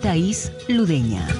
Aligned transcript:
Thais 0.00 0.50
Ludeña. 0.68 1.39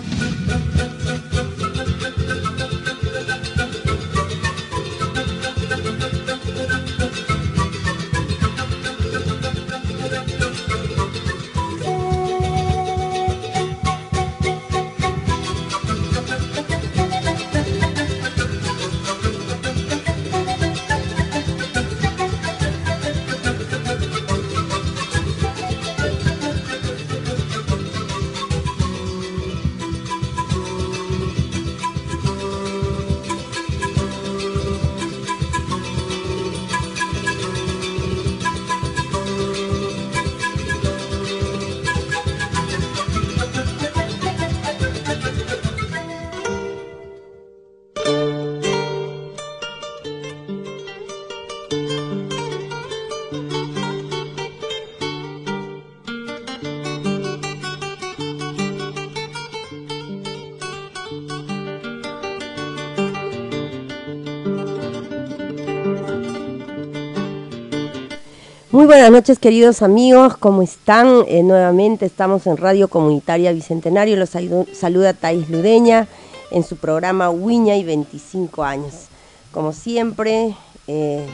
Buenas 68.91 69.13
noches 69.13 69.39
queridos 69.39 69.83
amigos, 69.83 70.37
¿cómo 70.37 70.63
están? 70.63 71.23
Eh, 71.29 71.45
nuevamente 71.45 72.07
estamos 72.07 72.49
en 72.49 72.57
Radio 72.57 72.89
Comunitaria 72.89 73.53
Bicentenario, 73.53 74.17
los 74.17 74.31
saluda 74.31 75.15
Thais 75.15 75.49
Ludeña 75.49 76.09
en 76.51 76.65
su 76.65 76.77
programa 76.77 77.31
Wiña 77.31 77.77
y 77.77 77.85
25 77.85 78.65
años. 78.65 79.07
Como 79.53 79.73
siempre, 79.73 80.57
eh, 80.89 81.25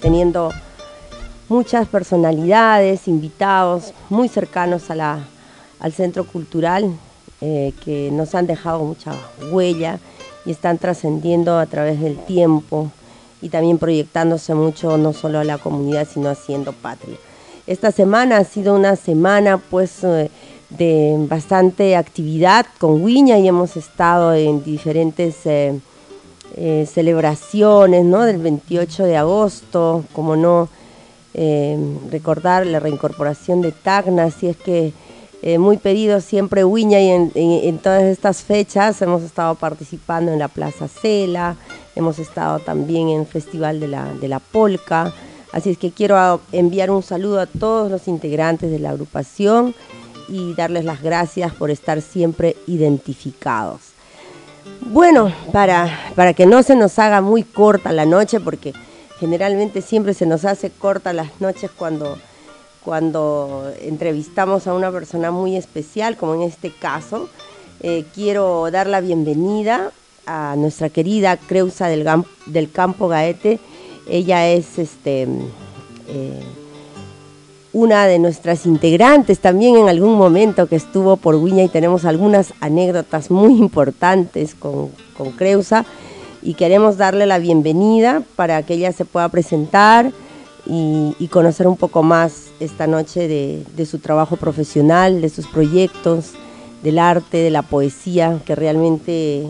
teniendo 0.00 0.52
muchas 1.48 1.88
personalidades, 1.88 3.08
invitados 3.08 3.92
muy 4.08 4.28
cercanos 4.28 4.88
a 4.88 4.94
la, 4.94 5.18
al 5.80 5.92
Centro 5.92 6.24
Cultural 6.24 6.92
eh, 7.40 7.72
que 7.84 8.10
nos 8.12 8.36
han 8.36 8.46
dejado 8.46 8.84
mucha 8.84 9.14
huella 9.50 9.98
y 10.46 10.52
están 10.52 10.78
trascendiendo 10.78 11.58
a 11.58 11.66
través 11.66 12.00
del 12.00 12.24
tiempo 12.24 12.92
y 13.42 13.48
también 13.48 13.78
proyectándose 13.78 14.54
mucho 14.54 14.96
no 14.96 15.12
solo 15.12 15.38
a 15.38 15.44
la 15.44 15.58
comunidad, 15.58 16.06
sino 16.12 16.28
haciendo 16.28 16.72
patria. 16.72 17.16
Esta 17.66 17.92
semana 17.92 18.38
ha 18.38 18.44
sido 18.44 18.74
una 18.74 18.96
semana 18.96 19.58
pues 19.58 20.02
eh, 20.02 20.28
de 20.70 21.14
bastante 21.28 21.94
actividad 21.94 22.66
con 22.78 23.02
Wiña 23.02 23.38
y 23.38 23.46
hemos 23.46 23.76
estado 23.76 24.34
en 24.34 24.64
diferentes 24.64 25.46
eh, 25.46 25.78
eh, 26.56 26.88
celebraciones, 26.92 28.04
¿no? 28.04 28.24
Del 28.24 28.38
28 28.38 29.04
de 29.04 29.16
agosto, 29.16 30.04
como 30.12 30.36
no 30.36 30.68
recordar 32.10 32.66
la 32.66 32.80
reincorporación 32.80 33.62
de 33.62 33.70
Tacna, 33.70 34.24
así 34.24 34.48
es 34.48 34.56
que 34.56 34.92
muy 35.58 35.76
pedido 35.76 36.20
siempre 36.20 36.64
Wiña 36.64 37.00
y 37.00 37.08
en, 37.08 37.78
todas 37.78 38.02
estas 38.02 38.42
fechas 38.42 39.00
hemos 39.00 39.22
estado 39.22 39.54
participando 39.54 40.32
en 40.32 40.40
la 40.40 40.48
Plaza 40.48 40.88
Cela, 40.88 41.56
hemos 41.96 42.18
estado 42.18 42.58
también 42.58 43.08
en 43.08 43.26
Festival 43.26 43.80
de 43.80 43.88
la, 43.88 44.12
de 44.14 44.28
la 44.28 44.38
Polca, 44.38 45.12
así 45.52 45.70
es 45.70 45.78
que 45.78 45.90
quiero 45.90 46.40
enviar 46.52 46.90
un 46.90 47.02
saludo 47.02 47.40
a 47.40 47.46
todos 47.46 47.90
los 47.90 48.08
integrantes 48.08 48.70
de 48.70 48.78
la 48.78 48.90
agrupación 48.90 49.74
y 50.28 50.54
darles 50.54 50.84
las 50.84 51.02
gracias 51.02 51.52
por 51.52 51.70
estar 51.70 52.00
siempre 52.00 52.56
identificados. 52.66 53.80
Bueno, 54.80 55.32
para, 55.52 56.12
para 56.14 56.34
que 56.34 56.46
no 56.46 56.62
se 56.62 56.76
nos 56.76 56.98
haga 56.98 57.20
muy 57.20 57.42
corta 57.42 57.92
la 57.92 58.06
noche, 58.06 58.40
porque 58.40 58.72
generalmente 59.18 59.82
siempre 59.82 60.14
se 60.14 60.26
nos 60.26 60.44
hace 60.44 60.70
corta 60.70 61.12
las 61.12 61.40
noches 61.40 61.70
cuando, 61.76 62.18
cuando 62.84 63.70
entrevistamos 63.80 64.66
a 64.66 64.74
una 64.74 64.90
persona 64.90 65.30
muy 65.30 65.56
especial, 65.56 66.16
como 66.16 66.34
en 66.34 66.42
este 66.42 66.70
caso, 66.70 67.28
eh, 67.80 68.04
quiero 68.14 68.70
dar 68.70 68.86
la 68.86 69.00
bienvenida 69.00 69.92
a 70.30 70.54
nuestra 70.56 70.88
querida 70.88 71.36
Creusa 71.36 71.88
del, 71.88 72.70
Campo 72.70 73.08
Gaete. 73.08 73.58
Ella 74.08 74.48
es 74.48 74.78
este, 74.78 75.22
eh, 76.08 76.42
una 77.72 78.06
de 78.06 78.20
nuestras 78.20 78.64
integrantes 78.64 79.40
también 79.40 79.76
en 79.76 79.88
algún 79.88 80.14
momento 80.14 80.68
que 80.68 80.76
estuvo 80.76 81.16
por 81.16 81.44
Guiña 81.44 81.64
y 81.64 81.68
tenemos 81.68 82.04
algunas 82.04 82.54
anécdotas 82.60 83.30
muy 83.30 83.58
importantes 83.58 84.54
con, 84.54 84.90
Creusa 85.36 85.84
y 86.40 86.54
queremos 86.54 86.96
darle 86.96 87.26
la 87.26 87.38
bienvenida 87.38 88.22
para 88.36 88.62
que 88.62 88.72
ella 88.72 88.90
se 88.90 89.04
pueda 89.04 89.28
presentar 89.28 90.12
y, 90.64 91.28
conocer 91.30 91.66
un 91.66 91.76
poco 91.76 92.02
más 92.02 92.46
esta 92.58 92.86
noche 92.86 93.28
de 93.28 93.86
su 93.86 93.98
trabajo 93.98 94.36
profesional, 94.36 95.20
de 95.20 95.28
sus 95.28 95.46
proyectos, 95.46 96.32
del 96.82 96.98
arte, 96.98 97.36
de 97.36 97.50
la 97.50 97.60
poesía, 97.60 98.40
que 98.46 98.54
realmente 98.54 99.46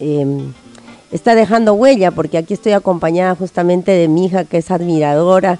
Em, 0.00 0.52
está 1.10 1.34
dejando 1.34 1.74
huella, 1.74 2.10
porque 2.10 2.38
aquí 2.38 2.54
estoy 2.54 2.72
acompañada 2.72 3.34
justamente 3.34 3.92
de 3.92 4.08
mi 4.08 4.26
hija 4.26 4.44
que 4.44 4.58
es 4.58 4.70
admiradora, 4.70 5.58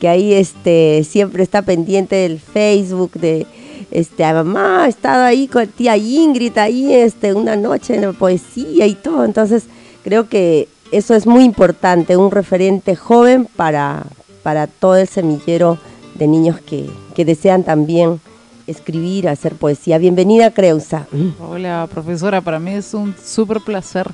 que 0.00 0.08
ahí 0.08 0.32
este, 0.32 1.04
siempre 1.04 1.42
está 1.42 1.62
pendiente 1.62 2.16
del 2.16 2.40
Facebook, 2.40 3.12
de 3.12 3.46
este, 3.90 4.24
a 4.24 4.34
mamá, 4.34 4.84
ha 4.84 4.88
estado 4.88 5.24
ahí 5.24 5.48
con 5.48 5.66
tía 5.66 5.96
Ingrid, 5.96 6.56
ahí 6.58 6.92
este, 6.92 7.32
una 7.34 7.56
noche 7.56 7.98
de 7.98 8.12
poesía 8.12 8.86
y 8.86 8.94
todo, 8.94 9.24
entonces 9.24 9.64
creo 10.04 10.28
que 10.28 10.68
eso 10.92 11.14
es 11.14 11.26
muy 11.26 11.44
importante, 11.44 12.16
un 12.16 12.30
referente 12.30 12.96
joven 12.96 13.46
para, 13.56 14.04
para 14.42 14.66
todo 14.66 14.96
el 14.96 15.08
semillero 15.08 15.78
de 16.14 16.26
niños 16.26 16.60
que, 16.60 16.90
que 17.14 17.24
desean 17.24 17.62
también 17.62 18.20
escribir, 18.68 19.28
hacer 19.28 19.54
poesía. 19.54 19.98
Bienvenida, 19.98 20.52
Creusa. 20.52 21.06
Hola, 21.40 21.88
profesora. 21.90 22.40
Para 22.40 22.58
mí 22.58 22.72
es 22.72 22.94
un 22.94 23.14
súper 23.16 23.60
placer 23.60 24.06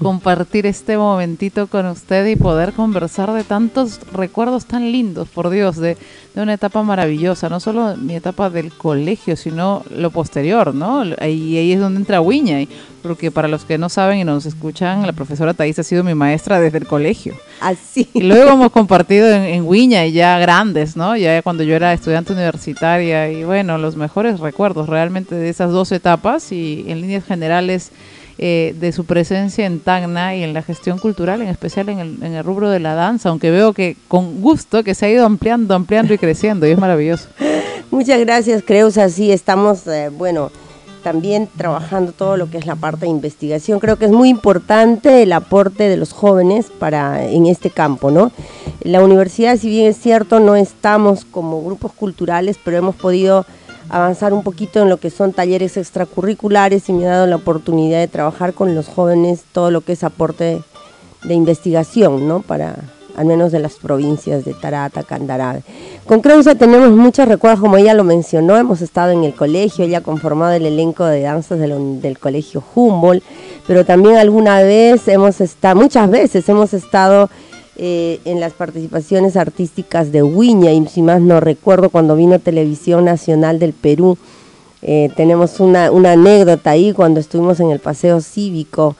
compartir 0.00 0.66
este 0.66 0.96
momentito 0.96 1.66
con 1.66 1.86
usted 1.86 2.26
y 2.26 2.36
poder 2.36 2.72
conversar 2.72 3.32
de 3.32 3.44
tantos 3.44 4.00
recuerdos 4.12 4.64
tan 4.64 4.90
lindos, 4.90 5.28
por 5.28 5.50
Dios, 5.50 5.76
de, 5.76 5.96
una 6.36 6.54
etapa 6.54 6.82
maravillosa. 6.82 7.48
No 7.48 7.60
solo 7.60 7.96
mi 7.96 8.14
etapa 8.14 8.48
del 8.48 8.72
colegio, 8.72 9.36
sino 9.36 9.84
lo 9.94 10.10
posterior, 10.10 10.74
¿no? 10.74 11.04
Y 11.04 11.14
ahí, 11.18 11.72
es 11.72 11.80
donde 11.80 12.00
entra 12.00 12.20
Wiña. 12.20 12.66
Porque 13.02 13.30
para 13.30 13.48
los 13.48 13.64
que 13.64 13.78
no 13.78 13.88
saben 13.88 14.18
y 14.18 14.24
nos 14.24 14.46
escuchan, 14.46 15.06
la 15.06 15.12
profesora 15.12 15.54
Thais 15.54 15.78
ha 15.78 15.82
sido 15.82 16.04
mi 16.04 16.14
maestra 16.14 16.60
desde 16.60 16.78
el 16.78 16.86
colegio. 16.86 17.34
Así. 17.60 18.08
Y 18.12 18.22
luego 18.22 18.52
hemos 18.52 18.70
compartido 18.72 19.28
en, 19.28 19.42
en 19.42 19.66
Wiña 19.66 20.06
y 20.06 20.12
ya 20.12 20.38
grandes, 20.38 20.96
¿no? 20.96 21.16
Ya 21.16 21.42
cuando 21.42 21.62
yo 21.62 21.74
era 21.74 21.92
estudiante 21.92 22.32
universitaria 22.32 23.30
y 23.30 23.44
bueno, 23.44 23.78
los 23.78 23.96
mejores 23.96 24.40
recuerdos 24.40 24.88
realmente 24.88 25.34
de 25.34 25.48
esas 25.48 25.72
dos 25.72 25.92
etapas 25.92 26.52
y 26.52 26.84
en 26.88 27.00
líneas 27.00 27.24
generales 27.24 27.90
eh, 28.42 28.74
de 28.80 28.90
su 28.92 29.04
presencia 29.04 29.66
en 29.66 29.80
Tacna 29.80 30.34
y 30.34 30.42
en 30.42 30.54
la 30.54 30.62
gestión 30.62 30.96
cultural, 30.96 31.42
en 31.42 31.48
especial 31.48 31.90
en 31.90 31.98
el, 31.98 32.22
en 32.22 32.32
el 32.32 32.42
rubro 32.42 32.70
de 32.70 32.80
la 32.80 32.94
danza, 32.94 33.28
aunque 33.28 33.50
veo 33.50 33.74
que 33.74 33.98
con 34.08 34.40
gusto 34.40 34.82
que 34.82 34.94
se 34.94 35.04
ha 35.04 35.10
ido 35.10 35.26
ampliando, 35.26 35.74
ampliando 35.74 36.14
y 36.14 36.18
creciendo 36.18 36.66
y 36.66 36.70
es 36.70 36.78
maravilloso. 36.78 37.28
Muchas 37.90 38.18
gracias, 38.20 38.62
Creusa. 38.62 39.10
Sí, 39.10 39.30
estamos, 39.30 39.86
eh, 39.88 40.08
bueno, 40.08 40.50
también 41.02 41.50
trabajando 41.54 42.12
todo 42.12 42.38
lo 42.38 42.48
que 42.50 42.56
es 42.56 42.64
la 42.64 42.76
parte 42.76 43.00
de 43.00 43.08
investigación. 43.08 43.78
Creo 43.78 43.96
que 43.96 44.06
es 44.06 44.10
muy 44.10 44.30
importante 44.30 45.22
el 45.22 45.34
aporte 45.34 45.90
de 45.90 45.98
los 45.98 46.12
jóvenes 46.12 46.70
para 46.78 47.22
en 47.22 47.44
este 47.44 47.68
campo, 47.68 48.10
¿no? 48.10 48.32
La 48.80 49.04
universidad, 49.04 49.58
si 49.58 49.68
bien 49.68 49.86
es 49.86 49.98
cierto, 49.98 50.40
no 50.40 50.56
estamos 50.56 51.26
como 51.26 51.62
grupos 51.62 51.92
culturales, 51.92 52.58
pero 52.64 52.78
hemos 52.78 52.96
podido 52.96 53.44
avanzar 53.90 54.32
un 54.32 54.42
poquito 54.42 54.80
en 54.80 54.88
lo 54.88 54.98
que 54.98 55.10
son 55.10 55.32
talleres 55.32 55.76
extracurriculares 55.76 56.88
y 56.88 56.92
me 56.92 57.06
ha 57.06 57.10
dado 57.10 57.26
la 57.26 57.36
oportunidad 57.36 57.98
de 57.98 58.08
trabajar 58.08 58.54
con 58.54 58.74
los 58.74 58.86
jóvenes 58.86 59.42
todo 59.52 59.70
lo 59.70 59.82
que 59.82 59.92
es 59.92 60.04
aporte 60.04 60.62
de 61.24 61.34
investigación, 61.34 62.26
¿no? 62.26 62.40
Para 62.40 62.76
al 63.16 63.26
menos 63.26 63.52
de 63.52 63.58
las 63.58 63.74
provincias 63.74 64.44
de 64.44 64.54
Tarata, 64.54 65.02
Candarave. 65.02 65.62
Con 66.06 66.20
Creusa 66.20 66.54
tenemos 66.54 66.90
muchos 66.90 67.28
recuerdos, 67.28 67.60
como 67.60 67.76
ella 67.76 67.92
lo 67.92 68.04
mencionó, 68.04 68.56
hemos 68.56 68.80
estado 68.80 69.10
en 69.10 69.24
el 69.24 69.34
colegio, 69.34 69.84
ella 69.84 69.98
ha 69.98 70.02
conformado 70.02 70.52
el 70.52 70.64
elenco 70.64 71.04
de 71.04 71.22
danzas 71.22 71.58
del, 71.58 72.00
del 72.00 72.18
colegio 72.18 72.62
Humboldt, 72.74 73.22
pero 73.66 73.84
también 73.84 74.16
alguna 74.16 74.62
vez 74.62 75.06
hemos 75.08 75.40
estado, 75.40 75.76
muchas 75.76 76.08
veces 76.08 76.48
hemos 76.48 76.72
estado 76.72 77.28
eh, 77.82 78.20
en 78.26 78.40
las 78.40 78.52
participaciones 78.52 79.38
artísticas 79.38 80.12
de 80.12 80.22
Huiña, 80.22 80.70
y 80.70 80.86
si 80.86 81.00
más 81.00 81.22
no 81.22 81.40
recuerdo, 81.40 81.88
cuando 81.88 82.14
vino 82.14 82.38
Televisión 82.38 83.06
Nacional 83.06 83.58
del 83.58 83.72
Perú, 83.72 84.18
eh, 84.82 85.08
tenemos 85.16 85.60
una, 85.60 85.86
anécdota 85.86 86.72
ahí 86.72 86.92
cuando 86.92 87.20
estuvimos 87.20 87.58
en 87.58 87.70
el 87.70 87.78
paseo 87.78 88.20
cívico, 88.20 88.96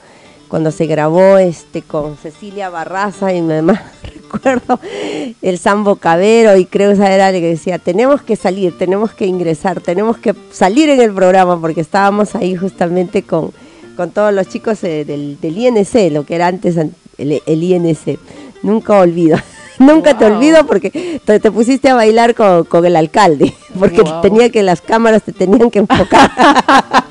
cuando 0.47 0.71
se 0.71 0.87
grabó 0.87 1.37
este 1.37 1.83
con 1.83 2.17
Cecilia 2.17 2.71
Barraza 2.71 3.31
y 3.31 3.37
además 3.41 3.81
recuerdo 4.03 4.79
el 5.43 5.59
Sambo 5.59 5.97
Cabero 5.97 6.57
y 6.57 6.65
creo 6.65 6.95
que 6.95 7.05
era 7.05 7.29
el 7.29 7.39
que 7.39 7.49
decía, 7.49 7.77
tenemos 7.77 8.23
que 8.23 8.35
salir, 8.35 8.75
tenemos 8.79 9.13
que 9.13 9.27
ingresar, 9.27 9.79
tenemos 9.79 10.17
que 10.17 10.33
salir 10.51 10.89
en 10.89 11.01
el 11.01 11.13
programa 11.13 11.61
porque 11.61 11.81
estábamos 11.81 12.33
ahí 12.33 12.55
justamente 12.55 13.21
con, 13.21 13.51
con 13.95 14.09
todos 14.09 14.33
los 14.33 14.47
chicos 14.47 14.83
eh, 14.83 15.05
del, 15.05 15.39
del, 15.39 15.55
INC, 15.55 16.11
lo 16.11 16.25
que 16.25 16.33
era 16.33 16.47
antes 16.47 16.77
el, 16.77 16.95
el 17.45 17.63
INC. 17.63 18.17
Nunca 18.61 18.99
olvido. 18.99 19.37
Nunca 19.79 20.17
te 20.17 20.25
olvido 20.25 20.65
porque 20.67 21.19
te, 21.23 21.51
pusiste 21.51 21.89
a 21.89 21.95
bailar 21.95 22.35
con, 22.35 22.85
el 22.85 22.95
alcalde, 22.95 23.53
porque 23.77 24.03
tenía 24.21 24.49
que 24.49 24.63
las 24.63 24.81
cámaras 24.81 25.23
te 25.23 25.31
tenían 25.31 25.69
que 25.69 25.79
enfocar. 25.79 26.31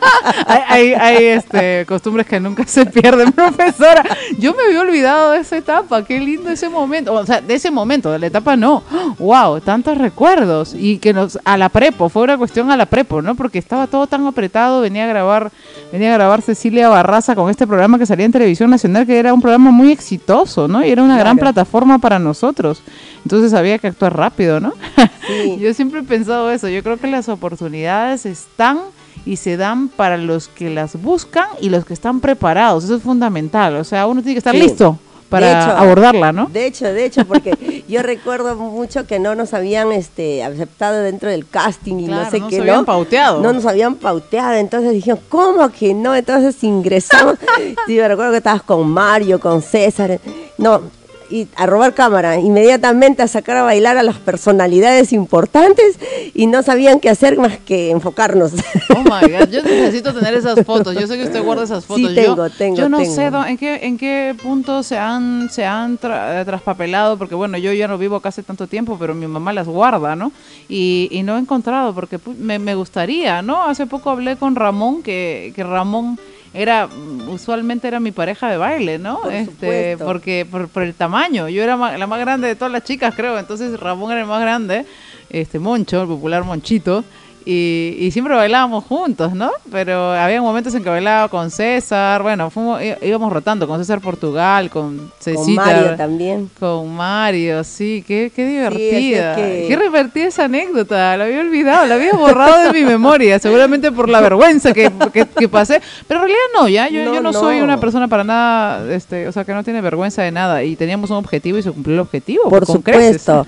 hay, 0.47 0.93
hay, 0.95 1.25
este, 1.25 1.85
costumbres 1.87 2.27
que 2.27 2.41
nunca 2.41 2.67
se 2.67 2.87
pierden, 2.87 3.33
profesora. 3.41 4.05
Yo 4.39 4.55
me 4.55 4.65
había 4.65 4.81
olvidado 4.81 5.33
de 5.33 5.41
esa 5.41 5.57
etapa, 5.57 6.05
qué 6.05 6.21
lindo 6.21 6.51
ese 6.51 6.69
momento. 6.69 7.13
O 7.13 7.27
sea, 7.27 7.41
de 7.41 7.55
ese 7.55 7.71
momento, 7.71 8.11
de 8.11 8.19
la 8.19 8.27
etapa 8.27 8.57
no. 8.57 8.83
¡Wow! 9.19 9.61
Tantos 9.61 9.99
recuerdos. 9.99 10.75
Y 10.75 10.99
que 10.99 11.13
nos, 11.13 11.39
a 11.45 11.57
la 11.57 11.69
prepo, 11.69 12.09
fue 12.09 12.23
una 12.23 12.39
cuestión 12.39 12.71
a 12.71 12.77
la 12.77 12.87
prepo, 12.87 13.23
¿no? 13.23 13.35
Porque 13.35 13.59
estaba 13.59 13.87
todo 13.87 14.07
tan 14.07 14.27
apretado, 14.27 14.81
venía 14.81 15.05
a 15.05 15.09
grabar, 15.09 15.51
venía 15.93 16.11
a 16.13 16.15
grabar 16.15 16.43
Cecilia 16.43 16.89
Barraza 16.89 17.35
con 17.35 17.51
este 17.51 17.67
programa 17.67 17.99
que 17.99 18.07
salía 18.07 18.27
en 18.27 18.33
Televisión 18.33 18.71
Nacional, 18.71 19.07
que 19.07 19.19
era 19.19 19.35
un 19.35 19.41
programa 19.41 19.71
muy 19.71 19.93
exitoso, 19.93 20.69
¿no? 20.69 20.85
Y 20.85 20.91
era 20.91 21.03
una 21.03 21.19
gran 21.19 21.37
plataforma 21.39 21.99
para 21.99 22.19
nosotros. 22.19 22.83
Entonces 23.25 23.55
había 23.55 23.79
que 23.79 23.89
actuar 23.89 24.17
rápido, 24.17 24.61
¿no? 24.61 24.73
yo 25.59 25.73
siempre 25.75 26.01
he 26.01 26.03
pensado 26.03 26.51
eso. 26.51 26.69
Yo 26.69 26.83
creo 26.83 26.97
que 26.97 27.07
las 27.07 27.29
oportunidades 27.29 28.27
están 28.27 28.79
y 29.27 29.37
se 29.37 29.57
dan 29.57 29.89
para 29.89 30.17
los 30.17 30.49
que 30.49 30.71
las 30.71 31.01
buscan 31.01 31.47
y 31.61 31.69
los 31.69 31.85
que 31.85 31.95
están 31.95 32.21
preparados. 32.21 32.85
Eso 32.85 32.97
es 32.97 33.03
fundamental. 33.03 33.77
O 33.77 33.85
sea, 33.85 34.07
uno 34.07 34.23
tiene 34.23 34.35
que 34.35 34.39
estar 34.39 34.55
listo 34.55 34.99
para 35.31 35.79
abordarla, 35.79 36.33
¿no? 36.33 36.47
De 36.47 36.67
hecho, 36.67 36.87
de 36.87 37.05
hecho, 37.05 37.25
porque 37.25 37.85
yo 37.89 38.03
recuerdo 38.03 38.57
mucho 38.57 39.07
que 39.07 39.19
no 39.19 39.35
nos 39.35 39.55
habían 39.55 39.93
este, 39.93 40.43
aceptado 40.43 41.01
dentro 41.03 41.31
del 41.31 41.47
casting 41.47 42.01
y 42.01 42.07
no 42.07 42.25
sé 42.29 42.41
qué, 42.49 42.59
nos 42.59 42.69
habían 42.69 42.85
pauteado. 42.85 43.41
No 43.41 43.53
nos 43.53 43.65
habían 43.65 43.95
pauteado, 43.95 44.55
entonces 44.55 44.93
dijeron, 44.93 45.21
¿cómo 45.29 45.69
que 45.71 45.95
no? 45.95 46.15
Entonces 46.15 46.63
ingresamos. 46.65 47.37
sí, 47.87 47.97
me 47.97 48.09
recuerdo 48.09 48.33
que 48.33 48.39
estabas 48.39 48.63
con 48.63 48.91
Mario, 48.91 49.39
con 49.39 49.63
César. 49.63 50.21
No, 50.59 50.83
y 51.31 51.49
a 51.57 51.67
robar 51.67 51.95
cámara, 51.95 52.39
inmediatamente 52.39 53.23
a 53.23 53.29
sacar 53.29 53.57
a 53.57 53.63
bailar 53.63 53.97
a 53.97 54.03
las 54.03 54.17
personalidades 54.17 55.13
importantes 55.13 55.99
y 56.35 56.47
no 56.47 56.63
sabían 56.63 57.01
qué 57.01 57.09
hacer 57.09 57.39
más 57.39 57.59
que 57.59 57.91
enfocarnos. 57.91 58.53
Oh 58.91 59.03
my 59.03 59.31
God, 59.33 59.49
yo 59.51 59.63
necesito 59.65 60.13
tener 60.13 60.35
esas 60.35 60.65
fotos. 60.65 60.95
Yo 60.95 61.07
sé 61.07 61.17
que 61.17 61.25
usted 61.25 61.43
guarda 61.43 61.65
esas 61.65 61.87
fotos. 61.87 62.09
Sí, 62.09 62.15
tengo, 62.15 62.37
yo, 62.37 62.51
tengo. 62.51 62.77
Yo 62.77 62.89
no 62.89 63.05
sé 63.05 63.27
en 63.27 63.57
qué, 63.57 63.81
en 63.83 63.97
qué 63.97 64.35
punto 64.43 64.83
se 64.83 64.99
han, 64.99 65.49
se 65.51 65.65
han 65.65 65.99
eh, 66.03 66.43
traspapelado, 66.45 67.17
porque 67.17 67.35
bueno, 67.35 67.57
yo 67.59 67.73
ya 67.73 67.87
no 67.87 67.97
vivo 67.97 68.17
acá 68.17 68.31
hace 68.31 68.43
tanto 68.43 68.67
tiempo, 68.67 68.97
pero 68.99 69.15
mi 69.15 69.27
mamá 69.27 69.53
las 69.53 69.69
guarda, 69.69 70.17
¿no? 70.17 70.33
Y, 70.69 71.09
y 71.13 71.23
no 71.23 71.37
he 71.37 71.41
encontrado, 71.41 71.95
porque 71.95 72.19
me, 72.39 72.59
me 72.59 72.75
gustaría, 72.75 73.43
¿no? 73.43 73.63
Hace 73.63 73.87
poco 73.87 74.11
hablé 74.11 74.37
con 74.37 74.57
Ramón, 74.57 75.03
que, 75.03 75.53
que 75.55 75.63
Ramón 75.63 76.19
era 76.53 76.89
usualmente 77.29 77.87
era 77.87 78.01
mi 78.01 78.11
pareja 78.11 78.51
de 78.51 78.57
baile, 78.57 78.99
¿no? 78.99 79.31
este, 79.31 79.97
porque 79.97 80.47
por, 80.51 80.69
por, 80.69 80.83
el 80.83 80.95
tamaño, 80.95 81.49
yo 81.49 81.63
era 81.63 81.77
la 81.77 82.07
más 82.07 82.21
grande 82.21 82.49
de 82.49 82.57
todas 82.57 82.73
las 82.73 82.85
chicas, 82.85 83.15
creo, 83.15 83.39
entonces 83.39 83.79
Ramón 83.79 84.11
era 84.11 84.23
el 84.23 84.27
más 84.27 84.41
grande, 84.41 84.85
este 85.31 85.59
Moncho, 85.59 86.03
el 86.03 86.09
popular 86.09 86.45
Monchito, 86.45 87.05
y, 87.45 88.09
siempre 88.13 88.35
bailábamos 88.35 88.85
juntos, 88.85 89.35
¿no? 89.35 89.51
Pero 89.71 90.13
había 90.13 90.43
momentos 90.43 90.75
en 90.75 90.83
que 90.83 90.91
bailaba 90.91 91.29
con 91.29 91.51
César, 91.51 92.23
bueno, 92.23 92.51
fuimos, 92.51 92.81
íbamos 93.03 93.33
rotando 93.33 93.67
con 93.67 93.79
César 93.79 94.01
Portugal, 94.01 94.71
con 94.71 95.13
Cecita. 95.19 95.63
Con 95.63 95.73
Mario 95.73 95.97
también. 95.97 96.51
Con 96.59 96.95
Mario, 96.95 97.65
sí, 97.65 98.05
qué, 98.07 98.33
qué 98.35 98.47
divertida. 98.47 99.37
Qué 99.37 99.79
divertida 99.81 100.27
esa 100.27 100.45
anécdota, 100.45 101.17
la 101.17 101.25
había 101.25 101.41
olvidado, 101.41 101.87
la 101.87 101.95
había 101.95 102.13
borrado 102.13 102.65
de 102.65 102.73
mi 102.73 102.85
memoria, 102.85 103.39
seguramente 103.39 103.93
por 103.93 104.09
la 104.09 104.21
vergüenza 104.21 104.73
que, 104.73 104.91
que, 105.13 105.49
pasé. 105.49 105.81
Pero 106.07 106.21
en 106.21 106.27
realidad 106.27 106.45
no, 106.55 106.69
ya, 106.69 106.89
yo 106.89 107.05
no, 107.05 107.15
yo 107.15 107.23
no, 107.23 107.33
soy 107.33 107.61
una 107.61 107.79
persona 107.81 108.09
para 108.09 108.25
nada, 108.25 108.93
este, 108.93 109.29
o 109.29 109.33
sea, 109.33 109.45
que 109.45 109.55
no 109.55 109.65
tiene 109.65 109.81
vergüenza 109.81 110.23
de 110.23 110.33
nada. 110.33 110.63
Y 110.63 110.77
teníamos 110.77 111.11
un 111.11 111.17
objetivo 111.17 111.59
y 111.59 111.63
se 111.63 111.71
cumplió 111.71 111.95
el 111.95 112.01
objetivo. 112.01 112.49
Por 112.49 112.67
supuesto. 112.67 113.47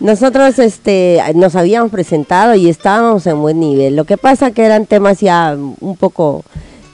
Nosotros 0.00 0.58
este, 0.58 1.22
nos 1.34 1.56
habíamos 1.56 1.90
presentado 1.90 2.54
y 2.54 2.68
estábamos 2.68 3.21
en 3.26 3.40
buen 3.40 3.60
nivel. 3.60 3.96
Lo 3.96 4.04
que 4.04 4.16
pasa 4.16 4.52
que 4.52 4.64
eran 4.64 4.86
temas 4.86 5.20
ya 5.20 5.56
un 5.80 5.96
poco, 5.96 6.44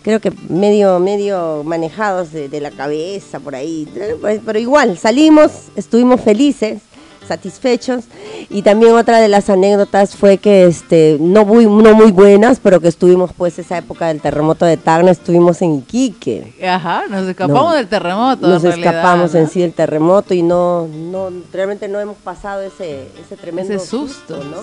creo 0.02 0.20
que 0.20 0.32
medio, 0.48 0.98
medio 1.00 1.62
manejados 1.64 2.32
de, 2.32 2.48
de 2.48 2.60
la 2.60 2.70
cabeza 2.70 3.40
por 3.40 3.54
ahí. 3.54 3.88
Pues, 4.20 4.40
pero 4.44 4.58
igual, 4.58 4.98
salimos, 4.98 5.68
estuvimos 5.76 6.20
felices 6.20 6.80
satisfechos. 7.28 8.04
Y 8.50 8.62
también 8.62 8.92
otra 8.92 9.18
de 9.18 9.28
las 9.28 9.48
anécdotas 9.50 10.16
fue 10.16 10.38
que 10.38 10.66
este 10.66 11.16
no 11.20 11.44
muy 11.44 11.66
no 11.66 11.94
muy 11.94 12.10
buenas, 12.10 12.60
pero 12.60 12.80
que 12.80 12.88
estuvimos 12.88 13.32
pues 13.36 13.58
esa 13.58 13.78
época 13.78 14.08
del 14.08 14.20
terremoto 14.20 14.64
de 14.66 14.76
Tacna, 14.76 15.10
estuvimos 15.10 15.62
en 15.62 15.76
Iquique. 15.76 16.54
Ajá, 16.66 17.04
nos 17.08 17.28
escapamos 17.28 17.74
del 17.74 17.88
terremoto. 17.88 18.46
Nos 18.46 18.64
escapamos 18.64 19.34
en 19.34 19.48
sí 19.48 19.60
del 19.60 19.72
terremoto 19.72 20.34
y 20.34 20.42
no 20.42 20.88
no 20.88 21.30
realmente 21.52 21.88
no 21.88 22.00
hemos 22.00 22.16
pasado 22.16 22.62
ese 22.62 23.08
ese 23.20 23.36
tremendo 23.36 23.78
susto, 23.78 24.42
¿no? 24.44 24.58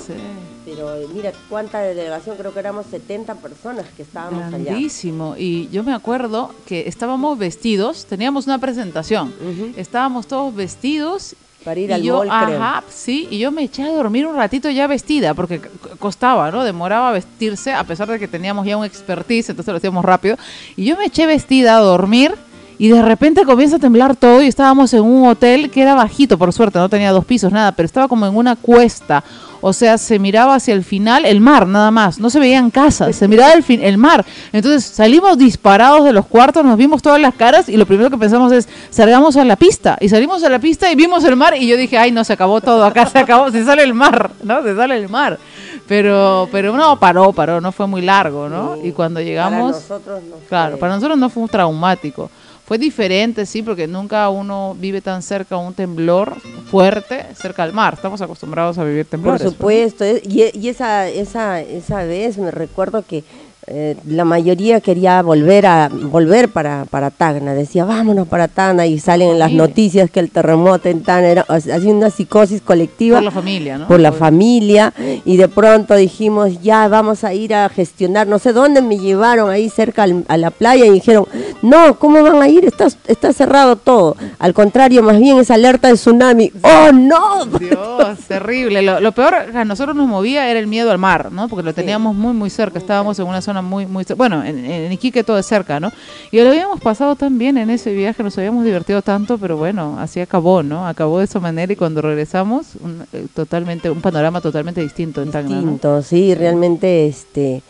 Pero 0.65 0.89
mira 1.13 1.31
cuánta 1.47 1.79
delegación, 1.79 2.37
creo 2.37 2.51
que 2.51 2.59
éramos 2.59 2.87
70 2.87 3.35
personas 3.35 3.85
que 3.95 4.01
estábamos 4.01 4.49
Grandísimo. 4.49 5.35
Y 5.37 5.69
yo 5.69 5.83
me 5.83 5.93
acuerdo 5.93 6.51
que 6.65 6.87
estábamos 6.87 7.37
vestidos, 7.37 8.05
teníamos 8.05 8.47
una 8.47 8.59
presentación. 8.59 9.33
Estábamos 9.77 10.27
todos 10.27 10.53
vestidos 10.55 11.35
para 11.65 11.79
ir 11.79 11.91
al 11.91 12.03
yo, 12.03 12.21
ajá, 12.21 12.83
sí, 12.87 13.27
y 13.31 13.39
yo 13.39 13.51
me 13.51 13.63
eché 13.63 13.81
a 13.81 13.89
dormir 13.89 14.27
un 14.27 14.35
ratito 14.35 14.69
ya 14.69 14.85
vestida, 14.85 15.33
porque 15.33 15.59
costaba, 15.97 16.51
¿no? 16.51 16.63
Demoraba 16.63 17.11
vestirse, 17.11 17.73
a 17.73 17.83
pesar 17.83 18.07
de 18.07 18.19
que 18.19 18.27
teníamos 18.27 18.67
ya 18.67 18.77
un 18.77 18.85
expertise, 18.85 19.49
entonces 19.49 19.71
lo 19.71 19.77
hacíamos 19.77 20.05
rápido. 20.05 20.37
Y 20.77 20.85
yo 20.85 20.95
me 20.95 21.05
eché 21.05 21.25
vestida 21.25 21.77
a 21.77 21.79
dormir 21.79 22.35
y 22.77 22.89
de 22.89 23.01
repente 23.01 23.45
comienza 23.45 23.77
a 23.77 23.79
temblar 23.79 24.15
todo 24.15 24.43
y 24.43 24.47
estábamos 24.47 24.93
en 24.93 25.01
un 25.01 25.27
hotel 25.27 25.71
que 25.71 25.81
era 25.81 25.95
bajito, 25.95 26.37
por 26.37 26.53
suerte, 26.53 26.77
no 26.77 26.87
tenía 26.87 27.11
dos 27.11 27.25
pisos, 27.25 27.51
nada, 27.51 27.71
pero 27.71 27.87
estaba 27.87 28.07
como 28.07 28.27
en 28.27 28.35
una 28.35 28.55
cuesta. 28.55 29.23
O 29.67 29.73
sea, 29.73 29.97
se 29.97 30.19
miraba 30.19 30.53
hacia 30.53 30.75
el 30.75 30.83
final 30.83 31.25
el 31.25 31.41
mar, 31.41 31.65
nada 31.65 31.89
más. 31.89 32.19
No 32.19 32.29
se 32.29 32.37
veían 32.37 32.69
casas, 32.69 33.15
se 33.15 33.27
miraba 33.27 33.51
el, 33.53 33.63
fin, 33.63 33.81
el 33.81 33.97
mar. 33.97 34.23
Entonces 34.53 34.85
salimos 34.85 35.39
disparados 35.39 36.03
de 36.05 36.13
los 36.13 36.27
cuartos, 36.27 36.63
nos 36.63 36.77
vimos 36.77 37.01
todas 37.01 37.19
las 37.19 37.33
caras 37.33 37.67
y 37.67 37.75
lo 37.75 37.87
primero 37.87 38.11
que 38.11 38.17
pensamos 38.19 38.51
es, 38.51 38.69
salgamos 38.91 39.35
a 39.37 39.43
la 39.43 39.55
pista. 39.55 39.97
Y 39.99 40.07
salimos 40.07 40.43
a 40.43 40.49
la 40.49 40.59
pista 40.59 40.91
y 40.91 40.95
vimos 40.95 41.23
el 41.23 41.35
mar 41.35 41.55
y 41.57 41.65
yo 41.65 41.77
dije, 41.77 41.97
ay, 41.97 42.11
no, 42.11 42.23
se 42.23 42.33
acabó 42.33 42.61
todo, 42.61 42.85
acá 42.85 43.07
se 43.07 43.17
acabó, 43.17 43.49
se 43.49 43.65
sale 43.65 43.81
el 43.81 43.95
mar, 43.95 44.29
¿no? 44.43 44.61
Se 44.61 44.75
sale 44.75 44.97
el 44.97 45.09
mar. 45.09 45.39
Pero, 45.87 46.47
pero 46.51 46.77
no, 46.77 46.99
paró, 46.99 47.33
paró, 47.33 47.59
no 47.59 47.71
fue 47.71 47.87
muy 47.87 48.03
largo, 48.03 48.47
¿no? 48.47 48.77
y 48.83 48.91
cuando 48.91 49.19
llegamos... 49.19 49.77
Para 49.77 49.95
nosotros 49.97 50.23
no 50.29 50.35
Claro, 50.47 50.77
para 50.77 50.93
nosotros 50.93 51.17
no 51.17 51.27
fue 51.31 51.41
un 51.41 51.49
traumático. 51.49 52.29
Fue 52.65 52.79
diferente, 52.79 53.45
sí, 53.45 53.61
porque 53.61 53.85
nunca 53.85 54.27
uno 54.29 54.75
vive 54.79 54.99
tan 54.99 55.21
cerca 55.21 55.53
a 55.53 55.57
un 55.59 55.75
temblor 55.75 56.35
fuerte 56.71 57.23
cerca 57.35 57.61
al 57.61 57.73
mar. 57.73 57.93
Estamos 57.93 58.21
acostumbrados 58.21 58.79
a 58.79 58.83
vivir 58.83 59.05
temblores. 59.05 59.43
Por 59.43 59.51
supuesto, 59.51 60.03
y, 60.03 60.49
y, 60.51 60.67
esa, 60.67 61.07
esa, 61.07 61.61
esa 61.61 62.03
vez 62.05 62.39
me 62.39 62.49
recuerdo 62.49 63.03
que 63.05 63.23
eh, 63.67 63.95
la 64.07 64.25
mayoría 64.25 64.81
quería 64.81 65.21
volver 65.21 65.65
a 65.65 65.89
volver 65.89 66.49
para, 66.49 66.85
para 66.85 67.09
Tacna, 67.09 67.53
decía 67.53 67.85
vámonos 67.85 68.27
para 68.27 68.47
Tacna 68.47 68.85
y 68.85 68.99
salen 68.99 69.31
en 69.31 69.39
las 69.39 69.51
noticias 69.51 70.09
que 70.11 70.19
el 70.19 70.29
terremoto 70.29 70.89
en 70.89 71.03
Tacna 71.03 71.29
era 71.29 71.45
así 71.47 71.87
una 71.87 72.09
psicosis 72.09 72.61
colectiva 72.61 73.17
por 73.17 73.23
la 73.23 73.31
familia, 73.31 73.77
¿no? 73.77 73.87
Por 73.87 73.99
la 73.99 74.11
familia 74.11 74.93
y 75.25 75.37
de 75.37 75.47
pronto 75.47 75.95
dijimos 75.95 76.61
ya 76.61 76.87
vamos 76.87 77.23
a 77.23 77.33
ir 77.33 77.55
a 77.55 77.69
gestionar, 77.69 78.27
no 78.27 78.39
sé 78.39 78.53
dónde 78.53 78.81
me 78.81 78.97
llevaron 78.97 79.49
ahí 79.49 79.69
cerca 79.69 80.05
a 80.27 80.37
la 80.37 80.51
playa 80.51 80.85
y 80.85 80.91
dijeron 80.91 81.25
no, 81.61 81.97
¿cómo 81.97 82.21
van 82.21 82.41
a 82.41 82.47
ir? 82.47 82.65
Está, 82.65 82.87
está 83.07 83.33
cerrado 83.33 83.75
todo. 83.75 84.15
Al 84.39 84.53
contrario, 84.53 85.01
más 85.01 85.19
bien 85.19 85.39
es 85.39 85.49
alerta 85.49 85.87
de 85.87 85.95
tsunami. 85.95 86.51
¡Oh, 86.61 86.91
no! 86.91 87.45
Dios, 87.45 88.19
terrible. 88.27 88.81
Lo, 88.81 89.11
peor 89.13 89.35
a 89.35 89.65
nosotros 89.65 89.95
nos 89.95 90.07
movía 90.07 90.49
era 90.49 90.59
el 90.59 90.67
miedo 90.67 90.91
al 90.91 90.97
mar, 90.97 91.31
¿no? 91.31 91.47
Porque 91.47 91.63
lo 91.63 91.73
teníamos 91.73 92.15
muy, 92.15 92.33
muy 92.33 92.49
cerca. 92.49 92.77
Estábamos 92.77 93.17
en 93.19 93.25
una 93.25 93.41
zona 93.41 93.54
muy, 93.61 93.85
muy 93.85 94.05
bueno, 94.15 94.43
en, 94.43 94.91
Iquique 94.91 95.23
todo 95.23 95.37
es 95.37 95.45
cerca, 95.45 95.79
¿no? 95.79 95.91
Y 96.31 96.39
lo 96.41 96.49
habíamos 96.49 96.81
pasado 96.81 97.15
tan 97.15 97.37
bien 97.37 97.57
en 97.57 97.69
ese 97.69 97.93
viaje, 97.93 98.23
nos 98.23 98.37
habíamos 98.37 98.63
divertido 98.63 99.01
tanto, 99.01 99.37
pero 99.37 99.57
bueno, 99.57 99.97
así 99.99 100.19
acabó, 100.19 100.63
¿no? 100.63 100.87
Acabó 100.87 101.19
de 101.19 101.25
esa 101.25 101.39
manera 101.39 101.71
y 101.71 101.75
cuando 101.75 102.01
regresamos, 102.01 102.75
un, 102.81 103.05
eh, 103.13 103.27
totalmente, 103.33 103.89
un 103.89 104.01
panorama 104.01 104.41
totalmente 104.41 104.81
distinto 104.81 105.21
en 105.21 105.31
Tacna. 105.31 105.55
Distinto, 105.55 106.01
sí, 106.01 106.35
realmente 106.35 107.07
este 107.07 107.61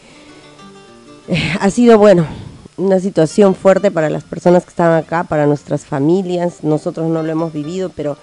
ha 1.59 1.69
sido 1.69 1.97
bueno 1.97 2.25
una 2.77 2.99
situación 2.99 3.55
fuerte 3.55 3.91
para 3.91 4.09
las 4.09 4.23
personas 4.23 4.63
que 4.63 4.69
estaban 4.69 4.97
acá, 5.01 5.23
para 5.23 5.45
nuestras 5.45 5.85
familias. 5.85 6.63
Nosotros 6.63 7.07
no 7.07 7.23
lo 7.23 7.31
hemos 7.31 7.53
vivido, 7.53 7.89
pero 7.95 8.17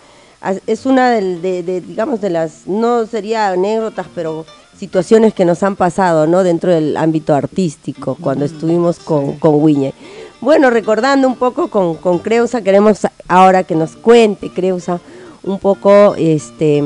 es 0.67 0.87
una 0.87 1.11
de, 1.11 1.83
digamos, 1.87 2.21
de 2.21 2.31
las, 2.31 2.67
no 2.67 3.07
sería 3.07 3.49
anécdotas, 3.49 4.07
pero 4.15 4.45
situaciones 4.83 5.33
que 5.33 5.45
nos 5.45 5.63
han 5.63 5.77
pasado, 5.77 6.27
¿no? 6.27 6.43
Dentro 6.43 6.73
del 6.73 6.97
ámbito 6.97 7.37
artístico, 7.37 8.17
cuando 8.21 8.45
estuvimos 8.45 8.99
con, 8.99 9.35
con 9.39 9.63
Wiñe. 9.63 9.95
Bueno, 10.41 10.71
recordando 10.71 11.29
un 11.29 11.37
poco 11.37 11.69
con, 11.69 11.95
con 11.95 12.19
Creusa, 12.19 12.63
queremos 12.63 13.07
ahora 13.29 13.63
que 13.63 13.77
nos 13.77 13.95
cuente 13.95 14.51
Creusa 14.51 14.99
un 15.45 15.61
poco, 15.61 16.17
este, 16.19 16.83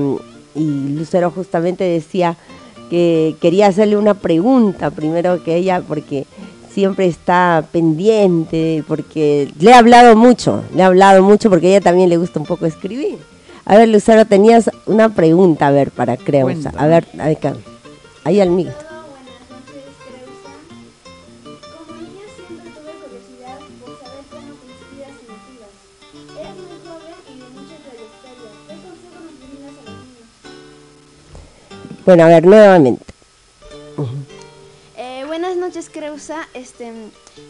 y 0.54 0.88
Lucero 0.90 1.30
justamente 1.30 1.84
decía 1.84 2.36
que 2.90 3.34
quería 3.40 3.68
hacerle 3.68 3.96
una 3.96 4.12
pregunta 4.12 4.90
primero 4.90 5.42
que 5.42 5.56
ella, 5.56 5.80
porque 5.80 6.26
siempre 6.70 7.06
está 7.06 7.64
pendiente, 7.72 8.84
porque 8.86 9.50
le 9.58 9.70
he 9.70 9.74
hablado 9.74 10.16
mucho, 10.16 10.64
le 10.74 10.82
he 10.82 10.84
hablado 10.84 11.22
mucho 11.22 11.48
porque 11.48 11.68
a 11.68 11.70
ella 11.70 11.80
también 11.80 12.10
le 12.10 12.18
gusta 12.18 12.40
un 12.40 12.44
poco 12.44 12.66
escribir. 12.66 13.16
A 13.64 13.78
ver, 13.78 13.88
Lucero, 13.88 14.26
tenías 14.26 14.70
una 14.84 15.08
pregunta, 15.08 15.68
a 15.68 15.70
ver, 15.70 15.90
para 15.90 16.18
Creusa. 16.18 16.74
A 16.76 16.86
ver, 16.86 17.06
acá. 17.18 17.54
Ahí 18.26 18.40
al 18.40 18.50
micro. 18.50 18.74
Bueno, 32.04 32.24
a 32.24 32.28
ver, 32.28 32.46
nuevamente. 32.46 33.06
Buenas 35.36 35.58
noches, 35.58 35.90
Creusa. 35.90 36.48
Este, 36.54 36.92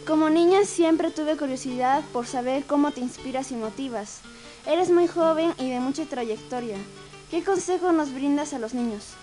como 0.05 0.29
niña 0.29 0.65
siempre 0.65 1.09
tuve 1.09 1.37
curiosidad 1.37 2.03
por 2.11 2.27
saber 2.27 2.65
cómo 2.65 2.91
te 2.91 2.99
inspiras 2.99 3.51
y 3.51 3.55
motivas. 3.55 4.19
Eres 4.65 4.89
muy 4.89 5.07
joven 5.07 5.53
y 5.57 5.69
de 5.69 5.79
mucha 5.79 6.05
trayectoria. 6.05 6.75
¿Qué 7.31 7.43
consejo 7.43 7.93
nos 7.93 8.13
brindas 8.13 8.53
a 8.53 8.59
los 8.59 8.73
niños? 8.73 9.13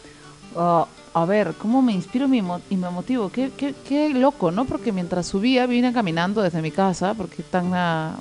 Ah, 0.57 0.87
a 1.17 1.25
ver, 1.27 1.55
¿cómo 1.59 1.81
me 1.81 1.93
inspiro 1.93 2.27
y 2.27 2.77
me 2.77 2.91
motivo? 2.91 3.31
Qué, 3.31 3.53
qué, 3.57 3.73
qué, 3.89 4.09
loco, 4.09 4.51
¿no? 4.51 4.65
Porque 4.65 4.91
mientras 4.91 5.27
subía, 5.27 5.65
vine 5.67 5.93
caminando 5.93 6.43
desde 6.43 6.61
mi 6.61 6.73
casa, 6.73 7.15
porque 7.15 7.45
tan, 7.45 7.71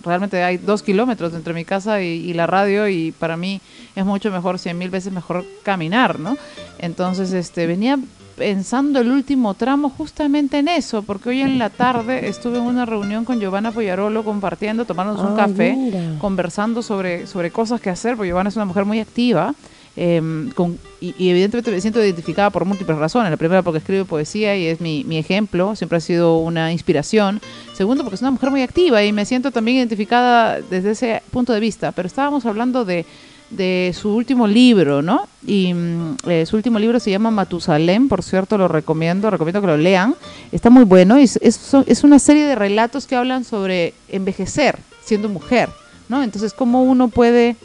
realmente 0.04 0.44
hay 0.44 0.58
dos 0.58 0.84
kilómetros 0.84 1.34
entre 1.34 1.56
mi 1.56 1.66
casa 1.66 2.04
y, 2.04 2.08
y, 2.08 2.34
la 2.34 2.46
radio, 2.46 2.88
y 2.88 3.12
para 3.12 3.36
mí 3.36 3.62
es 3.96 4.06
mucho 4.06 4.30
mejor, 4.30 4.60
cien 4.60 4.78
mil 4.78 4.92
veces 4.92 5.12
mejor 5.12 5.44
caminar, 5.64 6.20
¿no? 6.20 6.38
Entonces, 6.78 7.34
este, 7.34 7.66
venía 7.66 7.98
pensando 8.36 9.00
el 9.00 9.12
último 9.12 9.54
tramo 9.54 9.90
justamente 9.90 10.60
en 10.60 10.68
eso, 10.68 11.04
porque 11.04 11.30
hoy 11.30 11.42
en 11.42 11.60
la 11.60 11.70
tarde 11.70 12.28
estuve 12.28 12.58
en 12.58 12.64
una 12.64 12.86
reunión 12.86 13.26
con 13.26 13.40
Giovanna 13.40 13.72
Poyarolo 13.72 14.24
compartiendo, 14.24 14.86
tomándonos 14.86 15.24
un 15.24 15.36
café, 15.36 15.78
conversando 16.20 16.82
sobre, 16.82 17.28
sobre 17.28 17.52
cosas 17.52 17.82
que 17.82 17.90
hacer, 17.90 18.16
porque 18.16 18.30
Giovanna 18.30 18.50
es 18.50 18.56
una 18.56 18.66
mujer 18.66 18.86
muy 18.86 19.00
activa. 19.00 19.54
Em, 19.96 20.50
con, 20.52 20.80
y, 21.00 21.14
evidentemente 21.30 21.70
me 21.70 21.80
siento 21.80 22.04
identificada 22.04 22.50
por 22.50 22.66
múltiples 22.66 22.98
razones. 22.98 23.30
La 23.30 23.38
primera 23.38 23.62
porque 23.62 23.80
escribe 23.80 24.06
poesía 24.06 24.56
y 24.56 24.66
es 24.66 24.82
mi, 24.82 25.04
mi, 25.04 25.18
ejemplo, 25.18 25.76
siempre 25.76 25.98
ha 25.98 26.02
sido 26.02 26.38
una 26.38 26.72
inspiración. 26.72 27.42
Segundo 27.74 28.04
porque 28.04 28.16
es 28.16 28.22
una 28.22 28.32
mujer 28.32 28.50
muy 28.50 28.62
activa 28.62 29.04
y 29.04 29.12
me 29.12 29.26
siento 29.26 29.52
también 29.52 29.78
identificada 29.78 30.62
desde 30.62 30.92
ese 30.92 31.22
punto 31.32 31.54
de 31.54 31.60
vista. 31.60 31.92
Pero 31.92 32.08
estábamos 32.08 32.46
hablando 32.46 32.86
de, 32.86 33.06
de 33.56 33.94
su 34.00 34.14
último 34.14 34.48
libro, 34.48 35.02
¿no? 35.02 35.28
Y 35.46 35.74
mm, 35.74 36.18
eh, 36.28 36.46
su 36.46 36.56
último 36.56 36.80
libro 36.80 37.00
se 37.00 37.12
llama 37.12 37.32
Matusalén, 37.32 38.08
por 38.08 38.24
cierto, 38.24 38.58
lo 38.58 38.68
recomiendo, 38.68 39.30
recomiendo 39.30 39.62
que 39.62 39.68
lo 39.68 39.78
lean. 39.78 40.16
Está 40.52 40.70
muy 40.70 40.84
bueno 40.84 41.20
y 41.20 41.24
es, 41.24 41.40
es, 41.42 42.04
una 42.04 42.20
serie 42.20 42.46
de 42.46 42.56
relatos 42.56 43.08
que 43.08 43.16
hablan 43.16 43.44
sobre 43.44 43.94
envejecer 44.10 44.80
siendo 45.04 45.30
mujer, 45.30 45.70
¿no? 46.10 46.24
Entonces, 46.24 46.54
cómo 46.54 46.84
uno 46.84 47.10
puede, 47.10 47.56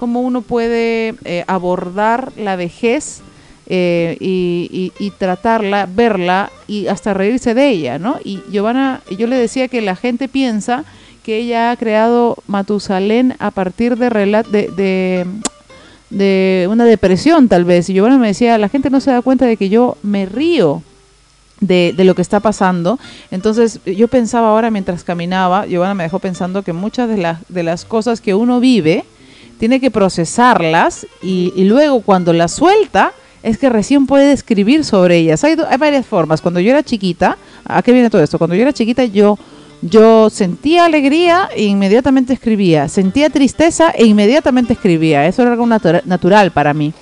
cómo 0.00 0.22
uno 0.22 0.40
puede 0.40 1.14
eh, 1.26 1.44
abordar 1.46 2.32
la 2.38 2.56
vejez 2.56 3.20
eh, 3.66 4.16
y, 4.18 5.12
tratarla, 5.18 5.86
verla 5.86 6.50
y 6.66 6.86
hasta 6.86 7.12
reírse 7.12 7.52
de 7.52 7.68
ella, 7.68 7.98
¿no? 7.98 8.16
Y 8.24 8.40
Giovanna, 8.50 9.02
yo 9.18 9.26
le 9.26 9.36
decía 9.36 9.68
que 9.68 9.82
la 9.82 9.96
gente 9.96 10.26
piensa 10.26 10.86
que 11.22 11.36
ella 11.36 11.70
ha 11.70 11.76
creado 11.76 12.38
Matusalén 12.46 13.34
a 13.40 13.50
partir 13.50 13.98
de, 13.98 14.08
de, 14.08 15.26
de, 16.08 16.66
una 16.70 16.86
depresión 16.86 17.48
tal 17.48 17.66
vez. 17.66 17.90
Y 17.90 17.92
Giovanna 17.92 18.16
me 18.16 18.28
decía, 18.28 18.56
la 18.56 18.70
gente 18.70 18.88
no 18.88 19.00
se 19.00 19.10
da 19.10 19.20
cuenta 19.20 19.44
de 19.44 19.58
que 19.58 19.68
yo 19.68 19.98
me 20.02 20.24
río 20.24 20.82
de, 21.60 21.92
de, 21.94 22.04
lo 22.04 22.14
que 22.14 22.22
está 22.22 22.40
pasando. 22.40 22.98
Entonces 23.30 23.80
yo 23.84 24.08
pensaba 24.08 24.48
ahora 24.48 24.70
mientras 24.70 25.04
caminaba, 25.04 25.66
Giovanna 25.66 25.94
me 25.94 26.04
dejó 26.04 26.20
pensando 26.20 26.62
que 26.62 26.72
muchas 26.72 27.06
de, 27.06 27.18
las 27.18 27.40
de 27.50 27.64
las 27.64 27.84
cosas 27.84 28.22
que 28.22 28.34
uno 28.34 28.60
vive, 28.60 29.04
tiene 29.60 29.78
que 29.78 29.90
procesarlas 29.92 31.06
y, 31.22 31.52
y, 31.54 31.64
luego 31.64 32.00
cuando 32.00 32.32
las 32.32 32.52
suelta, 32.52 33.12
es 33.42 33.58
que 33.58 33.68
recién 33.68 34.06
puede 34.06 34.32
escribir 34.32 34.84
sobre 34.84 35.18
ellas. 35.18 35.44
Hay, 35.44 35.54
hay 35.68 35.76
varias 35.76 36.06
formas. 36.06 36.40
Cuando 36.40 36.60
yo 36.60 36.70
era 36.70 36.82
chiquita, 36.82 37.36
¿a 37.64 37.82
qué 37.82 37.92
viene 37.92 38.10
todo 38.10 38.22
esto? 38.22 38.38
Cuando 38.38 38.56
yo 38.56 38.62
era 38.62 38.72
chiquita 38.72 39.04
yo 39.04 39.38
yo 39.82 40.28
sentía 40.28 40.84
alegría 40.84 41.48
e 41.54 41.64
inmediatamente 41.64 42.34
escribía, 42.34 42.88
sentía 42.88 43.30
tristeza 43.30 43.90
e 43.90 44.04
inmediatamente 44.04 44.74
escribía. 44.74 45.26
Eso 45.26 45.42
era 45.42 45.52
algo 45.52 45.66
natural 45.66 46.50
para 46.50 46.74
mí. 46.74 46.92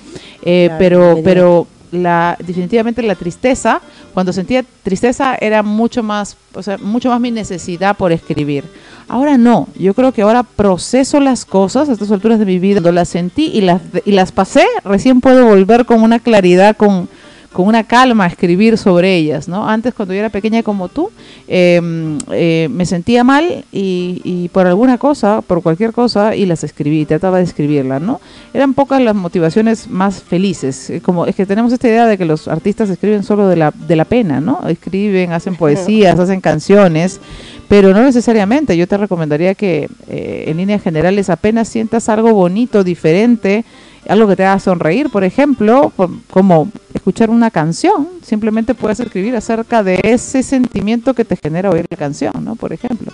Eh, 0.43 0.69
pero, 0.77 1.19
pero 1.23 1.67
la, 1.91 2.37
definitivamente 2.39 3.01
la 3.01 3.15
tristeza, 3.15 3.81
cuando 4.13 4.33
sentía 4.33 4.63
tristeza 4.83 5.35
era 5.39 5.63
mucho 5.63 6.03
más, 6.03 6.37
o 6.53 6.63
sea, 6.63 6.77
mucho 6.77 7.09
más 7.09 7.19
mi 7.19 7.31
necesidad 7.31 7.95
por 7.97 8.11
escribir. 8.11 8.65
Ahora 9.07 9.37
no, 9.37 9.67
yo 9.77 9.93
creo 9.93 10.11
que 10.11 10.21
ahora 10.21 10.43
proceso 10.43 11.19
las 11.19 11.45
cosas 11.45 11.89
a 11.89 11.93
estas 11.93 12.11
alturas 12.11 12.39
de 12.39 12.45
mi 12.45 12.59
vida, 12.59 12.81
cuando 12.81 12.91
las 12.91 13.09
sentí 13.09 13.45
y 13.45 13.61
las, 13.61 13.81
y 14.05 14.11
las 14.11 14.31
pasé, 14.31 14.65
recién 14.83 15.21
puedo 15.21 15.45
volver 15.45 15.85
con 15.85 16.03
una 16.03 16.19
claridad, 16.19 16.77
con, 16.77 17.09
con 17.51 17.67
una 17.67 17.83
calma 17.83 18.27
escribir 18.27 18.77
sobre 18.77 19.15
ellas, 19.15 19.47
¿no? 19.47 19.67
Antes, 19.67 19.93
cuando 19.93 20.13
yo 20.13 20.19
era 20.19 20.29
pequeña 20.29 20.61
como 20.61 20.87
tú, 20.87 21.09
em, 21.47 22.17
eh, 22.31 22.67
me 22.71 22.85
sentía 22.85 23.23
mal 23.23 23.65
y, 23.71 24.49
por 24.53 24.67
alguna 24.67 24.97
cosa, 24.97 25.41
por 25.41 25.63
cualquier 25.63 25.91
cosa, 25.91 26.35
y 26.35 26.45
las 26.45 26.63
escribí, 26.63 27.05
trataba 27.05 27.39
de 27.39 27.43
escribirlas, 27.45 28.01
¿no? 28.01 28.21
Eran 28.53 28.73
pocas 28.73 29.01
las 29.01 29.15
motivaciones 29.15 29.89
más 29.89 30.21
felices, 30.21 30.93
como 31.01 31.25
es 31.25 31.35
que 31.35 31.45
tenemos 31.45 31.73
esta 31.73 31.87
idea 31.87 32.05
de 32.05 32.17
que 32.17 32.25
los 32.25 32.47
artistas 32.47 32.89
escriben 32.89 33.23
solo 33.23 33.47
de 33.47 33.55
la, 33.55 33.71
de 33.71 33.95
la 33.95 34.05
pena, 34.05 34.39
¿no? 34.39 34.67
Escriben, 34.67 35.31
hacen 35.33 35.55
poesías, 35.57 36.19
hacen 36.19 36.41
canciones, 36.41 37.19
pero 37.67 37.93
no 37.93 38.03
necesariamente. 38.03 38.77
Yo 38.77 38.87
te 38.87 38.97
recomendaría 38.97 39.55
que 39.55 39.89
eh, 40.07 40.45
en 40.47 40.57
líneas 40.57 40.83
generales 40.83 41.29
apenas 41.29 41.67
sientas 41.67 42.09
algo 42.09 42.33
bonito, 42.33 42.83
diferente, 42.83 43.65
algo 44.07 44.27
que 44.27 44.35
te 44.35 44.45
haga 44.45 44.59
sonreír, 44.59 45.09
por 45.09 45.23
ejemplo, 45.23 45.91
como 46.29 46.69
escuchar 46.93 47.29
una 47.29 47.51
canción, 47.51 48.07
simplemente 48.23 48.73
puedes 48.73 48.99
escribir 48.99 49.35
acerca 49.35 49.83
de 49.83 49.99
ese 50.03 50.43
sentimiento 50.43 51.13
que 51.13 51.25
te 51.25 51.35
genera 51.35 51.69
oír 51.69 51.85
la 51.89 51.97
canción, 51.97 52.33
¿no? 52.43 52.55
Por 52.55 52.73
ejemplo. 52.73 53.11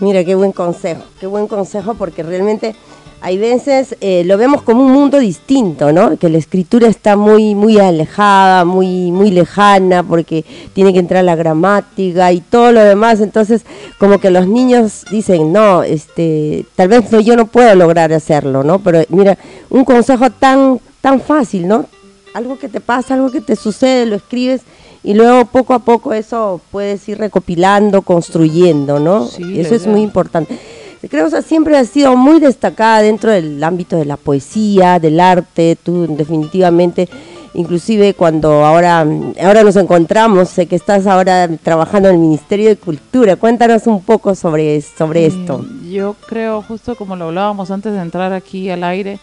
Mira, 0.00 0.24
qué 0.24 0.34
buen 0.34 0.52
consejo, 0.52 1.02
qué 1.20 1.26
buen 1.26 1.46
consejo 1.46 1.94
porque 1.94 2.22
realmente 2.22 2.74
hay 3.22 3.38
veces 3.38 3.96
eh, 4.00 4.22
lo 4.24 4.38
vemos 4.38 4.62
como 4.62 4.84
un 4.84 4.92
mundo 4.92 5.18
distinto, 5.18 5.92
¿no? 5.92 6.16
Que 6.16 6.28
la 6.28 6.38
escritura 6.38 6.88
está 6.88 7.16
muy, 7.16 7.54
muy 7.54 7.78
alejada, 7.78 8.64
muy, 8.64 9.12
muy 9.12 9.30
lejana, 9.30 10.02
porque 10.02 10.44
tiene 10.72 10.92
que 10.92 10.98
entrar 10.98 11.24
la 11.24 11.36
gramática 11.36 12.32
y 12.32 12.40
todo 12.40 12.72
lo 12.72 12.82
demás. 12.82 13.20
Entonces, 13.20 13.62
como 13.98 14.18
que 14.18 14.30
los 14.30 14.46
niños 14.46 15.04
dicen, 15.10 15.52
no, 15.52 15.82
este, 15.82 16.64
tal 16.76 16.88
vez 16.88 17.10
yo 17.24 17.36
no 17.36 17.46
puedo 17.46 17.74
lograr 17.74 18.12
hacerlo, 18.12 18.64
¿no? 18.64 18.78
Pero 18.78 19.02
mira, 19.08 19.36
un 19.68 19.84
consejo 19.84 20.30
tan, 20.30 20.80
tan 21.00 21.20
fácil, 21.20 21.68
¿no? 21.68 21.86
algo 22.34 22.58
que 22.58 22.68
te 22.68 22.80
pasa, 22.80 23.14
algo 23.14 23.30
que 23.30 23.40
te 23.40 23.56
sucede, 23.56 24.06
lo 24.06 24.16
escribes 24.16 24.62
y 25.02 25.14
luego 25.14 25.46
poco 25.46 25.74
a 25.74 25.80
poco 25.80 26.12
eso 26.12 26.60
puedes 26.70 27.08
ir 27.08 27.18
recopilando, 27.18 28.02
construyendo, 28.02 29.00
¿no? 29.00 29.26
Sí, 29.26 29.60
eso 29.60 29.74
es 29.74 29.86
muy 29.86 30.02
importante. 30.02 30.58
Que 31.00 31.42
siempre 31.42 31.78
has 31.78 31.88
sido 31.88 32.14
muy 32.14 32.40
destacada 32.40 33.00
dentro 33.00 33.30
del 33.30 33.62
ámbito 33.64 33.96
de 33.96 34.04
la 34.04 34.18
poesía, 34.18 34.98
del 34.98 35.18
arte, 35.18 35.78
tú 35.82 36.06
definitivamente, 36.14 37.08
inclusive 37.54 38.12
cuando 38.12 38.64
ahora, 38.64 39.06
ahora 39.42 39.64
nos 39.64 39.76
encontramos, 39.76 40.50
sé 40.50 40.66
que 40.66 40.76
estás 40.76 41.06
ahora 41.06 41.48
trabajando 41.62 42.10
en 42.10 42.16
el 42.16 42.20
Ministerio 42.20 42.68
de 42.68 42.76
Cultura, 42.76 43.36
cuéntanos 43.36 43.86
un 43.86 44.02
poco 44.02 44.34
sobre, 44.34 44.80
sobre 44.82 45.24
esto. 45.24 45.58
Mm, 45.58 45.90
Yo 45.90 46.16
creo, 46.28 46.60
justo 46.62 46.94
como 46.96 47.16
lo 47.16 47.26
hablábamos 47.26 47.70
antes 47.70 47.94
de 47.94 48.00
entrar 48.00 48.34
aquí 48.34 48.68
al 48.68 48.84
aire, 48.84 49.18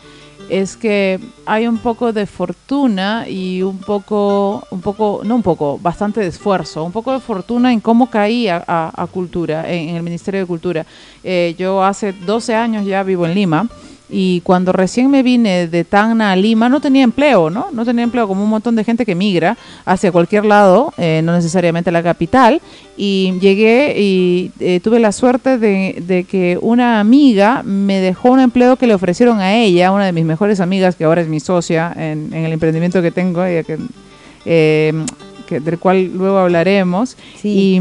es 0.50 0.77
que 0.77 1.20
hay 1.46 1.67
un 1.67 1.77
poco 1.77 2.13
de 2.13 2.25
fortuna 2.25 3.27
y 3.27 3.62
un 3.62 3.77
poco, 3.79 4.63
un 4.72 4.82
poco, 4.82 5.22
no 5.24 5.36
un 5.36 5.44
poco, 5.44 5.77
bastante 5.77 6.22
de 6.22 6.27
esfuerzo, 6.27 6.84
un 6.84 6.91
poco 6.91 7.12
de 7.12 7.20
fortuna 7.20 7.74
en 7.74 7.79
cómo 7.82 8.10
caí 8.10 8.48
a, 8.48 8.63
a- 8.67 9.08
cultura, 9.08 9.70
en, 9.72 9.89
en 9.89 9.96
el 9.98 10.03
Ministerio 10.03 10.39
de 10.41 10.46
Cultura. 10.46 10.86
Eh, 11.24 11.56
yo 11.58 11.84
hace 11.84 12.13
12 12.13 12.56
años 12.56 12.86
ya 12.86 13.03
vivo 13.03 13.25
en 13.25 13.34
Lima. 13.34 13.67
Y 14.10 14.40
cuando 14.42 14.72
recién 14.72 15.12
me 15.12 15.22
vine 15.22 15.68
de 15.68 15.84
Tacna 15.84 16.32
a 16.32 16.36
Lima, 16.38 16.70
no 16.70 16.80
tenía 16.80 17.04
empleo, 17.04 17.50
¿no? 17.50 17.68
No 17.74 17.84
tenía 17.84 18.04
empleo 18.06 18.26
como 18.28 18.42
un 18.42 18.50
montón 18.50 18.76
de 18.78 18.86
gente 18.86 19.06
que 19.06 19.16
migra 19.16 19.58
hacia 19.86 20.14
cualquier 20.14 20.46
lado, 20.46 20.94
eh, 20.98 21.22
no 21.26 21.34
necesariamente 21.34 21.92
la 21.92 22.02
capital. 22.02 22.62
Y 22.96 23.34
llegué 23.42 23.96
y 24.00 24.52
eh, 24.62 24.80
tuve 24.82 25.00
la 25.00 25.12
suerte 25.12 25.58
de, 25.58 26.02
de 26.08 26.24
que 26.24 26.58
una 26.62 27.02
amiga 27.02 27.64
me 27.64 28.00
dejó 28.00 28.30
un 28.32 28.40
empleo 28.40 28.78
que 28.78 28.88
le 28.88 28.94
ofrecieron 28.94 29.40
a 29.42 29.56
ella, 29.56 29.92
una 29.92 30.06
de 30.06 30.14
mis 30.14 30.24
mejores 30.26 30.62
amigas, 30.62 30.96
que 30.96 31.04
ahora 31.04 31.22
es 31.22 31.28
mi 31.28 31.42
socia 31.42 31.92
en, 31.96 32.34
en 32.34 32.46
el 32.46 32.54
emprendimiento 32.54 33.02
que 33.02 33.12
tengo, 33.12 33.44
ella 33.44 33.64
que, 33.64 33.78
eh, 34.46 34.94
que- 35.48 35.60
del 35.60 35.78
cual 35.80 36.12
luego 36.14 36.38
hablaremos. 36.38 37.18
Sí. 37.42 37.80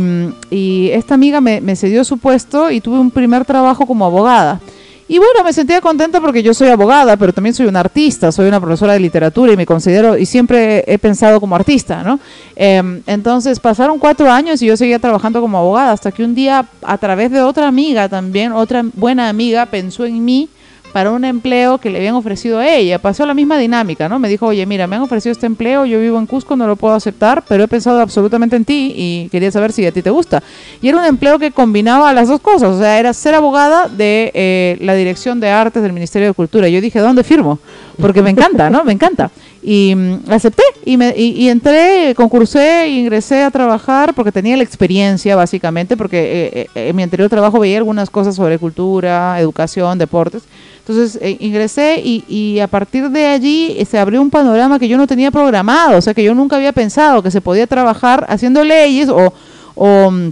Y, 0.50 0.54
y 0.56 0.90
esta 0.90 1.14
amiga 1.14 1.40
me, 1.40 1.61
me 1.61 1.76
cedió 1.76 2.02
su 2.04 2.18
puesto 2.18 2.71
y 2.71 2.80
tuve 2.80 2.99
un 2.99 3.11
primer 3.12 3.45
trabajo 3.45 3.87
como 3.87 4.04
abogada. 4.06 4.61
Y 5.08 5.18
bueno, 5.18 5.44
me 5.44 5.52
sentía 5.52 5.80
contenta 5.80 6.20
porque 6.20 6.42
yo 6.42 6.52
soy 6.52 6.68
abogada, 6.68 7.16
pero 7.16 7.32
también 7.32 7.54
soy 7.54 7.66
una 7.66 7.78
artista, 7.78 8.32
soy 8.32 8.48
una 8.48 8.60
profesora 8.60 8.94
de 8.94 9.00
literatura 9.00 9.52
y 9.52 9.56
me 9.56 9.64
considero, 9.64 10.18
y 10.18 10.26
siempre 10.26 10.82
he 10.86 10.98
pensado 10.98 11.40
como 11.40 11.54
artista, 11.54 12.02
¿no? 12.02 12.18
Em, 12.56 13.02
entonces 13.06 13.60
pasaron 13.60 14.00
cuatro 14.00 14.28
años 14.28 14.60
y 14.62 14.66
yo 14.66 14.76
seguía 14.76 14.98
trabajando 14.98 15.40
como 15.40 15.58
abogada, 15.58 15.92
hasta 15.92 16.10
que 16.10 16.25
un 16.25 16.34
día, 16.34 16.66
a 16.82 16.98
través 16.98 17.30
de 17.30 17.40
otra 17.40 17.68
amiga 17.68 18.08
también, 18.08 18.50
otra 18.50 18.84
buena 18.94 19.28
amiga, 19.28 19.66
pensó 19.66 20.04
en 20.04 20.25
mí 20.25 20.48
para 20.96 21.10
un 21.10 21.26
empleo 21.26 21.76
que 21.76 21.90
le 21.90 21.98
habían 21.98 22.14
ofrecido 22.14 22.58
a 22.58 22.66
ella. 22.66 22.98
Pasó 22.98 23.26
la 23.26 23.34
misma 23.34 23.58
dinámica, 23.58 24.08
¿no? 24.08 24.18
Me 24.18 24.30
dijo, 24.30 24.46
oye, 24.46 24.64
mira, 24.64 24.86
me 24.86 24.96
han 24.96 25.02
ofrecido 25.02 25.30
este 25.30 25.44
empleo, 25.44 25.84
yo 25.84 26.00
vivo 26.00 26.18
en 26.18 26.24
Cusco, 26.24 26.56
no 26.56 26.66
lo 26.66 26.74
puedo 26.74 26.94
aceptar, 26.94 27.44
pero 27.46 27.64
he 27.64 27.68
pensado 27.68 28.00
absolutamente 28.00 28.56
en 28.56 28.64
ti 28.64 28.94
y 28.96 29.28
quería 29.28 29.50
saber 29.50 29.72
si 29.72 29.84
a 29.84 29.92
ti 29.92 30.00
te 30.00 30.08
gusta. 30.08 30.42
Y 30.80 30.88
era 30.88 30.96
un 30.96 31.04
empleo 31.04 31.38
que 31.38 31.50
combinaba 31.50 32.14
las 32.14 32.28
dos 32.28 32.40
cosas, 32.40 32.70
o 32.70 32.78
sea, 32.78 32.98
era 32.98 33.12
ser 33.12 33.34
abogada 33.34 33.88
de 33.88 34.30
eh, 34.32 34.78
la 34.80 34.94
Dirección 34.94 35.38
de 35.38 35.50
Artes 35.50 35.82
del 35.82 35.92
Ministerio 35.92 36.28
de 36.28 36.32
Cultura. 36.32 36.66
Yo 36.66 36.80
dije, 36.80 36.98
¿dónde 36.98 37.24
firmo? 37.24 37.58
Porque 38.00 38.22
me 38.22 38.30
encanta, 38.30 38.70
¿no? 38.70 38.82
Me 38.82 38.94
encanta. 38.94 39.30
Y 39.68 39.96
mm, 39.96 40.30
acepté 40.30 40.62
y, 40.85 40.96
me, 40.96 41.12
y, 41.16 41.32
y 41.32 41.49
entré, 41.49 42.14
concursé 42.14 42.87
ingresé 42.88 43.42
a 43.42 43.50
trabajar 43.50 44.14
porque 44.14 44.30
tenía 44.30 44.56
la 44.56 44.62
experiencia, 44.62 45.35
básicamente, 45.35 45.96
porque 45.96 46.52
eh, 46.54 46.68
eh, 46.76 46.88
en 46.90 46.94
mi 46.94 47.02
anterior 47.02 47.28
trabajo 47.28 47.58
veía 47.58 47.78
algunas 47.78 48.08
cosas 48.08 48.37
sobre 48.37 48.61
cultura, 48.61 49.40
educación, 49.40 49.99
deportes. 49.99 50.44
Entonces 50.87 51.18
eh, 51.20 51.37
ingresé 51.40 52.00
y, 52.00 52.25
y 52.28 52.61
a 52.61 52.68
partir 52.68 53.11
de 53.11 53.26
allí 53.26 53.75
eh, 53.76 53.85
se 53.85 53.99
abrió 53.99 54.23
un 54.23 54.30
panorama 54.30 54.78
que 54.78 54.87
yo 54.87 54.96
no 54.96 55.08
tenía 55.08 55.32
programado, 55.32 55.99
o 55.99 56.00
sea, 56.00 56.14
que 56.14 56.23
yo 56.23 56.32
nunca 56.32 56.54
había 56.54 56.70
pensado 56.70 57.25
que 57.25 57.32
se 57.32 57.40
podía 57.40 57.66
trabajar 57.66 58.25
haciendo 58.28 58.62
leyes 58.62 59.08
o, 59.08 59.35
o 59.75 60.11
mm, 60.12 60.30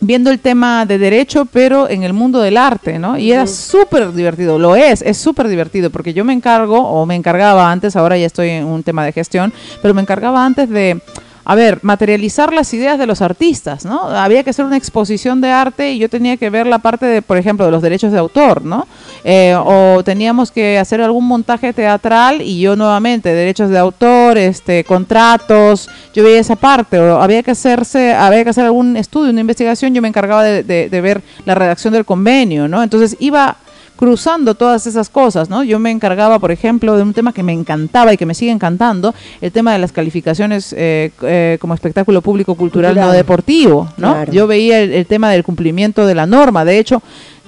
viendo 0.00 0.30
el 0.30 0.38
tema 0.38 0.86
de 0.86 0.98
derecho, 0.98 1.44
pero 1.46 1.88
en 1.88 2.02
el 2.02 2.12
mundo 2.12 2.40
del 2.40 2.56
arte, 2.56 2.98
¿no? 2.98 3.18
Y 3.18 3.32
era 3.32 3.46
súper 3.46 4.12
divertido, 4.12 4.58
lo 4.58 4.76
es, 4.76 5.02
es 5.02 5.16
súper 5.16 5.48
divertido, 5.48 5.90
porque 5.90 6.14
yo 6.14 6.24
me 6.24 6.32
encargo, 6.32 6.78
o 6.78 7.06
me 7.06 7.14
encargaba 7.14 7.70
antes, 7.70 7.96
ahora 7.96 8.16
ya 8.16 8.26
estoy 8.26 8.50
en 8.50 8.64
un 8.64 8.82
tema 8.82 9.04
de 9.04 9.12
gestión, 9.12 9.52
pero 9.82 9.94
me 9.94 10.02
encargaba 10.02 10.44
antes 10.44 10.68
de, 10.68 11.00
a 11.50 11.54
ver, 11.54 11.78
materializar 11.80 12.52
las 12.52 12.74
ideas 12.74 12.98
de 12.98 13.06
los 13.06 13.22
artistas, 13.22 13.86
¿no? 13.86 14.02
Había 14.10 14.44
que 14.44 14.50
hacer 14.50 14.66
una 14.66 14.76
exposición 14.76 15.40
de 15.40 15.50
arte 15.50 15.92
y 15.92 15.98
yo 15.98 16.10
tenía 16.10 16.36
que 16.36 16.50
ver 16.50 16.66
la 16.66 16.78
parte 16.78 17.06
de, 17.06 17.22
por 17.22 17.38
ejemplo, 17.38 17.64
de 17.64 17.72
los 17.72 17.80
derechos 17.80 18.12
de 18.12 18.18
autor, 18.18 18.62
¿no? 18.62 18.86
Eh, 19.24 19.56
o 19.58 20.02
teníamos 20.04 20.50
que 20.52 20.78
hacer 20.78 21.00
algún 21.00 21.26
montaje 21.26 21.72
teatral 21.72 22.42
y 22.42 22.60
yo 22.60 22.76
nuevamente, 22.76 23.32
derechos 23.32 23.70
de 23.70 23.78
autor, 23.78 24.36
este, 24.36 24.84
contratos, 24.84 25.88
yo 26.14 26.22
veía 26.22 26.38
esa 26.40 26.56
parte, 26.56 26.98
o 26.98 27.20
había 27.20 27.42
que 27.42 27.52
hacerse, 27.52 28.12
había 28.12 28.44
que 28.44 28.50
hacer 28.50 28.66
algún 28.66 28.96
estudio, 28.98 29.30
una 29.30 29.40
investigación, 29.40 29.94
yo 29.94 30.02
me 30.02 30.08
encargaba 30.08 30.44
de, 30.44 30.62
de- 30.62 30.88
de 30.90 31.00
ver 31.00 31.22
la 31.46 31.54
redacción 31.54 31.94
del 31.94 32.04
convenio, 32.04 32.68
¿no? 32.68 32.82
Entonces 32.82 33.16
iba 33.20 33.56
cruzando 33.98 34.54
todas 34.54 34.86
esas 34.86 35.08
cosas, 35.08 35.50
¿no? 35.50 35.64
Yo 35.64 35.80
me 35.80 35.90
encargaba, 35.90 36.38
por 36.38 36.52
ejemplo, 36.52 36.96
de 36.96 37.02
un 37.02 37.12
tema 37.12 37.32
que 37.32 37.42
me 37.42 37.52
encantaba 37.52 38.12
y 38.12 38.16
que 38.16 38.26
me 38.26 38.34
sigue 38.34 38.52
encantando, 38.52 39.12
el 39.40 39.50
tema 39.50 39.72
de 39.72 39.80
las 39.80 39.90
calificaciones 39.90 40.72
eh, 40.72 41.10
eh, 41.22 41.58
como 41.60 41.74
espectáculo 41.74 42.22
público 42.22 42.54
cultural, 42.54 42.94
no 42.94 43.10
deportivo, 43.10 43.88
¿no? 43.96 44.12
Claro. 44.12 44.32
Yo 44.32 44.46
veía 44.46 44.80
el, 44.80 44.92
el 44.92 45.06
tema 45.06 45.30
del 45.30 45.42
cumplimiento 45.42 46.06
de 46.06 46.14
la 46.14 46.26
norma, 46.26 46.64
de 46.64 46.78
hecho, 46.78 47.02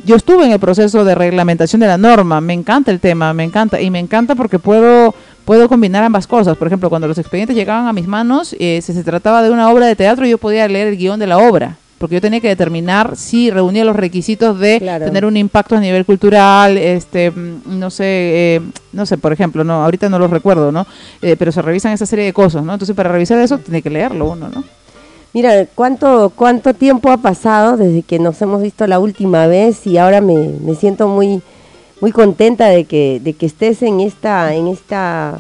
yo 0.05 0.17
estuve 0.17 0.45
en 0.47 0.53
el 0.53 0.59
proceso 0.59 1.05
de 1.05 1.15
reglamentación 1.15 1.81
de 1.81 1.87
la 1.87 1.99
norma, 1.99 2.41
me 2.41 2.55
encanta 2.55 2.91
el 2.91 2.99
tema, 2.99 3.33
me 3.33 3.45
encanta, 3.45 3.81
y 3.81 3.91
me 3.91 4.01
encanta 4.01 4.35
porque 4.35 4.59
puedo 4.59 5.15
puedo 5.45 5.69
combinar 5.69 6.05
ambas 6.05 6.27
cosas. 6.27 6.57
Por 6.57 6.67
ejemplo, 6.67 6.89
cuando 6.89 7.09
los 7.09 7.19
expedientes 7.19 7.57
llegaban 7.57 7.87
a 7.87 7.93
mis 7.93 8.07
manos, 8.07 8.55
eh, 8.59 8.81
si 8.83 8.93
se 8.93 9.03
trataba 9.03 9.43
de 9.43 9.51
una 9.51 9.71
obra 9.71 9.87
de 9.87 9.97
teatro, 9.97 10.27
yo 10.27 10.39
podía 10.39 10.69
leer 10.69 10.89
el 10.89 10.97
guion 10.97 11.19
de 11.19 11.27
la 11.27 11.39
obra, 11.39 11.77
porque 12.01 12.15
yo 12.15 12.23
tenía 12.23 12.41
que 12.41 12.49
determinar 12.49 13.15
si 13.15 13.51
reunía 13.51 13.85
los 13.85 13.95
requisitos 13.95 14.59
de 14.59 14.79
Claro. 14.79 15.05
tener 15.05 15.27
un 15.27 15.37
impacto 15.37 15.77
a 15.77 15.81
nivel 15.81 16.07
cultural, 16.07 16.79
este, 16.79 17.31
mm, 17.31 17.79
no 17.79 17.91
sé, 17.91 18.05
eh, 18.07 18.61
no 18.95 19.05
sé, 19.05 19.19
por 19.19 19.35
ejemplo, 19.35 19.65
no, 19.65 19.85
ahorita 19.85 20.09
no 20.09 20.19
los 20.19 20.31
recuerdo, 20.31 20.73
¿no? 20.73 20.87
Eh, 21.21 21.37
pero 21.39 21.53
se 21.53 21.61
revisan 21.61 21.93
esa 21.93 22.07
serie 22.07 22.25
de 22.25 22.33
cosas, 22.33 22.65
¿no? 22.65 22.73
Entonces, 22.73 22.97
para 22.97 23.11
revisar 23.13 23.39
eso, 23.39 23.59
tiene 23.59 23.83
que 23.83 23.91
leerlo 23.91 24.31
uno, 24.31 24.49
¿no? 24.49 24.65
Mira, 25.35 25.67
¿cuánto, 25.75 26.33
¿cuánto 26.35 26.73
tiempo 26.73 27.11
ha 27.11 27.19
pasado 27.19 27.77
desde 27.77 28.01
que 28.01 28.19
nos 28.19 28.41
hemos 28.41 28.63
visto 28.63 28.87
la 28.87 28.99
última 28.99 29.47
vez? 29.47 29.87
Y 29.87 29.99
ahora 29.99 30.23
me, 30.23 30.37
me 30.65 30.75
siento 30.77 31.07
muy, 31.07 31.43
muy 32.01 32.13
contenta 32.13 32.69
de 32.69 32.87
que, 32.87 33.21
de 33.23 33.35
que 33.35 33.45
estés 33.45 33.83
en 33.83 34.01
esta, 34.01 34.55
en 34.55 34.69
esta, 34.69 35.39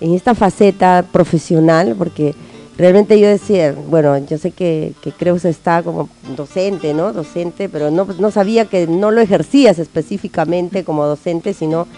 en 0.00 0.14
esta 0.14 0.36
faceta 0.36 1.04
profesional, 1.10 1.96
porque 1.98 2.36
realmente 2.78 3.18
yo 3.18 3.28
decía, 3.28 3.74
bueno, 3.88 4.16
yo 4.18 4.38
sé 4.38 4.52
que, 4.52 4.94
que 5.02 5.12
Creus 5.12 5.44
está 5.44 5.82
como 5.82 6.08
docente, 6.36 6.94
¿no? 6.94 7.12
Docente, 7.12 7.68
pero 7.68 7.90
no, 7.90 8.06
no 8.18 8.30
sabía 8.30 8.64
que 8.66 8.86
no 8.86 9.10
lo 9.10 9.20
ejercías 9.20 9.78
específicamente 9.78 10.84
como 10.84 11.04
docente, 11.04 11.52
sino 11.52 11.88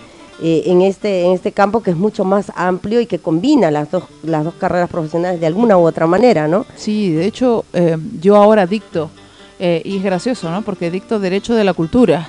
eh, 0.42 0.62
en, 0.66 0.80
este, 0.80 1.26
en 1.26 1.32
este 1.32 1.52
campo 1.52 1.82
que 1.82 1.90
es 1.90 1.98
mucho 1.98 2.24
más 2.24 2.50
amplio 2.56 3.00
y 3.02 3.06
que 3.06 3.18
combina 3.18 3.70
las 3.70 3.90
dos, 3.90 4.04
las 4.22 4.42
dos 4.42 4.54
carreras 4.54 4.88
profesionales 4.88 5.38
de 5.38 5.46
alguna 5.46 5.76
u 5.76 5.86
otra 5.86 6.06
manera, 6.06 6.48
¿no? 6.48 6.64
Sí, 6.76 7.12
de 7.12 7.26
hecho, 7.26 7.66
eh, 7.74 7.98
yo 8.18 8.36
ahora 8.36 8.66
dicto, 8.66 9.10
eh, 9.58 9.82
y 9.84 9.98
es 9.98 10.02
gracioso, 10.02 10.50
¿no? 10.50 10.62
Porque 10.62 10.90
dicto 10.90 11.20
Derecho 11.20 11.54
de 11.54 11.64
la 11.64 11.74
Cultura. 11.74 12.26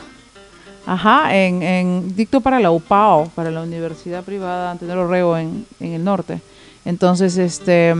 Ajá, 0.86 1.34
en, 1.38 1.64
en 1.64 2.16
dicto 2.16 2.42
para 2.42 2.60
la 2.60 2.72
UPAO, 2.72 3.30
para 3.34 3.50
la 3.50 3.62
Universidad 3.62 4.24
Privada 4.24 4.72
Antenor 4.72 4.98
Orrego 4.98 5.38
en, 5.38 5.66
en 5.80 5.94
el 5.94 6.04
norte. 6.04 6.42
Entonces, 6.84 7.38
este, 7.38 7.94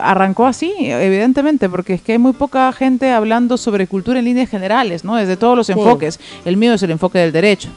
arrancó 0.00 0.46
así, 0.46 0.72
evidentemente, 0.78 1.68
porque 1.68 1.94
es 1.94 2.02
que 2.02 2.12
hay 2.12 2.18
muy 2.18 2.32
poca 2.32 2.72
gente 2.72 3.12
hablando 3.12 3.56
sobre 3.56 3.86
cultura 3.86 4.18
en 4.18 4.24
líneas 4.24 4.50
generales, 4.50 5.04
¿no? 5.04 5.14
Desde 5.14 5.36
todos 5.36 5.56
los 5.56 5.66
Sí. 5.68 5.72
enfoques. 5.74 6.18
El 6.44 6.56
mío 6.56 6.72
es 6.74 6.82
el 6.82 6.90
enfoque 6.90 7.18
del 7.18 7.32
derecho. 7.32 7.68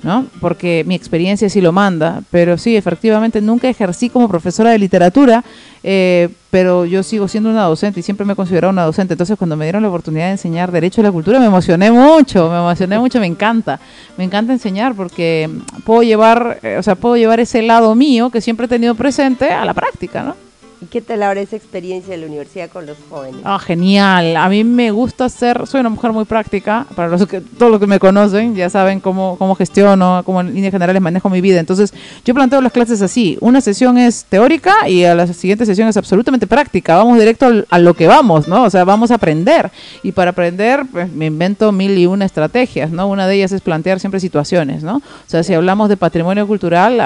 ¿no? 0.00 0.26
Porque 0.40 0.84
mi 0.86 0.94
experiencia 0.94 1.50
sí 1.50 1.60
lo 1.60 1.72
manda, 1.72 2.22
pero 2.30 2.56
sí, 2.56 2.76
efectivamente 2.76 3.40
nunca 3.40 3.68
ejercí 3.68 4.08
como 4.08 4.28
profesora 4.28 4.70
de 4.70 4.78
literatura, 4.78 5.42
eh, 5.82 6.28
pero 6.50 6.84
yo 6.86 7.02
sigo 7.02 7.28
siendo 7.28 7.50
una 7.50 7.64
docente 7.64 8.00
y 8.00 8.02
siempre 8.02 8.24
me 8.24 8.32
he 8.32 8.36
considerado 8.36 8.72
una 8.72 8.84
docente. 8.84 9.14
Entonces, 9.14 9.36
cuando 9.36 9.56
me 9.56 9.64
dieron 9.64 9.82
la 9.82 9.88
oportunidad 9.88 10.26
de 10.26 10.32
enseñar 10.32 10.72
Derecho 10.72 11.00
a 11.00 11.04
la 11.04 11.12
Cultura, 11.12 11.38
me 11.38 11.46
emocioné 11.46 11.90
mucho, 11.90 12.48
me 12.48 12.56
emocioné 12.56 12.98
mucho, 12.98 13.20
me 13.20 13.26
encanta. 13.26 13.78
Me 14.16 14.24
encanta 14.24 14.52
enseñar 14.52 14.94
porque 14.94 15.50
puedo 15.84 16.02
llevar, 16.02 16.58
eh, 16.62 16.76
o 16.78 16.82
sea, 16.82 16.94
puedo 16.94 17.16
llevar 17.16 17.40
ese 17.40 17.62
lado 17.62 17.94
mío 17.94 18.30
que 18.30 18.40
siempre 18.40 18.66
he 18.66 18.68
tenido 18.68 18.94
presente 18.94 19.50
a 19.50 19.64
la 19.64 19.74
práctica, 19.74 20.22
¿no? 20.22 20.47
¿Y 20.80 20.86
qué 20.86 21.00
tal 21.02 21.24
ahora 21.24 21.40
esa 21.40 21.56
experiencia 21.56 22.12
de 22.12 22.18
la 22.18 22.26
universidad 22.26 22.70
con 22.70 22.86
los 22.86 22.96
jóvenes? 23.10 23.40
Ah, 23.42 23.58
genial. 23.58 24.36
A 24.36 24.48
mí 24.48 24.62
me 24.62 24.92
gusta 24.92 25.28
ser, 25.28 25.66
soy 25.66 25.80
una 25.80 25.88
mujer 25.88 26.12
muy 26.12 26.24
práctica, 26.24 26.86
para 26.94 27.08
los 27.08 27.26
que, 27.26 27.40
todos 27.40 27.72
los 27.72 27.80
que 27.80 27.88
me 27.88 27.98
conocen 27.98 28.54
ya 28.54 28.70
saben 28.70 29.00
cómo, 29.00 29.36
cómo 29.38 29.56
gestiono, 29.56 30.22
cómo 30.24 30.40
en 30.40 30.54
líneas 30.54 30.70
generales 30.70 31.02
manejo 31.02 31.28
mi 31.30 31.40
vida. 31.40 31.58
Entonces, 31.58 31.92
yo 32.24 32.32
planteo 32.32 32.60
las 32.60 32.70
clases 32.70 33.02
así. 33.02 33.36
Una 33.40 33.60
sesión 33.60 33.98
es 33.98 34.24
teórica 34.26 34.88
y 34.88 35.02
a 35.02 35.16
la 35.16 35.26
siguiente 35.26 35.66
sesión 35.66 35.88
es 35.88 35.96
absolutamente 35.96 36.46
práctica. 36.46 36.96
Vamos 36.96 37.18
directo 37.18 37.64
a 37.68 37.78
lo 37.80 37.94
que 37.94 38.06
vamos, 38.06 38.46
¿no? 38.46 38.62
O 38.62 38.70
sea, 38.70 38.84
vamos 38.84 39.10
a 39.10 39.16
aprender. 39.16 39.72
Y 40.04 40.12
para 40.12 40.30
aprender, 40.30 40.84
pues, 40.92 41.10
me 41.12 41.26
invento 41.26 41.72
mil 41.72 41.98
y 41.98 42.06
una 42.06 42.24
estrategias, 42.24 42.92
¿no? 42.92 43.08
Una 43.08 43.26
de 43.26 43.34
ellas 43.34 43.50
es 43.50 43.62
plantear 43.62 43.98
siempre 43.98 44.20
situaciones, 44.20 44.84
¿no? 44.84 44.98
O 44.98 45.02
sea, 45.26 45.42
si 45.42 45.54
hablamos 45.54 45.88
de 45.88 45.96
patrimonio 45.96 46.46
cultural, 46.46 47.00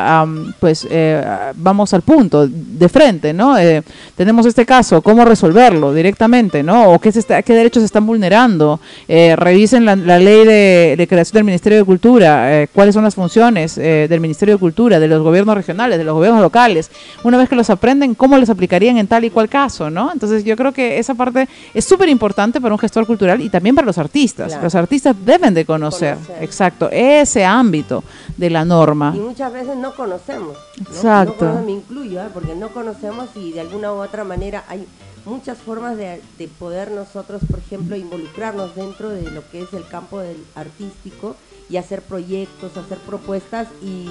pues 0.61 0.87
eh, 0.91 1.25
vamos 1.57 1.95
al 1.95 2.03
punto, 2.03 2.47
de 2.47 2.89
frente, 2.91 3.33
¿no? 3.33 3.62
Eh, 3.63 3.83
tenemos 4.17 4.47
este 4.47 4.67
caso, 4.67 5.03
¿cómo 5.03 5.25
resolverlo 5.25 5.95
directamente, 5.95 6.63
¿no? 6.63 6.93
¿O 6.93 6.99
qué, 6.99 7.13
se 7.13 7.21
está, 7.21 7.43
qué 7.43 7.55
derechos 7.55 7.83
se 7.83 7.87
están 7.87 8.07
vulnerando? 8.07 8.81
Eh, 9.09 9.37
revisen 9.37 9.85
la, 9.85 9.97
ley 9.97 10.45
de, 10.45 11.07
creación 11.09 11.35
del 11.35 11.45
Ministerio 11.45 11.79
de 11.79 11.85
Cultura, 11.85 12.63
eh, 12.63 12.69
cuáles 12.73 12.95
son 12.95 13.05
las 13.05 13.15
funciones 13.15 13.77
del 13.77 14.21
Ministerio 14.21 14.55
de 14.55 14.61
Cultura, 14.61 14.99
de 14.99 15.09
los 15.09 15.23
gobiernos 15.23 15.55
regionales, 15.55 15.99
de 15.99 16.05
los 16.05 16.15
gobiernos 16.15 16.41
locales. 16.41 16.91
Una 17.25 17.39
vez 17.39 17.49
que 17.49 17.57
los 17.57 17.71
aprenden, 17.71 18.15
¿cómo 18.15 18.37
los 18.39 18.51
aplicarían 18.51 18.99
en 18.99 19.07
tal 19.07 19.25
y 19.25 19.31
cual 19.31 19.49
caso, 19.49 19.91
¿no? 19.91 20.11
Entonces 20.13 20.45
yo 20.45 20.57
creo 20.57 20.73
que 20.73 20.99
esa 20.99 21.15
parte 21.15 21.49
es 21.75 21.85
súper 21.85 22.09
importante 22.09 22.61
para 22.61 22.75
un 22.75 22.79
gestor 22.79 23.07
cultural 23.07 23.41
y 23.41 23.49
también 23.49 23.75
para 23.75 23.87
los 23.87 23.99
artistas. 23.99 24.59
Los 24.63 24.75
artistas 24.75 25.17
deben 25.25 25.55
de 25.55 25.65
conocer, 25.65 26.17
exacto, 26.41 26.89
ese 26.91 27.45
ámbito 27.45 28.03
de 28.37 28.51
la 28.51 28.65
norma. 28.65 29.13
Y 29.15 29.21
muchas 29.21 29.53
veces 29.53 29.77
no 29.77 29.95
conocemos. 29.95 30.57
Exacto. 30.81 31.53
No 31.53 31.63
me 31.63 31.73
incluyo, 31.73 32.21
porque 32.33 32.55
no 32.55 32.69
conocemos 32.69 33.29
y 33.35 33.53
de 33.53 33.61
alguna 33.61 33.93
u 33.93 33.97
otra 33.97 34.25
manera 34.25 34.65
hay 34.69 34.87
muchas 35.25 35.59
formas 35.59 35.97
de, 35.97 36.21
poder 36.59 36.91
nosotros, 36.91 37.43
por 37.49 37.61
ejemplo, 37.61 37.97
involucrarnos 37.97 38.75
dentro 38.75 39.11
de 39.11 39.31
lo 39.31 39.49
que 39.51 39.63
es 39.63 39.73
el 39.73 39.87
campo 39.87 40.21
del 40.21 40.37
artístico 40.55 41.37
y 41.69 41.77
hacer 41.77 42.03
proyectos, 42.03 42.77
hacer 42.77 42.99
propuestas 42.99 43.69
y, 43.83 44.09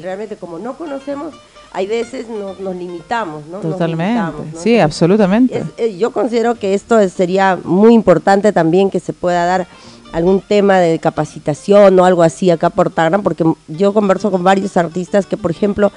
realmente 0.00 0.36
como 0.36 0.58
no 0.58 0.74
conocemos, 0.74 1.34
hay 1.72 1.86
veces 1.86 2.28
nos, 2.28 2.60
nos 2.60 2.76
limitamos, 2.76 3.46
¿no? 3.46 3.58
Totalmente, 3.58 4.58
sí, 4.58 4.78
absolutamente. 4.78 5.64
Eh, 5.78 5.96
yo 5.96 6.10
considero 6.12 6.54
que 6.54 6.74
esto 6.74 6.96
sería 7.08 7.58
muy 7.64 7.94
importante 7.94 8.52
también 8.52 8.90
que 8.90 9.00
se 9.00 9.12
pueda 9.12 9.46
dar 9.46 9.66
algún 10.12 10.40
tema 10.40 10.78
de 10.78 10.98
capacitación 10.98 11.98
o 11.98 12.04
algo 12.04 12.22
así 12.22 12.50
acá 12.50 12.70
por 12.70 12.90
porque 13.22 13.44
yo 13.68 13.92
converso 13.92 14.30
con 14.30 14.44
varios 14.44 14.76
artistas 14.76 15.26
que, 15.26 15.36
por 15.36 15.50
ejemplo, 15.50 15.90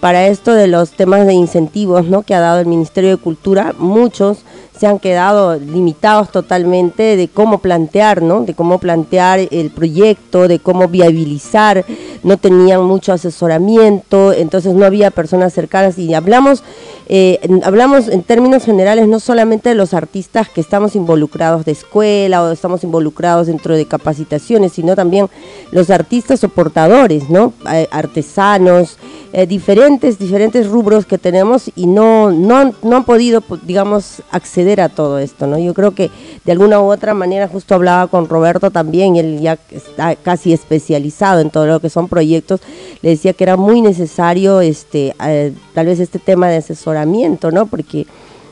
para 0.00 0.26
esto 0.26 0.52
de 0.52 0.66
los 0.66 0.90
temas 0.90 1.26
de 1.26 1.32
incentivos 1.32 2.06
¿no? 2.06 2.22
que 2.22 2.34
ha 2.34 2.40
dado 2.40 2.60
el 2.60 2.66
Ministerio 2.66 3.10
de 3.10 3.16
Cultura, 3.16 3.72
muchos 3.78 4.38
se 4.78 4.86
han 4.86 4.98
quedado 4.98 5.56
limitados 5.56 6.30
totalmente 6.30 7.16
de 7.16 7.28
cómo 7.28 7.58
plantear, 7.58 8.22
¿no? 8.22 8.42
de 8.42 8.54
cómo 8.54 8.78
plantear 8.78 9.40
el 9.50 9.70
proyecto, 9.70 10.48
de 10.48 10.58
cómo 10.58 10.88
viabilizar, 10.88 11.84
no 12.22 12.36
tenían 12.36 12.82
mucho 12.82 13.12
asesoramiento, 13.12 14.32
entonces 14.32 14.74
no 14.74 14.84
había 14.84 15.10
personas 15.10 15.52
cercanas 15.52 15.98
y 15.98 16.14
hablamos, 16.14 16.64
eh, 17.08 17.38
hablamos 17.64 18.08
en 18.08 18.22
términos 18.22 18.64
generales 18.64 19.06
no 19.08 19.20
solamente 19.20 19.68
de 19.68 19.74
los 19.74 19.94
artistas 19.94 20.48
que 20.48 20.60
estamos 20.60 20.96
involucrados 20.96 21.64
de 21.64 21.72
escuela 21.72 22.42
o 22.42 22.50
estamos 22.50 22.82
involucrados 22.82 23.48
dentro 23.48 23.76
de 23.76 23.86
capacitaciones, 23.86 24.72
sino 24.72 24.96
también 24.96 25.28
los 25.70 25.90
artistas 25.90 26.40
soportadores, 26.40 27.28
¿no? 27.28 27.52
Eh, 27.72 27.88
artesanos, 27.90 28.98
eh, 29.34 29.46
diferentes, 29.46 30.18
diferentes 30.18 30.68
rubros 30.68 31.06
que 31.06 31.16
tenemos 31.16 31.70
y 31.74 31.86
no, 31.86 32.30
no, 32.30 32.74
no 32.82 32.96
han 32.96 33.04
podido, 33.04 33.40
pues, 33.40 33.66
digamos, 33.66 34.22
acceder 34.30 34.80
a 34.82 34.90
todo 34.90 35.18
esto, 35.18 35.46
¿no? 35.46 35.58
Yo 35.58 35.72
creo 35.72 35.92
que 35.92 36.10
de 36.44 36.52
alguna 36.52 36.80
u 36.80 36.92
otra 36.92 37.14
manera, 37.14 37.48
justo 37.48 37.74
hablaba 37.74 38.08
con 38.08 38.28
Roberto 38.28 38.70
también, 38.70 39.16
él 39.16 39.40
ya 39.40 39.58
está 39.70 40.16
casi 40.16 40.52
especializado 40.52 41.40
en 41.40 41.48
todo 41.48 41.66
lo 41.66 41.80
que 41.80 41.88
son 41.88 42.08
proyectos, 42.08 42.60
le 43.00 43.10
decía 43.10 43.32
que 43.32 43.44
era 43.44 43.56
muy 43.56 43.80
necesario, 43.80 44.60
este, 44.60 45.14
eh, 45.24 45.54
tal 45.72 45.86
vez 45.86 45.98
este 45.98 46.18
tema 46.18 46.48
de 46.48 46.58
asesoramiento, 46.58 47.50
¿no? 47.50 47.64
Porque 47.64 48.06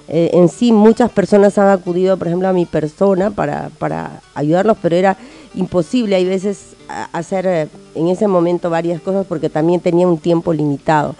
eh, 0.09 0.31
en 0.33 0.49
sí 0.49 0.73
muchas 0.73 1.11
personas 1.11 1.59
han 1.59 1.69
acudido, 1.69 2.16
por 2.16 2.29
ejemplo, 2.29 2.49
a 2.49 2.55
mi 2.55 2.64
persona 2.64 3.31
para, 3.31 3.71
para 3.79 4.23
ayudarlos, 4.35 4.79
pero 4.81 4.97
era 4.97 5.19
imposible, 5.55 6.16
hay 6.16 6.25
veces 6.25 6.69
hacer 7.12 7.46
eh, 7.46 7.68
en 7.94 8.09
ese 8.09 8.26
momento 8.26 8.70
varias 8.70 9.00
cosas 9.00 9.26
porque 9.26 9.48
también 9.48 9.81
tenía 9.81 10.07
un 10.07 10.18
tiempo 10.18 10.53
limitado. 10.53 11.14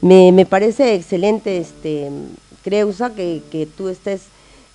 Me, 0.00 0.32
me 0.32 0.46
parece 0.46 0.94
excelente, 0.94 1.58
este, 1.58 2.10
Creusa, 2.62 3.10
que, 3.10 3.42
que 3.50 3.66
tú 3.66 3.88
estés 3.88 4.22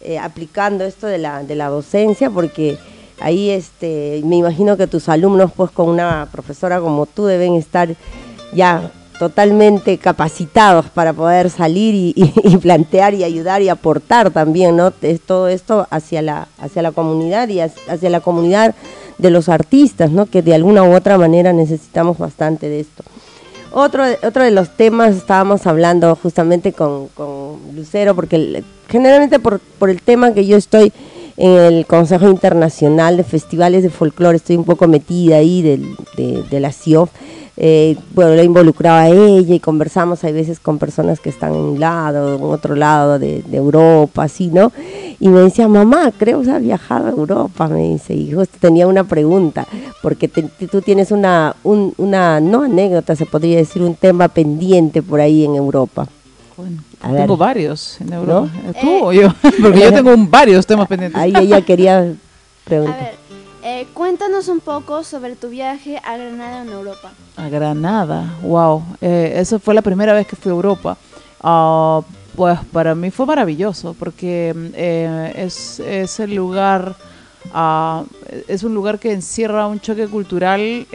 eh, 0.02 0.20
aplicando 0.20 0.84
esto 0.86 1.08
de 1.08 1.18
la, 1.18 1.44
de 1.44 1.56
la 1.56 1.70
docencia 1.70 2.30
porque 2.30 2.78
ahí 3.20 3.50
este, 3.50 4.22
me 4.26 4.38
imagino 4.38 4.78
que 4.78 4.88
tus 4.88 5.10
alumnos 5.10 5.52
pues 5.56 5.72
con 5.72 5.90
una 5.90 6.28
profesora 6.32 6.80
como 6.80 7.06
tú 7.08 7.26
deben 7.26 7.56
estar 7.56 7.90
ya 8.54 8.92
totalmente 9.18 9.98
capacitados 9.98 10.86
para 10.92 11.14
poder 11.14 11.50
salir 11.50 11.96
y, 11.96 12.14
y, 12.16 12.58
plantear 12.58 13.16
y 13.16 13.24
ayudar 13.24 13.62
y 13.62 13.70
aportar 13.70 14.30
también 14.30 14.76
¿no? 14.76 14.92
todo 15.26 15.48
esto 15.48 15.88
hacia 15.90 16.22
la, 16.22 16.48
hacia 16.60 16.82
la 16.82 16.92
comunidad 16.92 17.50
y 17.50 17.60
hacia 17.60 18.10
la 18.10 18.20
comunidad 18.20 18.76
de 19.18 19.30
los 19.30 19.50
artistas, 19.50 20.12
¿no? 20.12 20.26
que 20.26 20.42
de 20.42 20.54
alguna 20.54 20.84
u 20.84 20.96
otra 20.96 21.18
manera 21.18 21.54
necesitamos 21.54 22.18
bastante 22.18 22.70
de 22.70 22.82
esto. 22.82 23.04
Otro, 23.72 24.04
otro 24.24 24.44
de 24.44 24.52
los 24.52 24.76
temas 24.76 25.16
estábamos 25.16 25.68
hablando 25.68 26.16
justamente 26.16 26.74
con, 26.74 27.10
Lucero, 27.76 28.16
porque 28.16 28.64
generalmente 28.88 29.40
por, 29.40 29.60
por 29.60 29.90
el 29.90 30.02
tema 30.02 30.34
que 30.34 30.46
yo 30.46 30.58
estoy 30.58 30.94
en 31.36 31.52
el 31.52 31.86
Consejo 31.86 32.30
Internacional 32.30 33.18
de 33.18 33.24
Festivales 33.24 33.84
de 33.84 33.90
Folclore, 33.90 34.38
estoy 34.38 34.56
un 34.56 34.64
poco 34.64 34.88
metida 34.88 35.38
ahí 35.38 35.62
de, 35.62 36.44
de 36.50 36.60
la 36.60 36.72
CIOF, 36.72 37.12
eh, 37.60 37.98
bueno, 38.14 38.36
lo 38.36 38.44
involucraba 38.44 39.02
a 39.02 39.10
ella 39.10 39.56
y 39.56 39.60
conversamos, 39.60 40.24
hay 40.24 40.32
veces 40.32 40.60
con 40.60 40.78
personas 40.78 41.20
que 41.20 41.30
están 41.30 41.54
en 41.54 41.60
un 41.60 41.80
lado, 41.80 42.36
en 42.36 42.44
otro 42.44 42.76
lado 42.76 43.18
de, 43.18 43.44
Europa, 43.52 44.24
así, 44.24 44.50
¿no? 44.50 44.72
Y 45.20 45.28
me 45.30 45.40
decía, 45.40 45.68
mamá, 45.68 46.12
creo 46.16 46.44
que 46.44 46.52
has 46.52 46.62
viajado 46.62 47.08
a 47.08 47.10
Europa, 47.10 47.68
me 47.68 47.90
dice, 47.90 48.14
y 48.14 48.32
justo 48.32 48.58
tenía 48.60 48.86
una 48.86 49.06
pregunta, 49.06 49.66
porque 50.04 50.28
tú 50.28 50.82
tienes 50.82 51.10
una, 51.10 51.56
una, 51.64 52.40
no 52.40 52.62
anécdota, 52.62 53.16
se 53.16 53.26
podría 53.26 53.58
decir, 53.58 53.82
un 53.82 53.96
tema 53.96 54.28
pendiente 54.28 55.02
por 55.02 55.20
ahí 55.20 55.44
en 55.44 55.56
Europa. 55.56 56.08
Bueno, 56.56 56.84
tengo 57.02 57.38
varios 57.38 58.00
en 58.02 58.14
Europa. 58.14 58.52
¿Tú 58.80 59.06
o 59.06 59.14
yo? 59.14 59.34
Porque 59.62 59.80
yo 59.80 59.94
tengo 59.94 60.16
varios 60.18 60.66
temas 60.66 60.88
pendientes. 60.88 61.20
Ahí 61.20 61.34
ella 61.36 61.62
quería 61.62 62.14
preguntar. 62.64 63.14
Eh, 63.70 63.86
cuéntanos 63.94 64.48
un 64.48 64.62
poco 64.62 65.04
sobre 65.04 65.36
tu 65.36 65.50
viaje 65.50 66.00
a 66.06 66.16
Granada 66.16 66.62
en 66.62 66.70
Europa. 66.70 67.12
A 67.36 67.50
Granada, 67.50 68.34
wow. 68.42 68.82
Eh, 69.02 69.34
esa 69.36 69.60
fue 69.60 69.74
la 69.74 69.82
primera 69.82 70.14
vez 70.14 70.26
que 70.26 70.38
fui 70.38 70.50
a 70.50 70.56
Europa. 70.56 70.98
Ah, 71.44 72.00
pues 72.38 72.58
para 72.72 72.96
mí 72.96 73.12
fue 73.12 73.26
maravilloso 73.26 73.94
porque 74.00 74.56
eh, 74.74 75.34
es, 75.36 75.82
es, 75.82 76.18
el 76.22 76.34
lugar, 76.34 76.96
ah, 77.54 78.06
es 78.48 78.64
un 78.64 78.74
lugar 78.74 79.00
que 79.00 79.12
encierra 79.12 79.68
un 79.68 79.82
choque 79.82 80.08
cultural 80.08 80.88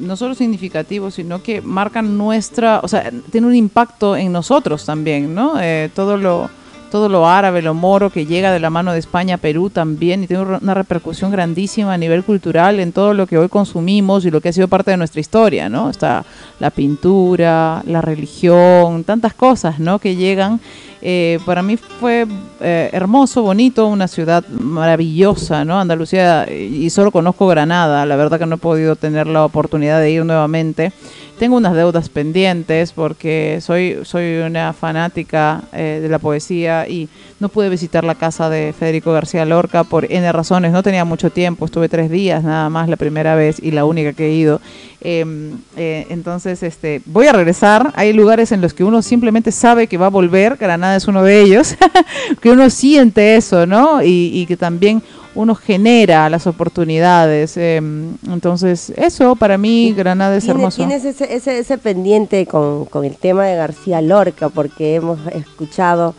no 0.00 0.16
solo 0.16 0.34
significativo, 0.34 1.12
sino 1.12 1.44
que 1.44 1.60
marca 1.60 2.02
nuestra, 2.02 2.80
o 2.82 2.88
sea, 2.88 3.12
tiene 3.30 3.46
un 3.46 3.54
impacto 3.54 4.16
en 4.16 4.32
nosotros 4.32 4.84
también, 4.84 5.32
¿no? 5.32 5.54
todo 5.94 6.16
lo 6.16 6.50
todo 6.90 7.08
lo 7.08 7.28
árabe, 7.28 7.62
lo 7.62 7.74
moro 7.74 8.10
que 8.10 8.26
llega 8.26 8.52
de 8.52 8.60
la 8.60 8.70
mano 8.70 8.92
de 8.92 8.98
España 8.98 9.36
a 9.36 9.38
Perú 9.38 9.70
también 9.70 10.22
y 10.22 10.26
tiene 10.26 10.42
una 10.42 10.74
repercusión 10.74 11.30
grandísima 11.30 11.92
a 11.94 11.98
nivel 11.98 12.24
cultural 12.24 12.80
en 12.80 12.92
todo 12.92 13.14
lo 13.14 13.26
que 13.26 13.38
hoy 13.38 13.48
consumimos 13.48 14.24
y 14.24 14.30
lo 14.30 14.40
que 14.40 14.48
ha 14.48 14.52
sido 14.52 14.68
parte 14.68 14.90
de 14.90 14.96
nuestra 14.96 15.20
historia, 15.20 15.68
¿no? 15.68 15.90
Está 15.90 16.24
la 16.60 16.70
pintura, 16.70 17.82
la 17.86 18.00
religión, 18.00 19.04
tantas 19.04 19.34
cosas, 19.34 19.78
¿no? 19.78 19.98
Que 19.98 20.16
llegan. 20.16 20.60
Eh, 21.00 21.38
para 21.46 21.62
mí 21.62 21.76
fue 21.76 22.26
eh, 22.60 22.90
hermoso, 22.92 23.42
bonito, 23.42 23.86
una 23.86 24.08
ciudad 24.08 24.46
maravillosa, 24.48 25.64
¿no? 25.64 25.78
Andalucía, 25.78 26.46
y 26.50 26.90
solo 26.90 27.10
conozco 27.12 27.46
Granada, 27.46 28.04
la 28.04 28.16
verdad 28.16 28.38
que 28.38 28.46
no 28.46 28.56
he 28.56 28.58
podido 28.58 28.96
tener 28.96 29.26
la 29.26 29.44
oportunidad 29.44 30.00
de 30.00 30.10
ir 30.10 30.24
nuevamente. 30.24 30.92
Tengo 31.38 31.56
unas 31.56 31.74
deudas 31.74 32.08
pendientes 32.08 32.90
porque 32.90 33.60
soy, 33.60 33.98
soy 34.02 34.38
una 34.38 34.72
fanática 34.72 35.62
eh, 35.72 36.00
de 36.02 36.08
la 36.08 36.18
poesía 36.18 36.88
y 36.88 37.08
no 37.38 37.48
pude 37.48 37.68
visitar 37.68 38.02
la 38.02 38.16
casa 38.16 38.50
de 38.50 38.74
Federico 38.76 39.12
García 39.12 39.44
Lorca 39.44 39.84
por 39.84 40.10
N 40.10 40.32
razones. 40.32 40.72
No 40.72 40.82
tenía 40.82 41.04
mucho 41.04 41.30
tiempo, 41.30 41.66
estuve 41.66 41.88
tres 41.88 42.10
días 42.10 42.42
nada 42.42 42.68
más 42.70 42.88
la 42.88 42.96
primera 42.96 43.36
vez 43.36 43.60
y 43.62 43.70
la 43.70 43.84
única 43.84 44.14
que 44.14 44.26
he 44.26 44.32
ido. 44.32 44.60
Em, 45.00 45.58
eh, 45.76 46.06
entonces, 46.10 46.62
este, 46.62 47.02
voy 47.06 47.26
a 47.26 47.32
regresar. 47.32 47.92
Hay 47.94 48.12
lugares 48.12 48.50
en 48.52 48.60
los 48.60 48.74
que 48.74 48.84
uno 48.84 49.00
simplemente 49.02 49.52
sabe 49.52 49.86
que 49.86 49.96
va 49.96 50.06
a 50.06 50.10
volver. 50.10 50.56
Granada 50.56 50.96
es 50.96 51.06
uno 51.06 51.22
de 51.22 51.40
ellos, 51.40 51.76
que 52.40 52.50
uno 52.50 52.68
siente 52.70 53.36
eso, 53.36 53.66
¿no? 53.66 54.02
Y, 54.02 54.30
y 54.34 54.46
que 54.46 54.56
también 54.56 55.02
uno 55.34 55.54
genera 55.54 56.28
las 56.28 56.48
oportunidades. 56.48 57.56
em, 57.56 58.16
entonces, 58.26 58.92
eso 58.96 59.36
para 59.36 59.56
mí, 59.56 59.94
Granada 59.96 60.36
es 60.36 60.48
hermoso. 60.48 60.78
Tienes 60.78 61.04
ese, 61.04 61.32
ese, 61.32 61.58
ese 61.60 61.78
pendiente 61.78 62.44
con, 62.46 62.86
con 62.86 63.04
el 63.04 63.16
tema 63.16 63.44
de 63.46 63.54
García 63.54 64.00
Lorca, 64.00 64.48
porque 64.48 64.96
hemos 64.96 65.18
escuchado 65.28 66.14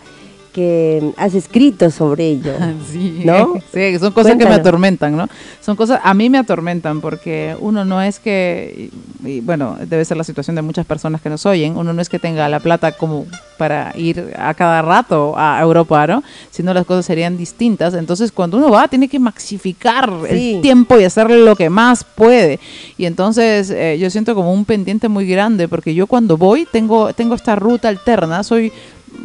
que 0.54 1.12
has 1.18 1.34
escrito 1.36 1.90
sobre 1.92 2.28
ello. 2.28 2.54
Sí, 2.92 3.22
¿No? 3.26 3.54
sí, 3.74 4.00
son 4.00 4.14
cosas 4.14 4.36
que 4.38 4.46
me 4.46 4.56
atormentan, 4.56 5.16
¿no? 5.16 5.28
Son 5.62 5.76
cosas, 5.76 6.00
a 6.04 6.14
mí 6.14 6.30
me 6.30 6.38
atormentan 6.38 7.02
porque 7.02 7.56
uno 7.60 7.86
no 7.86 8.02
es 8.02 8.20
que, 8.20 8.90
y, 9.24 9.28
y 9.30 9.42
bueno, 9.42 9.78
debe 9.86 10.04
ser 10.06 10.18
la 10.18 10.24
situación 10.24 10.56
de 10.56 10.62
muchas 10.62 10.86
personas 10.86 11.22
que 11.22 11.30
nos 11.30 11.46
oyen, 11.46 11.78
uno 11.78 11.94
no 11.94 12.02
es 12.02 12.10
que 12.10 12.20
tenga 12.20 12.48
la 12.50 12.60
plata 12.60 12.94
como 12.94 13.26
para 13.58 13.92
ir 13.96 14.34
a 14.38 14.54
cada 14.54 14.82
rato 14.82 15.34
a 15.38 15.60
Europa, 15.62 16.08
¿no? 16.08 16.24
Sino 16.50 16.74
las 16.74 16.86
cosas 16.86 17.06
serían 17.06 17.38
distintas. 17.38 17.94
Entonces, 17.94 18.32
cuando 18.32 18.58
uno 18.58 18.72
va, 18.72 18.88
tiene 18.88 19.08
que 19.10 19.20
maxificar 19.20 20.10
Sí. 20.30 20.56
el 20.56 20.62
tiempo 20.62 20.98
y 21.00 21.04
hacer 21.04 21.30
lo 21.30 21.56
que 21.56 21.70
más 21.70 22.04
puede. 22.04 22.60
Y 22.98 23.06
entonces, 23.06 23.70
eh, 23.70 23.98
yo 24.00 24.10
siento 24.10 24.34
como 24.36 24.54
un 24.54 24.66
pendiente 24.66 25.10
muy 25.10 25.28
grande 25.28 25.68
porque 25.68 25.94
yo 25.94 26.08
cuando 26.08 26.38
voy 26.38 26.66
tengo, 26.72 27.14
tengo 27.14 27.36
esta 27.36 27.56
ruta 27.56 27.90
alterna, 27.90 28.44
soy 28.44 28.72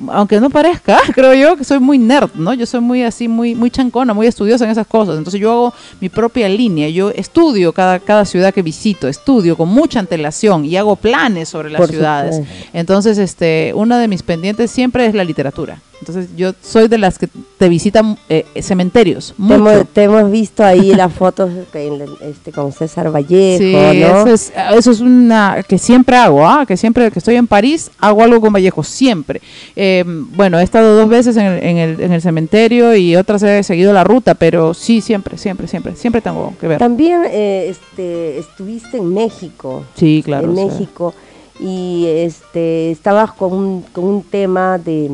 aunque 0.09 0.41
no 0.41 0.51
parezca, 0.51 0.99
creo 1.15 1.35
yo 1.35 1.57
que 1.57 1.65
soy 1.65 1.79
muy 1.79 1.99
nerd, 1.99 2.31
¿no? 2.35 2.55
Yo 2.55 2.67
soy 2.67 2.81
muy 2.81 3.03
así, 3.03 3.29
muy, 3.29 3.55
muy 3.55 3.71
chancona, 3.71 4.15
muy 4.15 4.27
estudiosa 4.27 4.65
en 4.65 4.71
esas 4.71 4.87
cosas. 4.87 5.17
Entonces 5.17 5.41
yo 5.41 5.51
hago 5.51 5.75
mi 6.01 6.09
propia 6.09 6.49
línea, 6.49 6.89
yo 6.89 7.11
estudio 7.11 7.73
cada, 7.73 7.99
cada 8.01 8.25
ciudad 8.25 8.53
que 8.53 8.63
visito, 8.63 9.09
estudio 9.09 9.57
con 9.57 9.69
mucha 9.69 10.01
antelación 10.01 10.65
y 10.65 10.77
hago 10.77 10.97
planes 10.97 11.49
sobre 11.49 11.71
las 11.71 11.81
Por 11.81 11.91
ciudades. 11.91 12.37
supuesto. 12.37 12.69
Entonces, 12.73 13.19
este, 13.19 13.73
una 13.75 13.99
de 13.99 14.09
mis 14.09 14.23
pendientes 14.23 14.71
siempre 14.71 15.07
es 15.07 15.15
la 15.15 15.25
literatura. 15.25 15.79
Entonces 16.01 16.29
yo 16.37 16.53
soy 16.63 16.89
de 16.89 16.99
las 16.99 17.19
que 17.19 17.29
te 17.59 17.69
visitan 17.69 18.19
eh, 18.29 18.45
cementerios, 18.61 19.29
Te 19.37 19.43
mucho. 19.43 19.55
hemos, 19.71 19.89
te 19.89 20.03
hemos 20.03 20.31
visto 20.31 20.63
ahí 20.65 20.93
las 20.95 21.13
fotos 21.15 21.51
este, 22.21 22.53
con 22.53 22.73
César 22.73 23.11
Vallejo, 23.15 23.59
Sí, 23.59 23.73
¿no? 23.73 24.27
eso 24.27 24.29
es, 24.29 24.53
eso 24.77 24.91
es 24.91 25.01
una 25.01 25.65
que 25.67 25.79
siempre 25.79 26.17
hago, 26.17 26.47
¿ah? 26.47 26.65
que 26.67 26.77
siempre 26.77 27.11
que 27.11 27.19
estoy 27.19 27.37
en 27.37 27.47
París 27.47 27.91
hago 28.01 28.23
algo 28.23 28.41
con 28.41 28.53
Vallejo, 28.53 28.83
siempre. 28.83 29.41
Eh, 29.77 30.05
bueno, 30.07 30.59
he 30.59 30.63
estado 30.63 30.97
dos 30.97 31.09
veces 31.09 31.37
en 31.37 31.47
el, 31.47 31.63
en, 31.65 31.77
el, 31.79 32.01
en 32.01 32.13
el 32.13 32.21
cementerio 32.21 32.95
y 32.95 33.17
otras 33.17 33.43
he 33.43 33.63
seguido 33.63 33.93
la 33.93 34.05
ruta, 34.05 34.35
pero 34.35 34.75
sí, 34.75 35.01
siempre, 35.01 35.39
siempre, 35.39 35.69
siempre, 35.69 35.97
siempre 35.97 36.21
tengo 36.21 36.53
que 36.61 36.69
ver. 36.69 36.79
También 36.79 37.23
eh, 37.31 37.69
este, 37.71 38.39
estuviste 38.39 38.99
en 38.99 39.15
México, 39.15 39.85
Sí, 39.97 40.23
claro. 40.25 40.45
en 40.45 40.51
o 40.51 40.55
sea, 40.57 40.65
México, 40.67 41.15
y 41.61 42.05
este, 42.09 42.91
estabas 42.91 43.33
con 43.33 43.53
un, 43.53 43.83
con 43.93 44.05
un 44.05 44.23
tema 44.23 44.77
de 44.79 45.09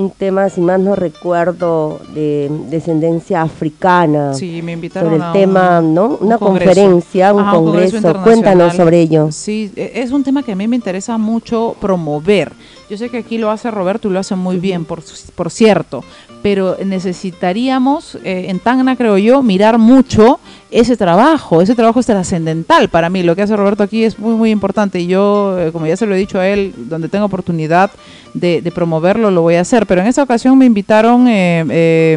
un 0.00 0.10
tema, 0.10 0.48
si 0.48 0.60
más 0.60 0.80
no 0.80 0.96
recuerdo, 0.96 2.00
de 2.14 2.50
descendencia 2.70 3.42
africana. 3.42 4.34
Sí, 4.34 4.62
me 4.62 4.72
invitaron 4.72 5.10
sobre 5.10 5.16
el 5.16 5.22
a 5.22 5.26
un- 5.28 5.32
tema, 5.32 5.80
¿no? 5.80 6.06
un 6.20 6.26
Una 6.26 6.38
conferencia, 6.38 7.32
un 7.34 7.40
Ajá, 7.40 7.50
congreso. 7.56 7.98
Cuéntanos 8.22 8.74
sobre 8.74 9.00
ello. 9.00 9.30
Sí, 9.30 9.70
e- 9.76 9.92
es 9.96 10.10
un 10.10 10.24
tema 10.24 10.42
que 10.42 10.52
a 10.52 10.56
mí 10.56 10.66
me 10.66 10.76
interesa 10.76 11.18
mucho 11.18 11.76
promover. 11.80 12.52
Yo 12.88 12.96
sé 12.96 13.08
que 13.08 13.18
aquí 13.18 13.38
lo 13.38 13.50
hace 13.50 13.70
Roberto 13.70 14.08
y 14.08 14.12
lo 14.12 14.18
hace 14.18 14.34
muy 14.34 14.56
bien, 14.58 14.84
por, 14.84 15.02
por 15.36 15.50
cierto, 15.50 16.02
pero 16.42 16.76
necesitaríamos, 16.84 18.16
eh, 18.24 18.46
en 18.48 18.58
Tacna 18.58 18.96
creo 18.96 19.18
yo, 19.18 19.42
mirar 19.42 19.78
mucho 19.78 20.40
ese 20.70 20.96
trabajo. 20.96 21.62
Ese 21.62 21.74
trabajo 21.74 22.00
es 22.00 22.06
trascendental 22.06 22.88
para 22.88 23.10
mí. 23.10 23.22
Lo 23.22 23.34
que 23.34 23.42
hace 23.42 23.56
Roberto 23.56 23.82
aquí 23.82 24.04
es 24.04 24.18
muy, 24.18 24.34
muy 24.34 24.50
importante 24.50 25.00
y 25.00 25.06
yo, 25.06 25.58
eh, 25.58 25.72
como 25.72 25.86
ya 25.86 25.96
se 25.96 26.06
lo 26.06 26.14
he 26.14 26.18
dicho 26.18 26.38
a 26.38 26.46
él, 26.46 26.74
donde 26.76 27.08
tengo 27.08 27.24
oportunidad 27.24 27.90
de, 28.34 28.62
de 28.62 28.70
promoverlo, 28.70 29.30
lo 29.30 29.42
voy 29.42 29.56
a 29.56 29.62
hacer. 29.62 29.86
Pero 29.86 30.00
en 30.00 30.06
esa 30.06 30.22
ocasión 30.22 30.56
me 30.58 30.66
invitaron 30.66 31.28
eh, 31.28 31.64
eh, 31.68 32.16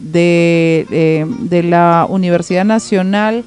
de, 0.00 0.86
eh, 0.90 1.26
de 1.40 1.62
la 1.62 2.06
Universidad 2.08 2.64
Nacional 2.64 3.44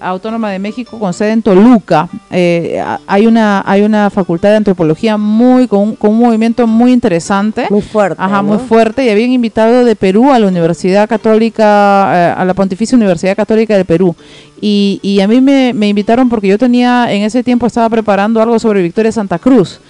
Autónoma 0.00 0.50
de 0.50 0.58
México 0.58 0.98
con 0.98 1.12
sede 1.12 1.32
en 1.32 1.42
Toluca. 1.42 2.08
Eh, 2.30 2.82
hay 3.06 3.26
una 3.26 3.62
hay 3.66 3.82
una 3.82 4.10
facultad 4.10 4.50
de 4.50 4.56
antropología 4.56 5.16
muy 5.16 5.66
con 5.68 5.80
un, 5.80 5.96
con 5.96 6.10
un 6.10 6.18
movimiento 6.18 6.66
muy 6.66 6.92
interesante. 6.92 7.66
Muy 7.70 7.82
fuerte. 7.82 8.20
Ajá, 8.22 8.36
¿no? 8.38 8.42
muy 8.44 8.58
fuerte. 8.58 9.04
Y 9.04 9.10
habían 9.10 9.30
invitado 9.30 9.84
de 9.84 9.96
Perú 9.96 10.30
a 10.32 10.38
la 10.38 10.46
Universidad 10.46 11.08
Católica, 11.08 12.12
eh, 12.14 12.34
a 12.36 12.44
la 12.44 12.54
Pontificia 12.54 12.96
Universidad 12.96 13.36
Católica 13.36 13.76
de 13.76 13.84
Perú. 13.84 14.14
Y, 14.60 14.98
y 15.02 15.20
a 15.20 15.28
mí 15.28 15.40
me, 15.40 15.72
me 15.74 15.88
invitaron 15.88 16.28
porque 16.28 16.48
yo 16.48 16.58
tenía, 16.58 17.12
en 17.12 17.22
ese 17.22 17.42
tiempo 17.44 17.66
estaba 17.66 17.88
preparando 17.88 18.42
algo 18.42 18.58
sobre 18.58 18.82
Victoria 18.82 19.12
Santa 19.12 19.38
Cruz. 19.38 19.80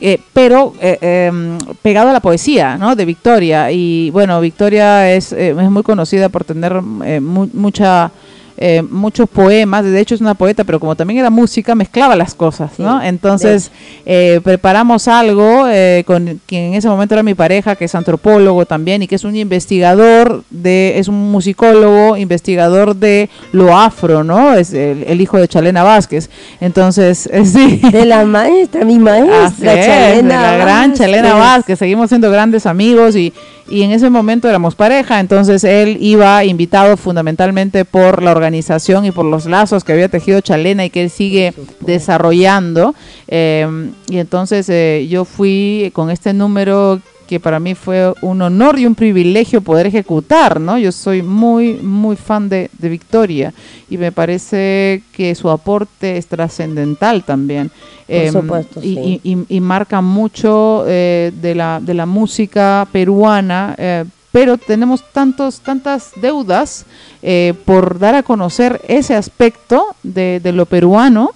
eh, 0.00 0.20
pero 0.34 0.74
eh, 0.80 0.98
em, 1.28 1.56
pegado 1.80 2.10
a 2.10 2.12
la 2.12 2.20
poesía, 2.20 2.76
¿no? 2.76 2.94
De 2.96 3.04
Victoria. 3.06 3.70
Y 3.70 4.10
bueno, 4.10 4.38
Victoria 4.42 5.10
es, 5.10 5.32
es 5.32 5.54
muy 5.70 5.82
conocida 5.82 6.28
por 6.28 6.44
tener 6.44 6.82
mu- 6.82 7.48
mucha 7.54 8.10
eh, 8.58 8.82
muchos 8.82 9.28
poemas, 9.28 9.84
de 9.84 10.00
hecho 10.00 10.14
es 10.14 10.22
una 10.22 10.34
poeta, 10.34 10.64
pero 10.64 10.80
como 10.80 10.96
también 10.96 11.20
era 11.20 11.28
música, 11.28 11.74
mezclaba 11.74 12.16
las 12.16 12.34
cosas, 12.34 12.78
¿no? 12.78 13.02
Entonces 13.02 13.70
eh, 14.06 14.40
preparamos 14.42 15.08
algo 15.08 15.66
eh, 15.68 16.04
con 16.06 16.40
quien 16.46 16.64
en 16.64 16.74
ese 16.74 16.88
momento 16.88 17.14
era 17.14 17.22
mi 17.22 17.34
pareja, 17.34 17.76
que 17.76 17.84
es 17.84 17.94
antropólogo 17.94 18.64
también 18.64 19.02
y 19.02 19.08
que 19.08 19.16
es 19.16 19.24
un 19.24 19.36
investigador, 19.36 20.42
de 20.48 20.98
es 20.98 21.08
un 21.08 21.30
musicólogo, 21.30 22.16
investigador 22.16 22.96
de 22.96 23.28
lo 23.52 23.76
afro, 23.76 24.24
¿no? 24.24 24.54
Es 24.54 24.72
el, 24.72 25.04
el 25.04 25.20
hijo 25.20 25.36
de 25.36 25.48
Chalena 25.48 25.82
Vázquez. 25.82 26.30
Entonces, 26.60 27.28
sí. 27.44 27.80
De 27.92 28.06
la 28.06 28.24
maestra, 28.24 28.86
mi 28.86 28.98
maestra, 28.98 29.46
Así 29.46 29.66
es, 29.66 29.86
Chalena 29.86 30.52
de 30.52 30.58
la 30.58 30.64
gran. 30.64 30.94
Chalena 30.94 31.34
Vázquez, 31.34 31.78
seguimos 31.78 32.08
siendo 32.08 32.30
grandes 32.30 32.64
amigos 32.64 33.16
y, 33.16 33.34
y 33.68 33.82
en 33.82 33.90
ese 33.90 34.08
momento 34.08 34.48
éramos 34.48 34.74
pareja, 34.74 35.20
entonces 35.20 35.62
él 35.64 35.98
iba 36.00 36.42
invitado 36.44 36.96
fundamentalmente 36.96 37.84
por 37.84 38.22
la 38.22 38.30
organización 38.30 38.45
y 38.54 39.10
por 39.10 39.24
los 39.26 39.46
lazos 39.46 39.84
que 39.84 39.92
había 39.92 40.08
tejido 40.08 40.40
Chalena 40.40 40.84
y 40.84 40.90
que 40.90 41.02
él 41.02 41.10
sigue 41.10 41.52
desarrollando. 41.80 42.94
eh, 43.28 43.66
y 44.08 44.18
entonces 44.18 44.68
eh, 44.68 45.06
yo 45.10 45.24
fui 45.24 45.90
con 45.94 46.10
este 46.10 46.32
número 46.32 47.00
que 47.26 47.40
para 47.40 47.58
mí 47.58 47.74
fue 47.74 48.12
un 48.22 48.40
honor 48.40 48.78
y 48.78 48.86
un 48.86 48.94
privilegio 48.94 49.60
poder 49.60 49.86
ejecutar, 49.88 50.60
¿no? 50.60 50.78
Yo 50.78 50.92
soy 50.92 51.22
muy, 51.22 51.74
muy 51.74 52.14
fan 52.14 52.48
de, 52.48 52.70
de 52.78 52.88
Victoria 52.88 53.52
y 53.90 53.98
me 53.98 54.12
parece 54.12 55.02
que 55.12 55.34
su 55.34 55.50
aporte 55.50 56.18
es 56.18 56.28
trascendental 56.28 57.24
también. 57.24 57.72
Em, 58.06 58.32
supuesto, 58.32 58.80
y, 58.80 58.94
sí. 58.94 59.20
y- 59.24 59.32
y- 59.32 59.56
y 59.56 59.60
marca 59.60 60.00
mucho 60.00 60.84
eh, 60.86 61.32
de, 61.42 61.56
la, 61.56 61.80
de 61.82 61.94
la 61.94 62.06
música 62.06 62.86
peruana, 62.92 63.74
eh, 63.76 64.04
pero 64.36 64.58
tenemos 64.58 65.02
tantos, 65.14 65.60
tantas 65.60 66.10
deudas 66.16 66.84
eh, 67.22 67.54
por 67.64 67.98
dar 67.98 68.14
a 68.14 68.22
conocer 68.22 68.82
ese 68.86 69.14
aspecto 69.14 69.86
de, 70.02 70.40
de 70.44 70.52
lo 70.52 70.66
peruano 70.66 71.30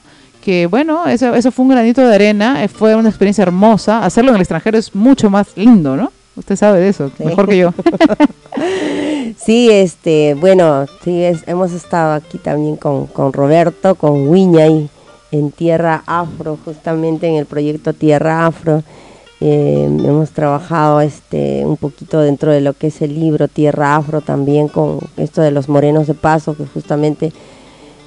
que 0.44 0.66
bueno, 0.66 1.06
eso, 1.06 1.34
eso 1.34 1.50
fue 1.50 1.62
un 1.64 1.70
granito 1.70 2.06
de 2.06 2.14
arena, 2.14 2.62
eh, 2.62 2.68
fue 2.68 2.94
una 2.94 3.08
experiencia 3.08 3.40
hermosa. 3.42 4.04
Hacerlo 4.04 4.30
en 4.32 4.36
el 4.36 4.42
extranjero 4.42 4.76
es 4.76 4.94
mucho 4.94 5.30
más 5.30 5.48
lindo, 5.56 5.96
¿no? 5.96 6.12
Usted 6.36 6.56
sabe 6.56 6.80
de 6.80 6.88
eso, 6.90 7.10
Sí. 7.16 7.24
mejor 7.24 7.48
que 7.48 7.56
yo. 7.56 7.72
Sí, 9.38 9.70
este, 9.70 10.34
bueno, 10.34 10.84
sí, 11.02 11.22
es- 11.22 11.46
hemos 11.46 11.72
estado 11.72 12.12
aquí 12.14 12.36
también 12.38 12.76
con, 12.76 13.06
con 13.06 13.32
Roberto, 13.32 13.94
con 13.94 14.28
Wiñay, 14.28 14.90
en 15.32 15.50
Tierra 15.52 16.02
Afro, 16.06 16.58
justamente 16.64 17.26
en 17.28 17.36
el 17.36 17.46
proyecto 17.46 17.92
Tierra 17.94 18.44
Afro. 18.46 18.82
Eh, 19.42 19.84
hemos 19.84 20.30
trabajado 20.32 21.00
este 21.00 21.64
un 21.64 21.78
poquito 21.78 22.20
dentro 22.20 22.52
de 22.52 22.60
lo 22.60 22.74
que 22.74 22.88
es 22.88 23.00
el 23.00 23.18
libro 23.18 23.48
Tierra 23.48 23.96
Afro 23.96 24.20
también 24.20 24.68
con 24.68 24.98
esto 25.16 25.40
de 25.40 25.50
los 25.50 25.66
morenos 25.66 26.06
de 26.06 26.12
paso 26.12 26.54
que 26.54 26.66
justamente 26.66 27.32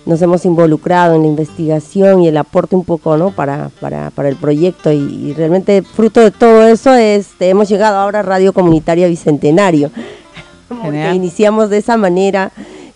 nos 0.06 0.22
hemos 0.22 0.46
involucrado 0.46 1.16
en 1.16 1.24
la 1.24 1.28
investigación 1.28 2.22
y 2.22 2.28
el 2.28 2.38
aporte 2.38 2.76
un 2.76 2.84
poco 2.86 3.18
no 3.18 3.32
para, 3.32 3.72
para, 3.80 4.12
para 4.12 4.30
el 4.30 4.36
proyecto 4.36 4.92
y, 4.92 4.98
y 4.98 5.34
realmente 5.34 5.82
fruto 5.82 6.20
de 6.20 6.30
todo 6.30 6.68
eso 6.68 6.94
este, 6.94 7.50
hemos 7.50 7.68
llegado 7.68 7.98
ahora 7.98 8.20
a 8.20 8.24
Radio 8.24 8.54
Comunitaria 8.54 9.08
Bicentenario 9.08 9.90
porque 10.68 11.16
iniciamos 11.16 11.72
de 11.72 11.78
esa 11.78 11.98
manera 11.98 12.52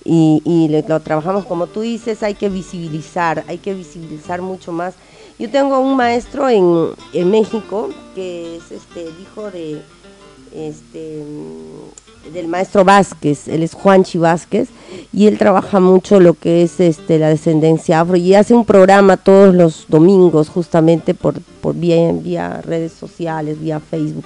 y, 0.05 0.43
y 0.45 0.67
lo, 0.69 0.87
lo 0.87 0.99
trabajamos 0.99 1.45
como 1.45 1.65
tú 1.67 1.81
dices, 1.81 2.23
hay 2.23 2.35
que 2.35 2.49
visibilizar, 2.49 3.43
hay 3.47 3.57
que 3.57 3.73
visibilizar 3.73 4.41
mucho 4.41 4.71
más. 4.71 4.93
Yo 5.39 5.49
tengo 5.51 5.79
un 5.79 5.95
maestro 5.95 6.49
en, 6.49 6.89
en 7.13 7.29
México 7.29 7.89
que 8.15 8.57
es 8.57 8.71
este 8.71 9.03
el 9.03 9.13
hijo 9.21 9.51
de 9.51 9.81
este 10.55 11.23
mm, 11.23 12.33
del 12.33 12.47
maestro 12.47 12.83
Vázquez, 12.83 13.47
él 13.47 13.63
es 13.63 13.73
Juanchi 13.73 14.17
Vázquez 14.17 14.69
y 15.13 15.27
él 15.27 15.37
trabaja 15.37 15.79
mucho 15.79 16.19
lo 16.19 16.33
que 16.33 16.63
es 16.63 16.79
este 16.79 17.19
la 17.19 17.29
descendencia 17.29 18.01
afro 18.01 18.17
y 18.17 18.33
hace 18.33 18.53
un 18.53 18.65
programa 18.65 19.17
todos 19.17 19.53
los 19.53 19.85
domingos 19.87 20.49
justamente 20.49 21.13
por, 21.13 21.35
por 21.61 21.75
vía, 21.75 22.11
vía 22.11 22.61
redes 22.63 22.91
sociales, 22.91 23.61
vía 23.61 23.79
Facebook, 23.79 24.25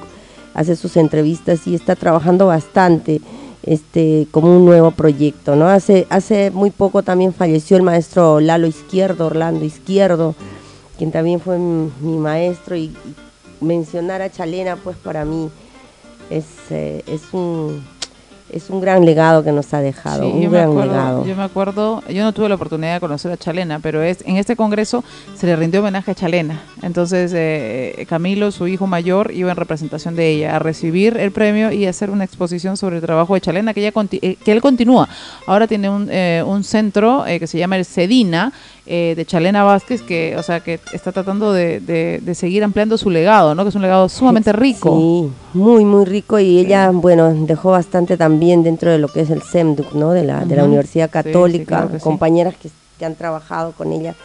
hace 0.53 0.75
sus 0.75 0.97
entrevistas 0.97 1.67
y 1.67 1.75
está 1.75 1.95
trabajando 1.95 2.47
bastante 2.47 3.21
este 3.63 4.27
como 4.31 4.57
un 4.57 4.65
nuevo 4.65 4.91
proyecto, 4.91 5.55
¿no? 5.55 5.67
Hace 5.67 6.07
hace 6.09 6.49
muy 6.51 6.71
poco 6.71 7.03
también 7.03 7.33
falleció 7.33 7.77
el 7.77 7.83
maestro 7.83 8.39
Lalo 8.39 8.65
Izquierdo, 8.65 9.27
Orlando 9.27 9.65
Izquierdo, 9.65 10.35
quien 11.01 11.11
también 11.11 11.39
fue 11.39 11.57
mi, 11.57 12.19
maestro 12.19 12.75
y, 12.75 12.93
y 12.93 12.95
mencionar 13.59 14.21
a 14.21 14.29
Chalena 14.29 14.75
pues 14.75 14.95
para 14.97 15.25
mí 15.25 15.49
es, 16.29 16.45
eh, 16.69 17.03
es 17.07 17.23
un 17.33 17.83
es 18.51 18.69
un 18.69 18.81
gran 18.81 19.05
legado 19.05 19.43
que 19.43 19.51
nos 19.51 19.73
ha 19.73 19.79
dejado, 19.79 20.27
un 20.27 20.41
yo 20.41 20.49
gran 20.49 20.67
me 20.67 20.71
acuerdo, 20.73 20.91
legado. 20.91 21.25
Yo 21.25 21.35
me 21.35 21.43
acuerdo, 21.43 22.03
yo 22.09 22.23
no 22.23 22.33
tuve 22.33 22.49
la 22.49 22.55
oportunidad 22.55 22.95
de 22.95 22.99
conocer 22.99 23.31
a 23.31 23.37
Chalena, 23.37 23.79
pero 23.79 24.01
es 24.01 24.21
en 24.25 24.37
este 24.37 24.55
congreso 24.55 25.03
se 25.35 25.47
le 25.47 25.55
rindió 25.55 25.79
homenaje 25.79 26.11
a 26.11 26.15
Chalena. 26.15 26.61
Entonces 26.81 27.31
eh, 27.33 28.05
Camilo, 28.09 28.51
su 28.51 28.67
hijo 28.67 28.87
mayor, 28.87 29.31
iba 29.33 29.51
en 29.51 29.57
representación 29.57 30.15
de 30.15 30.29
ella 30.29 30.57
a 30.57 30.59
recibir 30.59 31.17
el 31.17 31.31
premio 31.31 31.71
y 31.71 31.85
hacer 31.85 32.09
una 32.09 32.25
exposición 32.25 32.77
sobre 32.77 32.97
el 32.97 33.01
trabajo 33.01 33.33
de 33.33 33.41
Chalena, 33.41 33.73
que, 33.73 33.87
ella 33.87 33.93
eh, 34.21 34.35
que 34.35 34.51
él 34.51 34.61
continúa. 34.61 35.07
Ahora 35.47 35.67
tiene 35.67 35.89
un, 35.89 36.09
eh, 36.11 36.43
un 36.45 36.63
centro 36.63 37.25
eh, 37.25 37.39
que 37.39 37.47
se 37.47 37.57
llama 37.57 37.77
el 37.77 37.85
Sedina, 37.85 38.51
eh, 38.87 39.13
de 39.15 39.25
Chalena 39.25 39.63
Vázquez, 39.63 40.01
que, 40.01 40.35
o 40.37 40.43
sea, 40.43 40.59
que 40.59 40.79
está 40.91 41.11
tratando 41.11 41.53
de, 41.53 41.79
de- 41.79 42.19
de 42.21 42.35
seguir 42.35 42.63
ampliando 42.63 42.97
su 42.97 43.09
legado, 43.09 43.53
¿no? 43.55 43.63
Que 43.63 43.69
es 43.69 43.75
un 43.75 43.83
legado 43.83 44.09
sumamente 44.09 44.51
rico. 44.53 44.97
Sí, 44.97 45.31
muy, 45.57 45.85
muy 45.85 46.05
rico 46.05 46.39
y 46.39 46.57
ella, 46.59 46.89
bueno, 46.91 47.31
dejó 47.33 47.71
bastante 47.71 48.17
también 48.17 48.63
dentro 48.63 48.89
de 48.91 48.97
lo 48.97 49.07
que 49.07 49.21
es 49.21 49.29
el 49.29 49.41
SEMDUC, 49.43 49.93
¿no? 49.93 50.11
De 50.11 50.23
la, 50.23 50.43
de 50.45 50.55
la. 50.55 50.63
Universidad 50.65 51.07
sí, 51.07 51.11
Católica, 51.13 51.65
claro 51.65 51.89
que 51.91 51.97
sí. 51.99 52.03
compañeras 52.03 52.55
que, 52.55 52.69
que 52.97 53.05
han 53.05 53.15
trabajado 53.15 53.71
con 53.73 53.91
ella. 53.91 54.15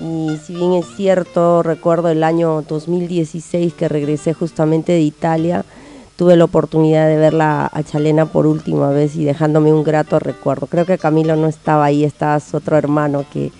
Y 0.00 0.36
si 0.44 0.54
bien 0.54 0.74
es 0.74 0.84
cierto, 0.96 1.62
recuerdo 1.62 2.08
el 2.08 2.22
año 2.22 2.62
2016 2.68 3.72
que 3.74 3.88
regresé 3.88 4.34
justamente 4.34 4.92
de 4.92 5.00
Italia, 5.00 5.64
tuve 6.16 6.36
la 6.36 6.44
oportunidad 6.44 7.06
de 7.08 7.16
verla 7.16 7.70
a 7.72 7.82
Chalena 7.82 8.26
por 8.26 8.46
última 8.46 8.90
vez 8.90 9.16
y 9.16 9.24
dejándome 9.24 9.72
un 9.72 9.84
grato 9.84 10.18
recuerdo. 10.18 10.66
Creo 10.66 10.84
que 10.86 10.98
Camilo 10.98 11.36
no 11.36 11.46
estaba 11.46 11.84
ahí, 11.86 12.04
estaba 12.04 12.38
su 12.40 12.56
otro 12.58 12.76
hermano 12.76 13.24
que, 13.32 13.52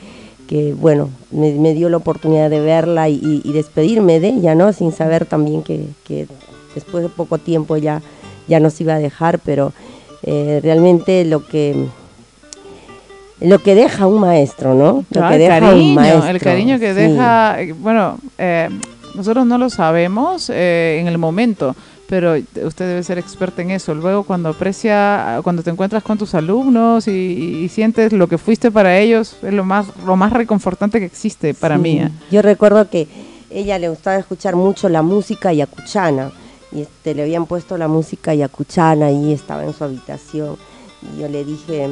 que 0.48 0.74
bueno, 0.74 1.11
me, 1.30 1.52
me 1.54 1.74
dio 1.74 1.88
la 1.88 1.96
oportunidad 1.96 2.50
de 2.50 2.61
verla 2.61 3.09
y, 3.09 3.40
despedirme 3.52 4.20
de 4.20 4.28
ella, 4.28 4.54
¿no? 4.54 4.72
Sin 4.72 4.92
saber 4.92 5.26
también 5.26 5.62
que, 5.62 5.87
que 6.04 6.26
después 6.74 7.02
de 7.02 7.09
poco 7.09 7.38
tiempo 7.38 7.76
ya, 7.76 8.02
ya 8.48 8.61
nos 8.61 8.80
iba 8.80 8.94
a 8.94 8.98
dejar, 8.98 9.38
pero 9.40 9.72
eh, 10.22 10.61
realmente 10.62 11.24
lo 11.24 11.46
que 11.46 11.87
lo 13.40 13.59
que 13.59 13.74
deja 13.74 14.06
un 14.06 14.20
maestro, 14.20 14.74
¿no? 14.74 15.04
Lo 15.11 15.24
Ah, 15.24 15.28
que 15.28 15.35
el 15.35 15.40
deja 15.42 15.54
un 15.56 15.61
cariño, 15.61 15.94
maestro. 15.94 16.30
el 16.30 16.40
cariño 16.40 16.78
que 16.78 16.88
sí. 16.94 17.00
deja, 17.00 17.61
eh, 17.61 17.72
bueno, 17.72 18.18
eh, 18.38 18.70
nosotros 19.14 19.44
no 19.46 19.59
lo 19.59 19.68
sabemos 19.68 20.50
eh, 20.50 20.98
en 21.00 21.06
el 21.06 21.18
momento, 21.18 21.76
pero 22.09 22.35
usted 22.64 22.87
debe 22.88 23.03
ser 23.03 23.19
experta 23.19 23.62
en 23.62 23.71
eso. 23.73 23.95
Luego 23.95 24.23
cuando 24.25 24.51
aprecia, 24.51 25.40
cuando 25.42 25.62
te 25.62 25.71
encuentras 25.71 26.03
con 26.03 26.19
tus 26.19 26.35
alumnos 26.35 27.09
y, 27.09 27.11
y 27.64 27.69
sientes 27.69 28.12
lo 28.12 28.29
que 28.29 28.38
fuiste 28.38 28.71
para 28.71 28.99
ellos, 28.99 29.37
es 29.42 29.53
lo 29.53 29.64
más, 29.64 29.87
lo 30.05 30.16
más 30.16 30.33
reconfortante 30.33 30.99
que 31.01 31.07
existe 31.07 31.53
para 31.55 31.77
Sí. 31.77 31.83
mí. 31.83 31.99
¿eh? 31.99 32.11
Yo 32.31 32.42
recuerdo 32.42 32.88
que 32.88 33.09
ella 33.51 33.79
le 33.79 33.88
gustaba 33.88 34.16
escuchar 34.16 34.55
mucho 34.57 34.88
la 34.88 35.03
música 35.03 35.53
yacuchana 35.53 36.31
y 36.73 36.83
este, 36.83 37.14
le 37.14 37.23
habían 37.23 37.47
puesto 37.47 37.77
la 37.79 37.88
música 37.88 38.35
yacuchana 38.35 39.11
y 39.11 39.33
estaba 39.33 39.64
en 39.64 39.73
su 39.73 39.85
habitación 39.85 40.57
y 41.14 41.21
yo 41.21 41.29
le 41.29 41.45
dije, 41.45 41.88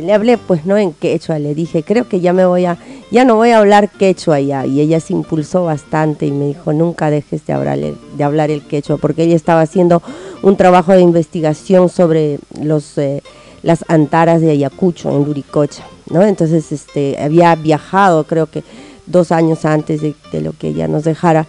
le 0.00 0.12
hablé 0.12 0.38
pues 0.38 0.64
no 0.66 0.76
en 0.76 0.92
quechua, 0.92 1.38
le 1.38 1.54
dije, 1.54 1.82
creo 1.82 2.08
que 2.08 2.20
ya 2.20 2.32
me 2.32 2.46
voy 2.46 2.64
a, 2.64 2.78
ya 3.10 3.24
no 3.24 3.36
voy 3.36 3.50
a 3.50 3.58
hablar 3.58 3.90
quechua 3.90 4.40
ya 4.40 4.66
y 4.66 4.80
ella 4.80 5.00
se 5.00 5.12
impulsó 5.12 5.64
bastante 5.64 6.26
y 6.26 6.32
me 6.32 6.46
dijo, 6.46 6.72
nunca 6.72 7.10
dejes 7.10 7.44
de 7.46 7.52
hablar 7.52 7.78
el, 7.78 7.96
de 8.16 8.24
hablar 8.24 8.50
el 8.50 8.62
quechua 8.62 8.96
porque 8.96 9.24
ella 9.24 9.36
estaba 9.36 9.60
haciendo 9.60 10.02
un 10.42 10.56
trabajo 10.56 10.92
de 10.92 11.02
investigación 11.02 11.88
sobre 11.88 12.38
los... 12.60 12.96
eh, 12.98 13.22
las 13.62 13.84
antaras 13.88 14.40
de 14.40 14.50
Ayacucho 14.50 15.10
en 15.10 15.24
Luricocha, 15.24 15.84
¿no? 16.10 16.22
Entonces, 16.22 16.72
este, 16.72 17.16
había 17.22 17.54
viajado, 17.54 18.24
creo 18.24 18.46
que 18.46 18.64
dos 19.06 19.32
años 19.32 19.64
antes 19.64 20.00
de, 20.02 20.14
lo 20.40 20.52
que 20.52 20.68
ella 20.68 20.88
nos 20.88 21.04
dejara, 21.04 21.46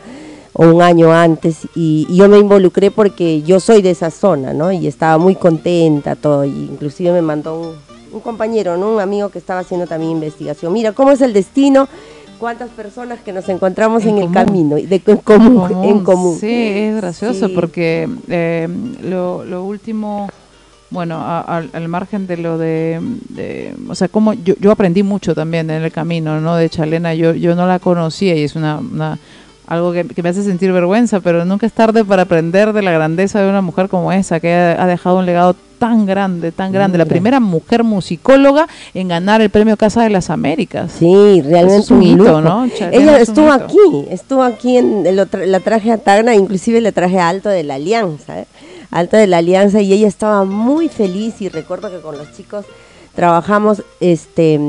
o 0.54 0.68
un 0.68 0.82
año 0.84 1.12
antes, 1.12 1.68
y, 1.76 2.06
y 2.08 2.18
yo 2.18 2.30
me 2.30 2.38
involucré 2.38 2.92
porque 2.92 3.42
yo 3.42 3.60
soy 3.60 3.82
de 3.82 3.90
esa 3.90 4.12
zona, 4.12 4.54
¿no? 4.54 4.72
Y 4.72 4.86
estaba 4.86 5.18
muy 5.18 5.36
contenta, 5.36 6.16
todo, 6.16 6.46
y 6.46 6.52
inclusive 6.52 7.12
me 7.12 7.24
mandó 7.24 7.60
un, 7.60 7.93
un 8.13 8.19
compañero, 8.21 8.78
¿no? 8.78 8.93
Un 8.93 9.02
amigo 9.02 9.30
que 9.30 9.39
estaba 9.39 9.60
haciendo 9.62 9.88
también 9.88 10.12
investigación. 10.12 10.71
Mira, 10.71 10.91
¿cómo 10.93 11.12
es 11.12 11.21
el 11.21 11.34
destino? 11.34 11.88
¿Cuántas 12.39 12.69
personas 12.71 13.19
que 13.21 13.32
nos 13.32 13.47
encontramos 13.49 14.04
en, 14.04 14.10
En 14.10 14.17
el 14.17 14.23
común. 14.26 14.34
camino? 14.34 14.76
De, 14.76 15.02
en 15.06 15.17
común, 15.17 15.84
en 15.84 15.99
común. 16.04 16.38
Sí, 16.39 16.52
es 16.52 16.95
gracioso 16.97 17.47
Sí. 17.47 17.54
porque 17.54 18.10
eh, 18.28 18.67
lo, 19.04 19.45
lo 19.45 19.63
último, 19.63 20.28
bueno, 20.89 21.15
a- 21.17 21.39
al, 21.41 21.69
al 21.73 21.88
margen 21.88 22.28
de 22.28 22.38
lo 22.38 22.58
de, 22.58 22.99
de- 23.30 23.73
o 23.88 23.95
sea, 23.95 24.10
como 24.10 24.34
yo, 24.34 24.56
yo 24.60 24.71
aprendí 24.71 25.04
mucho 25.04 25.34
también 25.34 25.69
en 25.69 25.84
el 25.84 25.91
camino, 25.91 26.41
¿no? 26.41 26.56
De 26.56 26.69
Chalena, 26.69 27.13
yo, 27.13 27.34
yo 27.34 27.56
no 27.56 27.65
la 27.65 27.80
conocía 27.80 28.36
y 28.36 28.43
es 28.43 28.56
una, 28.56 28.78
una- 28.78 29.17
algo 29.65 29.93
que, 29.93 30.04
que 30.06 30.21
me 30.21 30.28
hace 30.30 30.43
sentir 30.43 30.73
vergüenza, 30.73 31.21
pero 31.21 31.45
nunca 31.45 31.65
es 31.65 31.71
tarde 31.71 32.04
para 32.04 32.23
aprender 32.23 32.73
de 32.73 32.82
la 32.82 32.91
grandeza 32.91 33.41
de 33.41 33.49
una 33.49 33.62
mujer 33.62 33.88
como 33.88 34.12
esa, 34.12 34.41
que 34.41 34.54
ha, 34.54 34.84
ha 34.84 34.88
dejado 34.88 35.19
un 35.19 35.26
legado 35.26 35.56
tan 35.84 36.06
grande, 36.06 36.52
tan 36.54 36.72
grande, 36.72 36.98
la 36.98 37.06
primera 37.06 37.41
mujer 37.41 37.84
musicóloga 37.84 38.67
en 38.93 39.10
ganar 39.10 39.41
el 39.41 39.50
premio 39.50 39.76
Casa 39.76 40.02
de 40.04 40.10
las 40.10 40.30
Américas. 40.30 40.93
Sí, 40.98 41.41
realmente 41.41 41.84
es 41.84 41.91
un 41.91 42.02
hito, 42.04 42.24
lujo. 42.24 42.41
¿no? 42.41 42.65
Ella 42.91 43.17
es 43.17 43.30
estuvo 43.30 43.54
hito. 43.54 43.65
aquí, 43.65 44.06
estuvo 44.10 44.43
aquí, 44.43 44.78
en, 44.78 45.04
tra- 45.04 45.46
la 45.46 45.60
traje 45.60 45.91
a 45.91 45.98
Tacna, 45.98 46.36
inclusive 46.36 46.80
le 46.80 46.93
traje 46.93 47.19
a 47.19 47.28
Alto 47.28 47.50
de 47.50 47.63
la 47.63 47.76
Alianza, 47.76 48.39
¿eh? 48.39 48.48
Alto 48.91 49.17
de 49.17 49.28
la 49.28 49.39
Alianza, 49.39 49.82
y 49.82 49.91
ella 49.91 50.08
estaba 50.08 50.46
muy 50.46 50.88
feliz 50.88 51.41
y 51.41 51.50
recuerdo 51.50 51.91
que 51.91 52.00
con 52.00 52.17
los 52.17 52.32
chicos 52.32 52.65
trabajamos 53.13 53.84
este 54.00 54.60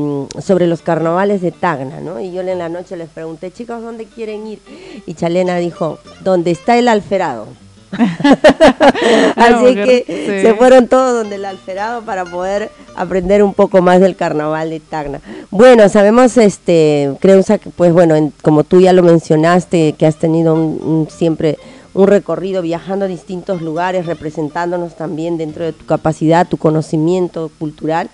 sobre 0.40 0.66
los 0.66 0.82
carnavales 0.82 1.40
de 1.42 1.52
Tacna, 1.52 2.00
¿no? 2.00 2.20
Y 2.20 2.32
yo 2.32 2.40
en 2.40 2.58
la 2.58 2.68
noche 2.68 2.96
les 2.96 3.08
pregunté, 3.08 3.52
chicos, 3.52 3.82
¿dónde 3.82 4.06
quieren 4.06 4.46
ir? 4.46 4.58
Y 5.06 5.14
Chalena 5.14 5.56
dijo, 5.58 5.98
¿dónde 6.24 6.50
está 6.50 6.76
el 6.76 6.88
alferado? 6.88 7.46
Así 9.36 9.74
que 9.74 10.04
sí. 10.06 10.46
se 10.46 10.54
fueron 10.54 10.88
todos 10.88 11.14
donde 11.14 11.36
el 11.36 11.44
alferado 11.44 12.02
para 12.02 12.24
poder 12.24 12.70
aprender 12.96 13.42
un 13.42 13.54
poco 13.54 13.82
más 13.82 14.00
del 14.00 14.16
carnaval 14.16 14.70
de 14.70 14.80
Tacna. 14.80 15.20
Bueno, 15.50 15.88
sabemos, 15.88 16.36
este, 16.36 17.12
Creusa, 17.20 17.58
que 17.58 17.70
pues 17.70 17.92
bueno, 17.92 18.14
en- 18.14 18.32
como 18.42 18.64
tú 18.64 18.80
ya 18.80 18.92
lo 18.92 19.02
mencionaste, 19.02 19.94
que 19.94 20.06
has 20.06 20.16
tenido 20.16 20.54
un- 20.54 20.80
un 20.82 21.08
siempre 21.10 21.58
un 21.94 22.08
recorrido 22.08 22.60
viajando 22.60 23.04
a 23.04 23.08
distintos 23.08 23.62
lugares, 23.62 24.06
representándonos 24.06 24.96
también 24.96 25.38
dentro 25.38 25.64
de 25.64 25.72
tu 25.72 25.86
capacidad, 25.86 26.44
tu 26.48 26.56
conocimiento 26.56 27.52
cultural. 27.60 28.10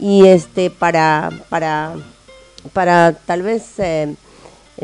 Y 0.00 0.24
este, 0.26 0.70
para, 0.70 1.30
para, 1.50 1.92
para 2.72 3.12
tal 3.26 3.42
vez 3.42 3.64
eh, 3.78 4.14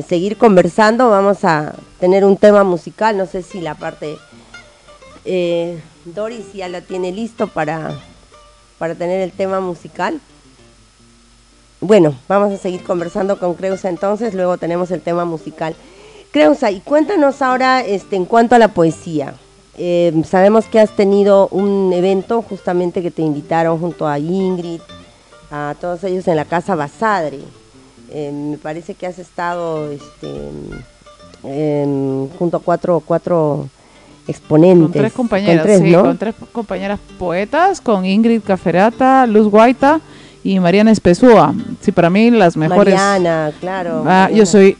seguir 0.02 0.36
conversando, 0.36 1.10
vamos 1.10 1.44
a 1.44 1.74
tener 2.00 2.24
un 2.24 2.36
tema 2.36 2.64
musical. 2.64 3.16
No 3.16 3.26
sé 3.26 3.42
si 3.42 3.60
la 3.60 3.74
parte 3.74 4.16
eh, 5.24 5.80
Doris 6.04 6.52
ya 6.52 6.68
lo 6.68 6.82
tiene 6.82 7.12
listo 7.12 7.46
para, 7.46 7.98
para 8.78 8.94
tener 8.94 9.20
el 9.20 9.32
tema 9.32 9.60
musical. 9.60 10.20
Bueno, 11.80 12.14
vamos 12.28 12.52
a 12.52 12.56
seguir 12.56 12.82
conversando 12.82 13.38
con 13.38 13.54
Creusa 13.54 13.88
entonces, 13.88 14.34
luego 14.34 14.56
tenemos 14.58 14.90
el 14.90 15.00
tema 15.00 15.24
musical. 15.24 15.76
Creusa, 16.30 16.70
y 16.70 16.80
cuéntanos 16.80 17.42
ahora 17.42 17.82
este, 17.82 18.16
en 18.16 18.24
cuanto 18.24 18.54
a 18.54 18.58
la 18.58 18.68
poesía. 18.68 19.34
Eh, 19.76 20.12
sabemos 20.26 20.66
que 20.66 20.80
has 20.80 20.94
tenido 20.94 21.48
un 21.48 21.92
evento 21.92 22.42
justamente 22.42 23.02
que 23.02 23.10
te 23.10 23.22
invitaron 23.22 23.78
junto 23.78 24.06
a 24.06 24.18
Ingrid, 24.18 24.80
a 25.50 25.74
todos 25.80 26.04
ellos 26.04 26.26
en 26.28 26.36
la 26.36 26.44
Casa 26.44 26.74
Basadre. 26.74 27.40
Eh, 28.16 28.30
me 28.30 28.58
parece 28.58 28.94
que 28.94 29.08
has 29.08 29.18
estado 29.18 29.90
este, 29.90 30.28
em, 31.42 32.28
junto 32.38 32.58
a 32.58 32.60
cuatro, 32.60 33.02
cuatro 33.04 33.68
exponentes. 34.28 34.82
Con 34.84 34.92
tres 34.92 35.12
compañeras, 35.12 35.56
Con 35.56 35.64
tres, 35.66 35.80
sí, 35.80 35.90
¿no? 35.90 36.02
con 36.02 36.18
tres 36.18 36.34
compañeras 36.52 37.00
poetas, 37.18 37.80
con 37.80 38.06
Ingrid 38.06 38.40
Caferata, 38.42 39.26
Luz 39.26 39.48
Guaita 39.48 40.00
y 40.44 40.60
Mariana 40.60 40.92
Espesúa. 40.92 41.54
Sí, 41.80 41.90
para 41.90 42.08
mí 42.08 42.30
las 42.30 42.56
mejores. 42.56 42.94
Mariana, 42.94 43.52
claro. 43.58 44.02
Ah, 44.02 44.04
Mariana. 44.04 44.30
yo 44.38 44.46
soy, 44.46 44.76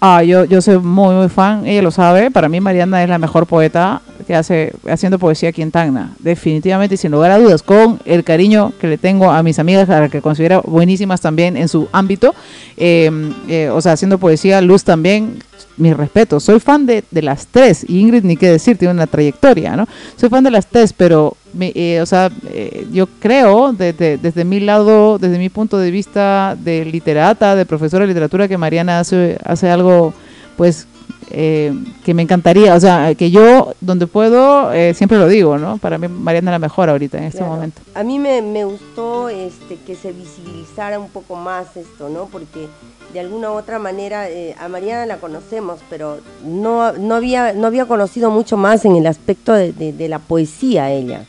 ah, 0.00 0.22
yo, 0.22 0.44
yo 0.44 0.60
soy 0.60 0.78
muy, 0.78 1.14
muy 1.14 1.28
fan, 1.28 1.66
ella 1.66 1.82
lo 1.82 1.90
sabe, 1.90 2.30
para 2.30 2.48
mí 2.48 2.60
Mariana 2.60 3.02
es 3.02 3.08
la 3.08 3.18
mejor 3.18 3.46
poeta 3.46 4.02
que 4.26 4.34
hace 4.34 4.72
haciendo 4.88 5.18
poesía 5.18 5.50
aquí 5.50 5.62
en 5.62 5.70
Tacna, 5.70 6.14
definitivamente 6.18 6.96
y 6.96 6.98
sin 6.98 7.12
lugar 7.12 7.30
a 7.30 7.38
dudas, 7.38 7.62
con 7.62 8.00
el 8.04 8.24
cariño 8.24 8.72
que 8.80 8.88
le 8.88 8.98
tengo 8.98 9.30
a 9.30 9.42
mis 9.42 9.58
amigas, 9.58 9.88
a 9.88 10.00
las 10.00 10.10
que 10.10 10.20
considero 10.20 10.62
buenísimas 10.62 11.20
también 11.20 11.56
en 11.56 11.68
su 11.68 11.88
ámbito, 11.92 12.34
eh, 12.76 13.10
eh, 13.48 13.70
o 13.70 13.80
sea, 13.80 13.92
haciendo 13.92 14.18
poesía, 14.18 14.60
Luz 14.60 14.84
también, 14.84 15.38
mi 15.76 15.92
respeto, 15.92 16.40
soy 16.40 16.58
fan 16.58 16.86
de, 16.86 17.04
de 17.10 17.22
las 17.22 17.46
tres, 17.46 17.84
Ingrid 17.88 18.24
ni 18.24 18.36
qué 18.36 18.50
decir, 18.50 18.78
tiene 18.78 18.94
una 18.94 19.06
trayectoria, 19.06 19.76
¿no? 19.76 19.86
Soy 20.16 20.28
fan 20.28 20.42
de 20.42 20.50
las 20.50 20.66
tres, 20.66 20.92
pero, 20.92 21.36
me- 21.56 21.72
eh, 21.74 22.00
o 22.00 22.06
sea, 22.06 22.30
eh, 22.50 22.86
yo 22.92 23.06
creo 23.20 23.72
desde, 23.72 24.18
desde 24.18 24.44
mi 24.44 24.60
lado, 24.60 25.18
desde 25.18 25.38
mi 25.38 25.48
punto 25.48 25.78
de 25.78 25.90
vista 25.90 26.56
de 26.58 26.84
literata, 26.84 27.56
de 27.56 27.66
profesora 27.66 28.02
de 28.02 28.08
literatura, 28.08 28.46
que 28.48 28.58
Mariana 28.58 29.00
hace, 29.00 29.38
hace 29.44 29.68
algo, 29.70 30.12
pues, 30.56 30.86
eh, 31.30 31.72
que 32.04 32.14
me 32.14 32.22
encantaría, 32.22 32.74
o 32.74 32.78
sea, 32.80 33.12
que 33.16 33.30
yo, 33.32 33.72
donde 33.80 34.06
puedo, 34.06 34.72
eh, 34.72 34.94
siempre 34.94 35.18
lo 35.18 35.26
digo, 35.28 35.58
¿no? 35.58 35.76
Para 35.78 35.98
mí 35.98 36.06
Mariana 36.08 36.52
es 36.52 36.54
la 36.54 36.58
mejor 36.60 36.88
ahorita, 36.88 37.18
en 37.18 37.24
este 37.24 37.38
Claro. 37.38 37.54
momento. 37.54 37.80
A 37.94 38.04
mí 38.04 38.18
me, 38.20 38.42
me 38.42 38.64
gustó 38.64 39.28
este, 39.28 39.76
que 39.84 39.96
se 39.96 40.12
visibilizara 40.12 41.00
un 41.00 41.08
poco 41.08 41.34
más 41.34 41.76
esto, 41.76 42.08
¿no? 42.08 42.26
Porque 42.26 42.68
de 43.12 43.20
alguna 43.20 43.50
u 43.50 43.54
otra 43.54 43.78
manera 43.80 44.28
eh, 44.30 44.54
a 44.60 44.68
Mariana 44.68 45.04
la 45.06 45.16
conocemos, 45.16 45.80
pero 45.90 46.18
no, 46.44 46.92
no, 46.92 47.14
había, 47.16 47.52
no 47.54 47.66
había 47.66 47.86
conocido 47.86 48.30
mucho 48.30 48.56
más 48.56 48.84
en 48.84 48.94
el 48.94 49.06
aspecto 49.08 49.52
de, 49.52 49.72
de- 49.72 49.92
de 49.92 50.08
la 50.08 50.20
poesía 50.20 50.92
ella. 50.92 51.24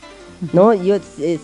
¿No? 0.52 0.72
Yo 0.74 0.96
eh, 1.18 1.38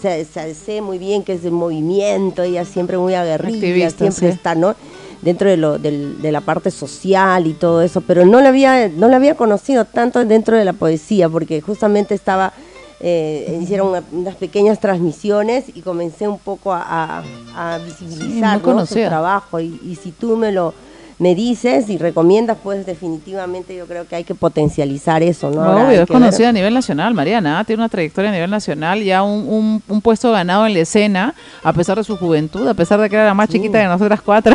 sé, 0.55 0.81
muy 0.83 0.99
bien 0.99 1.23
que 1.25 1.35
es 1.35 1.45
el 1.45 1.53
movimiento, 1.53 2.43
ella 2.43 2.65
siempre 2.65 2.97
muy 2.99 3.15
aguerrida, 3.15 3.91
siempre 3.91 4.11
sí. 4.11 4.27
está, 4.27 4.55
¿no? 4.55 4.75
Dentro 5.23 5.49
de, 5.49 5.57
lo, 5.57 5.79
del- 5.79 6.21
de 6.21 6.33
la 6.33 6.41
parte 6.43 6.71
social 6.71 7.47
y 7.47 7.55
todo 7.55 7.81
eso, 7.83 8.01
pero 8.03 8.27
no 8.27 8.41
la 8.41 8.51
había, 8.51 8.89
no 8.89 9.09
la 9.09 9.17
había 9.17 9.35
conocido 9.37 9.85
tanto 9.87 10.25
dentro 10.25 10.57
de 10.57 10.65
la 10.65 10.75
poesía, 10.75 11.29
porque 11.29 11.61
justamente 11.63 12.15
estaba, 12.15 12.53
eh, 13.01 13.59
hicieron 13.63 13.89
una- 13.89 14.05
unas 14.13 14.37
pequeñas 14.37 14.81
transmisiones 14.81 15.65
y 15.75 15.81
comencé 15.81 16.29
un 16.29 16.39
poco 16.39 16.73
a, 16.73 16.83
a- 16.83 17.75
a 17.75 17.79
visibilizar 17.79 18.63
muy 18.63 18.75
¿no? 18.75 18.87
su 18.87 18.95
trabajo. 19.09 19.61
Y, 19.61 19.81
y 19.85 19.97
si 19.97 20.13
tú 20.13 20.37
me 20.37 20.53
lo 20.53 20.75
me 21.25 21.35
dices 21.35 21.89
y 21.89 21.97
recomiendas, 21.97 22.59
pues 22.63 22.85
definitivamente 22.85 23.75
yo 23.75 23.87
creo 23.87 24.07
que 24.07 24.15
hay 24.15 24.25
que 24.25 24.35
potencializar 24.35 25.23
eso, 25.23 25.49
¿no? 25.51 25.63
Ahora 25.63 25.89
Obvio, 25.89 26.03
es 26.03 26.07
conocida 26.07 26.51
a 26.51 26.53
nivel 26.53 26.75
nacional, 26.75 27.15
Mariana, 27.15 27.65
tiene 27.65 27.81
una 27.81 27.89
trayectoria 27.89 28.29
a 28.29 28.35
nivel 28.35 28.51
nacional, 28.51 29.03
ya 29.03 29.23
un, 29.23 29.49
un, 29.49 29.83
un 29.89 30.01
puesto 30.03 30.31
ganado 30.33 30.67
en 30.67 30.75
la 30.75 30.81
escena, 30.81 31.35
a 31.63 31.73
pesar 31.73 31.97
de 31.97 32.05
su 32.05 32.19
juventud, 32.19 32.69
a 32.69 32.75
pesar 32.75 33.01
de 33.01 33.09
que 33.09 33.17
era 33.17 33.25
la 33.25 33.33
más 33.33 33.49
chiquita 33.49 33.79
de 33.79 33.87
nosotras 33.87 34.21
cuatro. 34.21 34.55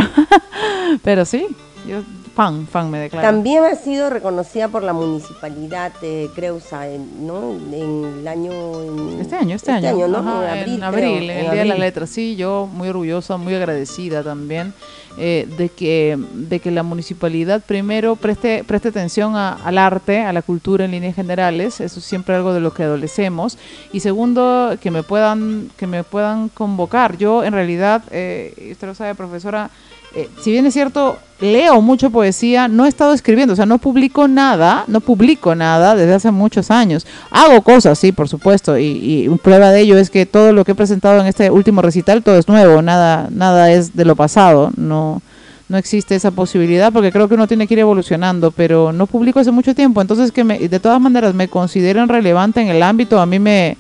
Pero 1.03 1.26
sí, 1.26 1.47
yo 1.88 2.03
fan, 2.36 2.67
fan 2.67 2.91
me 2.91 2.99
declaro. 2.99 3.26
También 3.28 3.63
ha 3.63 3.74
sido 3.74 4.11
reconocida 4.11 4.67
por 4.67 4.84
la 4.84 4.93
municipalidad 4.93 5.91
de 6.01 6.30
Creusa, 6.36 6.88
en, 6.88 7.26
¿no? 7.26 7.53
En 7.74 8.20
el 8.20 8.28
año... 8.28 8.51
en- 8.84 9.22
Este 9.22 9.36
año, 9.38 9.55
este, 9.55 9.72
año. 9.72 10.07
¿no? 10.07 10.20
Ajá, 10.20 10.53
en 10.53 10.59
abril, 10.59 10.74
en 10.84 10.91
creo, 10.91 11.09
abril, 11.15 11.30
en 11.32 11.38
en 11.39 11.45
el 11.45 11.51
Día 11.51 11.61
de 11.63 11.65
la. 11.65 11.76
Letra. 11.78 12.05
Sí, 12.05 12.36
yo 12.36 12.70
muy 12.72 12.89
orgullosa, 12.89 13.38
muy 13.38 13.55
agradecida 13.55 14.22
también 14.24 14.74
eh, 15.20 15.47
de, 15.57 15.67
que, 15.67 16.17
de 16.34 16.59
que 16.61 16.72
la 16.72 16.82
municipalidad 16.82 17.61
primero 17.61 18.15
preste, 18.15 18.63
preste 18.63 18.88
atención 18.88 19.36
al 19.36 19.78
arte, 19.78 20.22
a 20.22 20.32
la 20.32 20.41
cultura 20.41 20.86
en 20.86 20.91
líneas 20.91 21.13
generales, 21.13 21.82
eso 21.82 21.99
es 21.99 22.05
siempre 22.05 22.36
algo 22.36 22.53
de 22.53 22.61
lo 22.61 22.74
que 22.74 22.84
adolecemos. 22.84 23.57
Y 23.91 23.99
segundo, 23.99 24.78
que 24.82 24.91
me 24.91 25.03
puedan, 25.03 25.70
que 25.76 25.88
me 25.88 26.05
puedan 26.05 26.47
convocar. 26.47 27.17
Yo 27.17 27.43
en 27.43 27.51
realidad, 27.51 28.01
eh, 28.11 28.70
usted 28.72 28.88
lo 28.88 28.95
sabe, 28.95 29.13
profesora, 29.13 29.70
eh, 30.16 30.28
si 30.41 30.51
bien 30.51 30.66
es 30.66 30.74
cierto, 30.74 31.18
leo 31.39 31.82
mucho 31.82 32.10
poesía, 32.10 32.68
no 32.68 32.86
he 32.86 32.89
estado 32.89 33.14
escribiendo, 33.14 33.53
o 33.53 33.55
sea, 33.55 33.66
no 33.66 33.78
publico 33.78 34.28
nada, 34.28 34.84
no 34.88 35.01
publico 35.01 35.55
nada 35.55 35.95
desde 35.95 36.16
hace 36.16 36.32
muchos 36.32 36.72
años. 36.72 37.05
Hago 37.32 37.62
cosas, 37.62 37.97
sí, 37.99 38.12
por 38.12 38.28
supuesto, 38.28 38.78
y, 38.78 38.86
y 38.86 39.30
prueba 39.41 39.72
de 39.72 39.82
ello 39.82 39.97
es 39.97 40.10
que 40.10 40.26
todo 40.26 40.51
lo 40.51 40.66
que 40.66 40.72
he 40.72 40.76
presentado 40.76 41.20
en 41.20 41.28
este 41.28 41.51
último 41.51 41.82
recital, 41.82 42.24
todo 42.24 42.38
es 42.38 42.47
nuevo, 42.47 42.82
nada, 42.82 43.28
nada 43.32 43.72
es 43.72 43.95
de 43.95 44.05
lo 44.05 44.16
pasado, 44.16 44.72
no, 44.76 45.22
no 45.70 45.78
existe 45.78 46.16
esa 46.16 46.32
posibilidad 46.32 46.91
porque 46.91 47.12
creo 47.12 47.30
que 47.30 47.36
uno 47.36 47.47
tiene 47.47 47.68
que 47.68 47.76
ir 47.76 47.80
evolucionando, 47.80 48.51
pero 48.51 48.91
no 48.91 49.05
publico 49.05 49.39
hace 49.39 49.51
mucho 49.51 49.76
tiempo, 49.76 50.01
entonces 50.01 50.32
que 50.32 50.43
me, 50.43 50.57
de 50.57 50.80
todas 50.80 50.99
maneras 50.99 51.36
me 51.36 51.47
consideren 51.47 52.10
relevante 52.10 52.60
en 52.60 52.70
el 52.70 52.82
ámbito, 52.82 53.20
a 53.20 53.28
mí 53.28 53.38
me, 53.38 53.78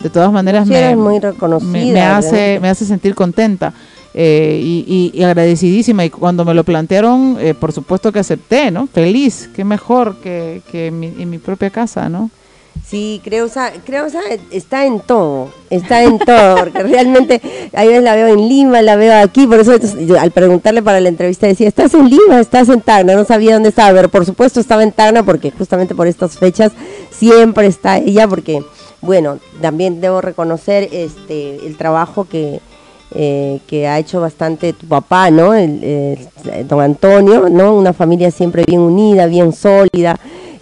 de 0.00 0.10
todas 0.10 0.32
maneras 0.32 0.66
me, 0.66 0.94
muy 0.96 1.20
me, 1.60 2.02
hace, 2.02 2.58
me 2.60 2.68
hace 2.68 2.84
sentir 2.84 3.14
contenta. 3.14 3.72
Eh, 4.20 4.60
y, 4.60 5.22
agradecidísima 5.22 6.04
y 6.04 6.10
cuando 6.10 6.44
me 6.44 6.52
lo 6.52 6.64
plantearon 6.64 7.36
eh, 7.38 7.54
por 7.54 7.72
supuesto 7.72 8.10
que 8.10 8.18
acepté 8.18 8.72
no 8.72 8.88
feliz 8.88 9.48
qué 9.54 9.64
mejor 9.64 10.16
que, 10.16 10.60
que 10.72 10.90
mi, 10.90 11.06
en 11.06 11.30
mi 11.30 11.38
propia 11.38 11.70
casa 11.70 12.08
no 12.08 12.28
Sí, 12.86 13.20
Creusa, 13.22 13.70
Creusa 13.84 14.20
está 14.50 14.86
en 14.86 15.00
todo, 15.00 15.50
está 15.68 16.04
en 16.04 16.18
todo, 16.18 16.56
porque 16.56 16.82
realmente 16.84 17.40
a 17.74 17.84
veces 17.84 18.02
la 18.02 18.14
veo 18.14 18.28
en 18.28 18.48
Lima, 18.48 18.80
la 18.80 18.96
veo 18.96 19.14
aquí, 19.22 19.46
por 19.46 19.60
eso 19.60 19.72
al 20.18 20.30
preguntarle 20.30 20.82
para 20.82 20.98
la 20.98 21.10
entrevista 21.10 21.46
decía, 21.46 21.68
¿estás 21.68 21.92
en 21.92 22.08
Lima? 22.08 22.40
¿Estás 22.40 22.70
en 22.70 22.80
Tacna? 22.80 23.14
No 23.14 23.24
sabía 23.24 23.54
dónde 23.54 23.68
estaba, 23.68 23.94
pero 23.94 24.08
por 24.08 24.24
supuesto 24.24 24.58
estaba 24.58 24.82
en 24.82 24.92
Tacna 24.92 25.22
porque 25.22 25.50
justamente 25.50 25.94
por 25.94 26.06
estas 26.06 26.38
fechas 26.38 26.72
siempre 27.10 27.66
está 27.66 27.98
ella, 27.98 28.26
porque, 28.26 28.62
bueno, 29.02 29.38
también 29.60 30.00
debo 30.00 30.22
reconocer 30.22 30.88
este 30.90 31.66
el 31.66 31.76
trabajo 31.76 32.26
que, 32.26 32.60
eh, 33.14 33.60
que 33.66 33.88
ha 33.88 33.98
hecho 33.98 34.20
bastante 34.20 34.72
tu 34.72 34.86
papá, 34.86 35.30
¿no? 35.30 35.54
El, 35.54 36.18
don 36.68 36.80
Antonio, 36.80 37.48
¿no? 37.48 37.74
Una 37.74 37.92
familia 37.92 38.30
siempre 38.30 38.64
bien 38.66 38.80
unida, 38.80 39.26
bien 39.26 39.52
sólida 39.52 40.18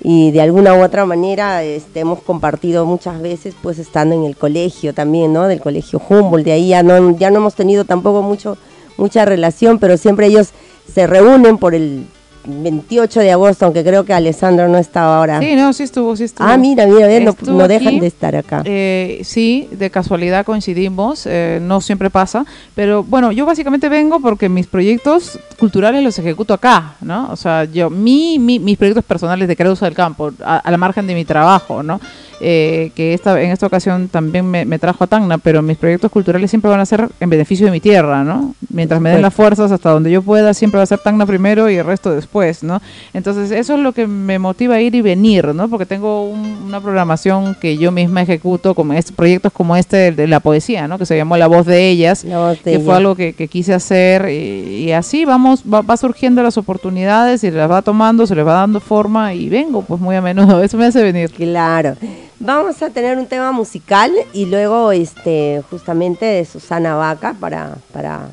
y 0.09 0.31
de 0.31 0.41
alguna 0.41 0.75
u 0.75 0.85
otra 0.85 1.05
manera 1.05 1.65
este, 1.65 2.01
hemos 2.01 2.23
compartido 2.23 2.87
muchas 2.87 3.21
veces 3.21 3.57
pues 3.61 3.81
estando 3.81 4.15
en 4.15 4.23
el 4.23 4.37
colegio 4.37 4.95
también, 4.95 5.33
¿no? 5.33 5.49
Del 5.49 5.61
colegio 5.61 6.01
Humboldt, 6.09 6.45
de 6.45 6.53
ahí 6.53 6.69
ya 6.69 6.85
no, 6.85 7.19
ya 7.19 7.31
no 7.31 7.39
hemos 7.39 7.57
tenido 7.57 7.85
tampoco 7.85 8.23
mucho, 8.23 8.57
mucha 8.97 9.25
relación, 9.25 9.81
pero 9.81 9.97
siempre 9.97 10.29
ellos 10.29 10.51
se 10.93 11.09
reúnen 11.09 11.59
por 11.59 11.75
el 11.75 12.07
28 12.47 13.21
de 13.21 13.33
agosto, 13.33 13.65
aunque 13.65 13.83
creo 13.85 14.05
que 14.05 14.13
Alessandro 14.15 14.69
no 14.69 14.79
estaba 14.79 15.19
ahora. 15.19 15.41
sí 15.41 15.55
no 15.57 15.73
sí 15.73 15.83
estuvo 15.83 16.17
sí 16.17 16.25
estuvo 16.25 16.47
ah, 16.47 16.57
mira, 16.57 16.87
mira, 16.87 17.07
ve, 17.07 17.21
no, 17.21 17.35
no 17.47 17.69
dejan 17.69 17.89
aquí. 17.89 18.01
de 18.01 18.07
estar 18.07 18.37
acá. 18.37 18.63
Eh, 18.65 19.21
sí, 19.25 19.69
de 19.73 19.91
casualidad 19.91 20.45
coincidimos, 20.45 21.27
eh, 21.27 21.59
no 21.63 21.81
siempre 21.81 22.11
pasa, 22.11 22.45
pero 22.75 23.03
bueno, 23.03 23.33
yo 23.33 23.47
básicamente 23.47 23.89
vengo 23.89 24.21
porque 24.21 24.49
mis 24.49 24.67
proyectos 24.67 25.39
culturales 25.59 26.03
los 26.03 26.19
ejecuto 26.19 26.55
acá, 26.55 26.95
¿no? 27.01 27.29
O 27.31 27.37
sea, 27.37 27.65
yo, 27.65 27.91
mi, 27.91 28.39
mi- 28.39 28.59
mis 28.59 28.77
proyectos 28.79 29.05
personales 29.05 29.49
de 29.49 29.57
Creusa 29.57 29.87
del 29.87 29.95
Campo, 29.95 30.33
a, 30.45 30.59
a 30.59 30.71
la 30.71 30.77
margen 30.77 31.07
de 31.07 31.15
mi 31.15 31.25
trabajo, 31.25 31.83
¿no? 31.83 32.01
Eh, 32.41 32.91
que 32.95 33.15
esta, 33.15 33.41
en 33.41 33.51
esta 33.51 33.67
ocasión 33.67 34.09
también 34.09 34.45
me, 34.51 34.65
me 34.67 34.79
trajo 34.79 35.05
a 35.05 35.07
Tacna, 35.07 35.39
pero 35.39 35.63
mis 35.63 35.77
proyectos 35.79 36.11
culturales 36.11 36.51
siempre 36.51 36.71
van 36.71 36.81
a 36.81 36.87
ser 36.87 37.09
en 37.19 37.31
beneficio 37.31 37.65
de 37.67 37.73
mi 37.73 37.81
tierra, 37.81 38.25
¿no? 38.25 38.55
Mientras 38.69 39.01
me 39.01 39.09
den 39.11 39.23
las 39.23 39.33
fuerzas 39.33 39.73
hasta 39.73 39.91
donde 39.91 40.11
yo 40.11 40.21
pueda, 40.23 40.53
siempre 40.53 40.77
va 40.79 40.83
a 40.83 40.87
ser 40.87 40.99
Tacna 40.99 41.25
primero 41.25 41.71
y 41.71 41.77
el 41.77 41.85
resto 41.87 42.15
después, 42.15 42.63
¿no? 42.63 42.83
Entonces, 43.15 43.51
eso 43.51 43.75
es 43.75 43.81
lo 43.81 43.93
que 43.93 44.07
me 44.07 44.39
motiva 44.39 44.75
a 44.75 44.81
ir 44.81 44.95
y 44.95 45.01
venir, 45.01 45.55
¿no? 45.55 45.69
Porque 45.69 45.87
tengo 45.87 46.29
un- 46.29 46.65
una 46.67 46.81
programación 46.81 47.55
que 47.61 47.79
yo 47.79 47.91
misma 47.91 48.21
ejecuto, 48.23 48.75
como 48.75 48.93
este, 48.93 49.13
proyectos 49.15 49.53
como 49.53 49.75
este 49.77 49.97
de, 49.97 50.13
de 50.13 50.27
la 50.27 50.41
poesía, 50.41 50.89
¿no? 50.89 50.99
Que 50.99 51.07
se 51.07 51.17
llamó 51.17 51.37
La 51.39 51.47
Voz 51.47 51.65
de 51.65 51.89
Ellas, 51.89 52.23
La 52.25 52.39
voz 52.39 52.63
de 52.63 52.73
que 52.73 52.81
fue 52.81 52.95
algo 52.97 53.15
que, 53.15 53.33
que 53.33 53.49
quise 53.49 53.73
hacer 53.73 54.29
y, 54.29 54.85
y 54.85 54.93
así 54.93 55.25
vamos, 55.25 55.63
va, 55.63 55.81
va 55.81 55.97
surgiendo 55.97 56.43
las 56.43 56.59
oportunidades 56.59 57.45
y 57.45 57.51
las 57.51 57.71
va 57.71 57.81
tomando, 57.83 58.27
se 58.27 58.35
les 58.35 58.47
va 58.47 58.53
dando 58.55 58.81
forma 58.81 59.33
y 59.33 59.49
vengo 59.49 59.83
pues 59.83 60.01
muy 60.01 60.17
a 60.17 60.21
menudo, 60.21 60.63
eso 60.63 60.77
me 60.77 60.85
hace 60.85 61.03
venir. 61.03 61.31
Claro. 61.31 61.97
Vamos 62.39 62.83
a 62.83 62.91
tener 62.91 63.17
un 63.17 63.27
tema 63.27 63.51
musical 63.51 64.13
y 64.35 64.45
luego 64.45 64.93
este 64.93 65.63
justamente 65.71 66.27
de 66.27 66.45
Susana 66.45 66.95
Vaca 66.95 67.35
para, 67.41 67.79
para 67.95 68.29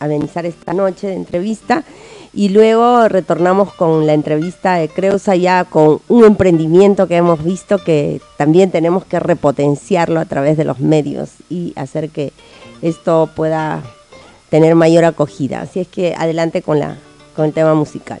amenizar 0.00 0.44
esta 0.44 0.74
noche 0.74 1.06
de 1.06 1.14
entrevista. 1.14 1.84
Y 2.32 2.48
luego 2.48 3.06
retornamos 3.06 3.72
con 3.72 4.08
la 4.08 4.12
entrevista 4.12 4.74
de 4.74 4.88
Creusa 4.88 5.36
ya 5.36 5.64
con 5.64 6.00
un 6.08 6.24
emprendimiento 6.24 7.06
que 7.06 7.14
hemos 7.14 7.44
visto 7.44 7.78
que 7.78 8.20
también 8.36 8.72
tenemos 8.72 9.04
que 9.04 9.20
repotenciarlo 9.20 10.18
a 10.18 10.24
través 10.24 10.56
de 10.56 10.64
los 10.64 10.80
medios 10.80 11.30
y 11.48 11.72
hacer 11.76 12.10
que 12.10 12.32
esto 12.82 13.30
pueda 13.36 13.84
tener 14.48 14.74
mayor 14.74 15.04
acogida. 15.04 15.60
Así 15.60 15.78
es 15.78 15.86
que 15.86 16.16
adelante 16.18 16.60
con, 16.60 16.80
la, 16.80 16.96
con 17.36 17.44
el 17.44 17.52
tema 17.52 17.74
musical. 17.74 18.20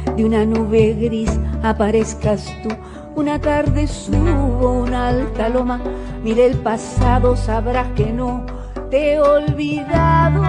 de 0.15 0.25
una 0.25 0.45
nube 0.45 0.93
gris 0.93 1.31
aparezcas 1.63 2.45
tú. 2.63 2.69
Una 3.15 3.39
tarde 3.39 3.87
subo 3.87 4.83
una 4.83 5.09
alta 5.09 5.49
loma, 5.49 5.81
mire 6.23 6.45
el 6.45 6.57
pasado, 6.57 7.35
sabrás 7.35 7.87
que 7.95 8.11
no 8.11 8.45
te 8.89 9.13
he 9.13 9.19
olvidado. 9.19 10.41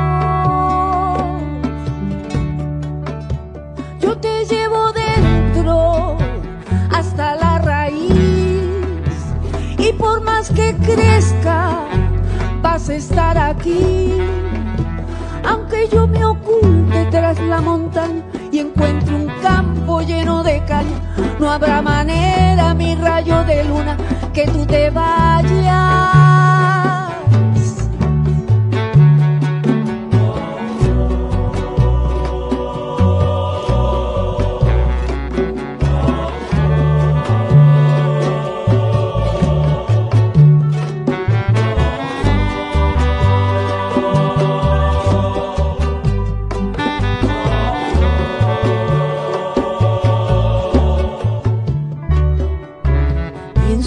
Yo 4.00 4.16
te 4.18 4.44
llevo 4.44 4.92
dentro 4.92 6.16
hasta 6.90 7.34
la 7.34 7.58
raíz 7.58 8.12
y 9.78 9.92
por 9.98 10.20
más 10.22 10.50
que 10.50 10.74
crezca 10.76 11.80
vas 12.62 12.88
a 12.88 12.94
estar 12.94 13.36
aquí. 13.38 14.12
Aunque 15.44 15.88
yo 15.88 16.06
me 16.06 16.24
oculte 16.24 17.06
tras 17.10 17.40
la 17.40 17.60
montaña, 17.60 18.22
y 18.53 18.59
encuentre 18.59 19.14
un 19.14 19.26
campo 19.40 20.03
lleno 20.03 20.42
de 20.44 20.62
caña, 20.66 21.00
no 21.40 21.50
habrá 21.50 21.80
manera, 21.80 22.74
mi 22.74 22.94
rayo 22.94 23.42
de 23.44 23.64
luna, 23.64 23.96
que 24.34 24.46
tú 24.46 24.66
te 24.66 24.90
vayas. 24.90 26.41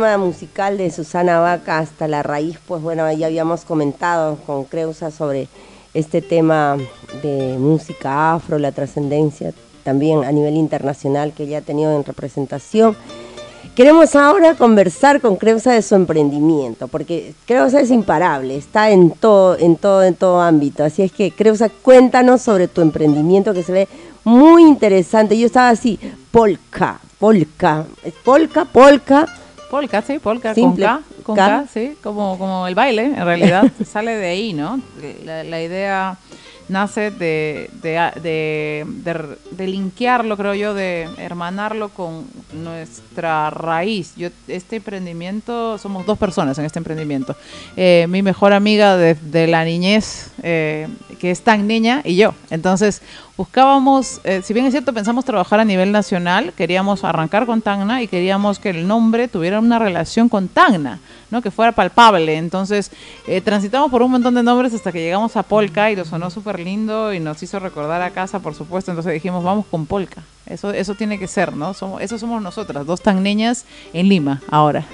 tema 0.00 0.16
musical 0.16 0.78
de 0.78 0.90
Susana 0.90 1.40
Vaca 1.40 1.76
hasta 1.76 2.08
la 2.08 2.22
raíz, 2.22 2.56
pues 2.66 2.80
bueno, 2.80 3.12
ya 3.12 3.26
habíamos 3.26 3.66
comentado 3.66 4.38
con 4.46 4.64
Creusa 4.64 5.10
sobre 5.10 5.46
este 5.92 6.22
tema 6.22 6.78
de 7.22 7.58
música 7.58 8.32
afro, 8.32 8.58
la 8.58 8.72
trascendencia 8.72 9.52
también 9.84 10.24
a 10.24 10.32
nivel 10.32 10.54
internacional 10.54 11.34
que 11.34 11.42
ella 11.42 11.58
ha 11.58 11.60
tenido 11.60 11.94
en 11.94 12.02
representación. 12.02 12.96
Queremos 13.74 14.16
ahora 14.16 14.54
conversar 14.54 15.20
con 15.20 15.36
Creusa 15.36 15.72
de 15.72 15.82
su 15.82 15.96
emprendimiento, 15.96 16.88
porque 16.88 17.34
Creusa 17.44 17.82
es 17.82 17.90
imparable, 17.90 18.56
está 18.56 18.88
en 18.88 19.10
todo, 19.10 19.58
en 19.58 19.76
todo, 19.76 20.02
en 20.02 20.14
todo 20.14 20.40
ámbito. 20.40 20.82
Así 20.82 21.02
es 21.02 21.12
que, 21.12 21.30
Creusa, 21.30 21.68
cuéntanos 21.68 22.40
sobre 22.40 22.68
tu 22.68 22.80
emprendimiento 22.80 23.52
que 23.52 23.62
se 23.62 23.72
ve 23.72 23.88
muy 24.24 24.62
interesante. 24.62 25.38
Yo 25.38 25.44
estaba 25.44 25.68
así, 25.68 26.00
polka, 26.30 27.00
polka. 27.18 27.84
Polka, 28.24 28.64
polka. 28.64 29.26
Polka, 29.70 30.02
sí, 30.02 30.18
polka, 30.18 30.52
con 30.52 30.76
K, 30.76 31.00
con 31.22 31.36
K, 31.36 31.66
sí, 31.72 31.96
como, 32.02 32.36
como 32.38 32.66
el 32.66 32.74
baile, 32.74 33.04
en 33.04 33.24
realidad, 33.24 33.70
sale 33.86 34.16
de 34.16 34.26
ahí, 34.26 34.52
¿no? 34.52 34.80
La, 35.24 35.62
idea 35.62 36.16
nace 36.70 37.10
de, 37.10 37.68
de, 37.82 38.10
de, 38.22 39.36
de, 39.50 39.66
linkearlo, 39.66 40.36
creo 40.36 40.54
yo, 40.54 40.72
de 40.72 41.08
hermanarlo 41.18 41.88
con, 41.90 42.24
nuestra 42.52 43.50
raíz. 43.50 44.14
Yo, 44.16 44.28
este 44.48 44.76
emprendimiento, 44.76 45.78
somos 45.78 46.06
dos 46.06 46.18
personas 46.18 46.58
en 46.58 46.64
este 46.64 46.78
emprendimiento. 46.78 47.36
Eh, 47.76 48.06
mi 48.08 48.22
mejor 48.22 48.52
amiga 48.52 48.96
desde 48.96 49.46
la 49.46 49.64
niñez, 49.64 50.30
eh, 50.42 50.88
que 51.18 51.30
es 51.30 51.42
tan 51.42 51.66
niña, 51.66 52.02
y 52.04 52.16
yo. 52.16 52.34
Entonces, 52.50 53.02
buscábamos, 53.36 54.20
eh, 54.24 54.42
si 54.42 54.52
bien 54.52 54.66
es 54.66 54.72
cierto, 54.72 54.92
pensamos 54.92 55.24
trabajar 55.24 55.60
a 55.60 55.64
nivel 55.64 55.92
nacional, 55.92 56.52
queríamos 56.56 57.04
arrancar 57.04 57.46
con 57.46 57.62
Tacna 57.62 58.02
y 58.02 58.08
queríamos 58.08 58.58
que 58.58 58.70
el 58.70 58.86
nombre 58.86 59.28
tuviera 59.28 59.58
una 59.58 59.78
relación 59.78 60.28
con 60.28 60.48
Tacna, 60.48 61.00
¿no? 61.30 61.42
que 61.42 61.50
fuera 61.50 61.72
palpable. 61.72 62.36
Entonces, 62.36 62.90
transitamos 63.44 63.90
por 63.90 64.02
un 64.02 64.12
montón 64.12 64.34
de 64.34 64.42
nombres 64.42 64.74
hasta 64.74 64.92
que 64.92 65.00
llegamos 65.00 65.36
a 65.36 65.42
Polka 65.42 65.90
y 65.90 65.96
lo 65.96 66.04
sonó 66.04 66.30
súper 66.30 66.59
lindo 66.64 67.12
y 67.12 67.20
nos 67.20 67.42
hizo 67.42 67.58
recordar 67.58 68.02
a 68.02 68.10
casa, 68.10 68.40
por 68.40 68.54
supuesto. 68.54 68.90
Entonces 68.90 69.12
dijimos, 69.12 69.42
vamos 69.44 69.66
con 69.66 69.86
Polka. 69.86 70.22
Eso, 70.46 70.72
eso 70.72 70.94
tiene 70.94 71.18
que 71.18 71.26
ser, 71.26 71.54
¿no? 71.54 71.74
Somos, 71.74 72.02
eso 72.02 72.18
somos 72.18 72.42
nosotras, 72.42 72.86
dos 72.86 73.00
tan 73.00 73.22
niñas 73.22 73.64
en 73.92 74.08
Lima 74.08 74.42
ahora. 74.50 74.84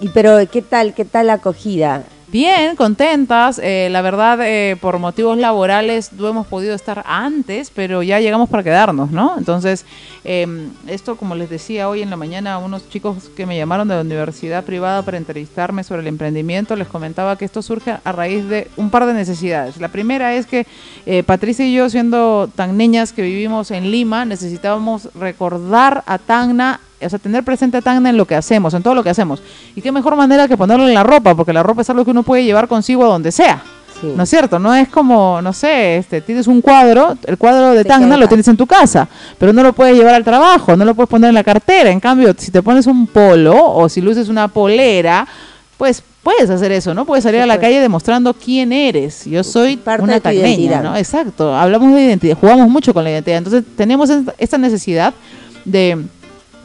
Y 0.00 0.08
pero, 0.10 0.38
¿qué 0.50 0.62
tal, 0.62 0.94
qué 0.94 1.04
tal 1.04 1.28
la 1.28 1.34
acogida? 1.34 2.04
Bien, 2.28 2.74
contentas. 2.74 3.60
Eh, 3.62 3.88
la 3.92 4.02
verdad, 4.02 4.40
eh, 4.42 4.76
por 4.80 4.98
motivos 4.98 5.38
laborales 5.38 6.12
no 6.12 6.26
hemos 6.26 6.48
podido 6.48 6.74
estar 6.74 7.04
antes, 7.06 7.70
pero 7.70 8.02
ya 8.02 8.18
llegamos 8.18 8.48
para 8.48 8.64
quedarnos, 8.64 9.12
¿no? 9.12 9.36
Entonces, 9.38 9.84
eh, 10.24 10.68
esto, 10.88 11.16
como 11.16 11.36
les 11.36 11.48
decía 11.48 11.88
hoy 11.88 12.02
en 12.02 12.10
la 12.10 12.16
mañana, 12.16 12.58
unos 12.58 12.88
chicos 12.88 13.30
que 13.36 13.46
me 13.46 13.56
llamaron 13.56 13.86
de 13.86 13.94
la 13.94 14.00
universidad 14.00 14.64
privada 14.64 15.02
para 15.02 15.18
entrevistarme 15.18 15.84
sobre 15.84 16.00
el 16.00 16.08
emprendimiento, 16.08 16.74
les 16.74 16.88
comentaba 16.88 17.38
que 17.38 17.44
esto 17.44 17.62
surge 17.62 17.96
a 18.02 18.12
raíz 18.12 18.48
de 18.48 18.68
un 18.76 18.90
par 18.90 19.06
de 19.06 19.14
necesidades. 19.14 19.76
La 19.76 19.88
primera 19.88 20.34
es 20.34 20.46
que 20.46 20.66
eh, 21.06 21.22
Patricia 21.22 21.64
y 21.64 21.74
yo, 21.74 21.88
siendo 21.88 22.50
tan 22.56 22.76
niñas 22.76 23.12
que 23.12 23.22
vivimos 23.22 23.70
en 23.70 23.92
Lima, 23.92 24.24
necesitábamos 24.24 25.10
recordar 25.14 26.02
a 26.06 26.18
Tacna 26.18 26.80
o 27.00 27.08
sea, 27.08 27.18
tener 27.18 27.44
presente 27.44 27.76
a 27.76 27.82
Tacna 27.82 28.10
en 28.10 28.16
lo 28.16 28.24
que 28.24 28.34
hacemos, 28.34 28.72
en 28.74 28.82
todo 28.82 28.94
lo 28.94 29.02
que 29.02 29.10
hacemos. 29.10 29.42
Y 29.74 29.82
qué 29.82 29.92
mejor 29.92 30.16
manera 30.16 30.48
que 30.48 30.56
ponerlo 30.56 30.86
en 30.88 30.94
la 30.94 31.02
ropa, 31.02 31.34
porque 31.34 31.52
la 31.52 31.62
ropa 31.62 31.82
es 31.82 31.90
algo 31.90 32.04
que 32.04 32.10
uno 32.10 32.22
puede 32.22 32.44
llevar 32.44 32.68
consigo 32.68 33.04
a 33.04 33.08
donde 33.08 33.32
sea. 33.32 33.62
Sí. 34.00 34.12
¿No 34.14 34.24
es 34.24 34.28
cierto? 34.28 34.58
No 34.58 34.74
es 34.74 34.88
como, 34.88 35.40
no 35.40 35.54
sé, 35.54 35.96
este, 35.96 36.20
tienes 36.20 36.46
un 36.46 36.60
cuadro, 36.60 37.16
el 37.26 37.38
cuadro 37.38 37.70
de 37.72 37.82
Tacna 37.84 38.16
lo 38.18 38.28
tienes 38.28 38.46
en 38.48 38.56
tu 38.56 38.66
casa, 38.66 39.08
pero 39.38 39.54
no 39.54 39.62
lo 39.62 39.72
puedes 39.72 39.96
llevar 39.96 40.14
al 40.14 40.24
trabajo, 40.24 40.76
no 40.76 40.84
lo 40.84 40.94
puedes 40.94 41.08
poner 41.08 41.28
en 41.30 41.34
la 41.34 41.44
cartera. 41.44 41.90
En 41.90 42.00
cambio, 42.00 42.34
si 42.36 42.50
te 42.50 42.62
pones 42.62 42.86
un 42.86 43.06
polo 43.06 43.54
o 43.72 43.88
si 43.88 44.02
luces 44.02 44.28
una 44.28 44.48
polera, 44.48 45.26
pues 45.78 46.02
puedes 46.22 46.50
hacer 46.50 46.72
eso, 46.72 46.92
¿no? 46.92 47.04
Puedes 47.04 47.22
salir 47.22 47.38
Sí, 47.38 47.44
a 47.44 47.46
la 47.46 47.54
pues. 47.54 47.66
calle 47.68 47.80
demostrando 47.80 48.34
quién 48.34 48.72
eres. 48.72 49.24
Yo 49.24 49.42
soy 49.44 49.76
Parte 49.76 50.02
una 50.02 50.20
tacneña. 50.20 50.82
¿no? 50.82 50.96
Exacto. 50.96 51.54
Hablamos 51.54 51.94
de 51.94 52.02
identidad, 52.04 52.36
jugamos 52.38 52.68
mucho 52.68 52.92
con 52.92 53.04
la 53.04 53.10
identidad. 53.10 53.38
Entonces, 53.38 53.62
tenemos 53.76 54.10
esta 54.36 54.58
necesidad 54.58 55.14
de 55.64 56.04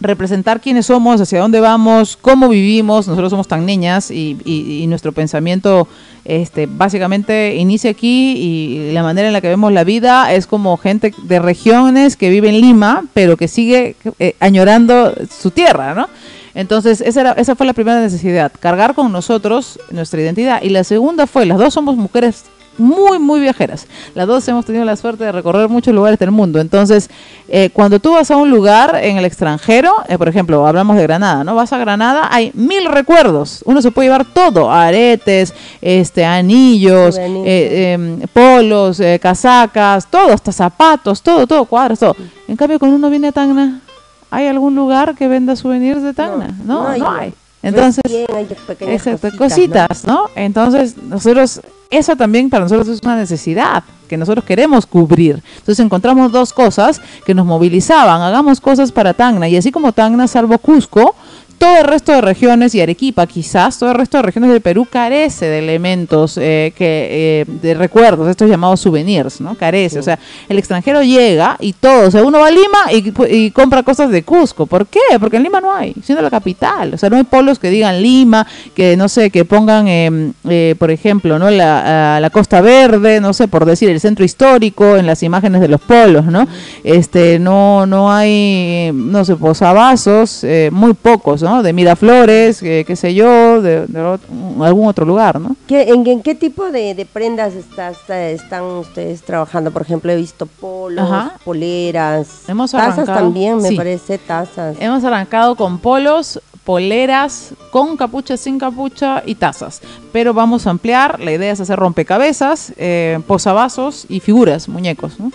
representar 0.01 0.59
quiénes 0.59 0.87
somos, 0.87 1.21
hacia 1.21 1.39
dónde 1.39 1.59
vamos, 1.59 2.17
cómo 2.19 2.49
vivimos. 2.49 3.07
Nosotros 3.07 3.29
somos 3.29 3.47
tan 3.47 3.65
niñas 3.65 4.11
y, 4.11 4.37
y- 4.43 4.81
y 4.83 4.87
nuestro 4.87 5.11
pensamiento 5.13 5.87
este, 6.25 6.67
básicamente 6.67 7.55
inicia 7.55 7.91
aquí 7.91 8.33
y 8.37 8.91
la 8.93 9.03
manera 9.03 9.27
en 9.27 9.33
la 9.33 9.41
que 9.41 9.47
vemos 9.47 9.71
la 9.71 9.83
vida 9.83 10.33
es 10.33 10.47
como 10.47 10.75
gente 10.77 11.13
de 11.23 11.39
regiones 11.39 12.15
que 12.17 12.29
vive 12.29 12.49
en 12.49 12.59
Lima, 12.61 13.05
pero 13.13 13.37
que 13.37 13.47
sigue 13.47 13.95
eh, 14.19 14.35
añorando 14.39 15.13
su 15.29 15.51
tierra, 15.51 15.93
¿no? 15.93 16.07
Entonces, 16.53 16.99
esa, 16.99 17.21
era, 17.21 17.31
esa 17.33 17.55
fue 17.55 17.65
la 17.65 17.71
primera 17.73 18.01
necesidad, 18.01 18.51
cargar 18.59 18.93
con 18.93 19.11
nosotros 19.11 19.79
nuestra 19.89 20.19
identidad. 20.21 20.61
Y 20.61 20.69
la 20.69 20.83
segunda 20.83 21.25
fue, 21.25 21.45
las 21.45 21.57
dos 21.57 21.73
somos 21.73 21.95
mujeres 21.95 22.43
muy, 22.81 23.19
muy 23.19 23.39
viajeras. 23.39 23.87
Las 24.15 24.27
dos 24.27 24.47
hemos 24.47 24.65
tenido 24.65 24.83
la 24.83 24.95
suerte 24.95 25.23
de 25.23 25.31
recorrer 25.31 25.69
muchos 25.69 25.93
lugares 25.93 26.19
del 26.19 26.31
mundo. 26.31 26.59
Entonces, 26.59 27.09
eh, 27.47 27.69
cuando 27.71 27.99
tú 27.99 28.13
vas 28.13 28.31
a 28.31 28.37
un 28.37 28.49
lugar 28.49 28.99
en 29.01 29.17
el 29.17 29.25
extranjero, 29.25 29.93
eh, 30.07 30.17
por 30.17 30.27
ejemplo, 30.27 30.65
hablamos 30.65 30.97
de 30.97 31.03
Granada, 31.03 31.43
¿no? 31.43 31.55
Vas 31.55 31.71
a 31.73 31.77
Granada, 31.77 32.27
hay 32.31 32.51
mil 32.53 32.85
recuerdos. 32.85 33.61
Uno 33.65 33.81
se 33.81 33.91
puede 33.91 34.07
llevar 34.07 34.25
todo, 34.25 34.71
aretes, 34.71 35.53
este, 35.81 36.25
anillos, 36.25 37.17
eh, 37.17 37.93
em, 37.93 38.19
polos, 38.33 38.99
eh, 38.99 39.19
casacas, 39.21 40.07
todo, 40.09 40.33
hasta 40.33 40.51
zapatos, 40.51 41.21
todo, 41.21 41.45
todo, 41.47 41.65
cuadros, 41.65 41.99
todo. 41.99 42.15
En 42.47 42.55
cambio, 42.55 42.79
cuando 42.79 42.97
uno 42.97 43.09
viene 43.09 43.27
a 43.27 43.31
Tacna, 43.31 43.81
¿hay 44.29 44.47
algún 44.47 44.75
lugar 44.75 45.15
que 45.15 45.27
venda 45.27 45.55
souvenirs 45.55 46.01
de 46.01 46.13
Tacna? 46.13 46.47
No, 46.65 46.97
no 46.97 47.11
hay. 47.11 47.33
Entonces, 47.63 48.01
hay 48.33 48.45
cositas, 48.45 49.33
cositas, 49.37 50.05
¿no? 50.05 50.25
Entonces, 50.35 50.97
nosotros, 50.97 51.61
eso 51.91 52.15
también 52.15 52.49
para 52.49 52.63
nosotros 52.63 52.87
es 52.87 53.01
una 53.03 53.17
necesidad 53.17 53.83
que 54.07 54.17
nosotros 54.17 54.43
queremos 54.43 54.85
cubrir. 54.85 55.41
Entonces 55.57 55.79
encontramos 55.79 56.31
dos 56.31 56.51
cosas 56.51 57.01
que 57.25 57.33
nos 57.33 57.45
movilizaban, 57.45 58.21
hagamos 58.21 58.59
cosas 58.59 58.91
para 58.91 59.13
Tacna, 59.13 59.47
y 59.47 59.55
así 59.55 59.71
como 59.71 59.91
Tacna, 59.91 60.27
salvo 60.27 60.57
Cusco, 60.57 61.15
todo 61.61 61.77
el 61.77 61.83
resto 61.83 62.11
de 62.11 62.21
regiones, 62.21 62.73
y 62.73 62.81
Arequipa 62.81 63.27
quizás, 63.27 63.77
todo 63.77 63.91
el 63.91 63.95
resto 63.95 64.17
de 64.17 64.23
regiones 64.23 64.49
del 64.49 64.61
Perú 64.61 64.87
carece 64.89 65.45
de 65.45 65.59
elementos, 65.59 66.35
eh, 66.37 66.73
que, 66.75 67.07
eh, 67.11 67.45
de 67.47 67.75
recuerdos, 67.75 68.27
estos 68.27 68.49
llamados 68.49 68.79
souvenirs, 68.79 69.39
¿no? 69.41 69.53
Carece, 69.53 69.99
o 69.99 70.01
sea, 70.01 70.17
el 70.49 70.57
extranjero 70.57 71.03
llega 71.03 71.57
y 71.59 71.73
todo, 71.73 72.07
o 72.07 72.09
sea, 72.09 72.23
uno 72.23 72.39
va 72.39 72.47
a 72.47 72.49
Lima 72.49 72.91
y, 72.91 73.13
y 73.29 73.51
compra 73.51 73.83
cosas 73.83 74.09
de 74.09 74.23
Cusco. 74.23 74.65
¿Por 74.65 74.87
qué? 74.87 74.99
Porque 75.19 75.37
en 75.37 75.43
Lima 75.43 75.61
no 75.61 75.71
hay, 75.71 75.93
siendo 76.03 76.23
la 76.23 76.31
capital, 76.31 76.95
o 76.95 76.97
sea, 76.97 77.11
no 77.11 77.17
hay 77.17 77.25
polos 77.25 77.59
que 77.59 77.69
digan 77.69 78.01
Lima, 78.01 78.47
que 78.73 78.97
no 78.97 79.07
sé, 79.07 79.29
que 79.29 79.45
pongan, 79.45 79.85
eh, 79.87 80.75
por 80.79 80.89
ejemplo, 80.89 81.37
¿no? 81.37 81.51
La, 81.51 82.19
la 82.19 82.29
Costa 82.31 82.61
Verde, 82.61 83.21
no 83.21 83.33
sé, 83.33 83.47
por 83.47 83.65
decir, 83.65 83.87
el 83.87 83.99
centro 83.99 84.25
histórico 84.25 84.97
en 84.97 85.05
las 85.05 85.21
imágenes 85.21 85.61
de 85.61 85.67
los 85.67 85.81
polos, 85.81 86.25
¿no? 86.25 86.47
Este, 86.83 87.37
no, 87.37 87.85
no 87.85 88.11
hay, 88.11 88.89
no 88.95 89.23
sé, 89.23 89.35
posavasos, 89.35 90.43
muy 90.71 90.95
pocos, 90.95 91.43
¿no? 91.43 91.50
De 91.61 91.73
Miraflores, 91.73 92.63
eh, 92.63 92.83
qué 92.87 92.95
sé 92.95 93.13
yo, 93.13 93.61
de, 93.61 93.85
de 93.87 94.17
algún 94.61 94.87
otro 94.87 95.05
lugar, 95.05 95.39
¿no? 95.39 95.55
¿Qué- 95.67 95.89
en, 95.89 96.07
en 96.07 96.21
qué 96.21 96.33
tipo 96.35 96.71
de, 96.71 96.95
de 96.95 97.05
prendas 97.05 97.53
estás, 97.53 97.97
eh, 98.09 98.33
están 98.41 98.63
ustedes 98.63 99.21
trabajando? 99.21 99.71
Por 99.71 99.81
ejemplo, 99.81 100.11
he 100.11 100.15
visto 100.15 100.45
polos, 100.45 101.03
Ajá. 101.05 101.33
poleras, 101.43 102.27
Hemos 102.47 102.71
tazas 102.71 103.05
también, 103.05 103.57
me 103.57 103.69
sí. 103.69 103.75
parece, 103.75 104.17
tazas. 104.17 104.77
Hemos 104.79 105.03
arrancado 105.03 105.55
con 105.55 105.77
polos, 105.79 106.41
poleras, 106.63 107.53
con 107.71 107.97
capucha, 107.97 108.37
sin 108.37 108.57
capucha 108.57 109.21
y 109.25 109.35
tazas. 109.35 109.81
Pero 110.11 110.33
vamos 110.33 110.65
a 110.67 110.69
ampliar, 110.71 111.19
la 111.19 111.31
idea 111.31 111.51
es 111.51 111.59
hacer 111.59 111.77
rompecabezas, 111.77 112.73
eh, 112.77 113.19
posavasos 113.27 114.05
y 114.09 114.19
figuras, 114.19 114.67
muñecos, 114.69 115.19
¿no? 115.19 115.31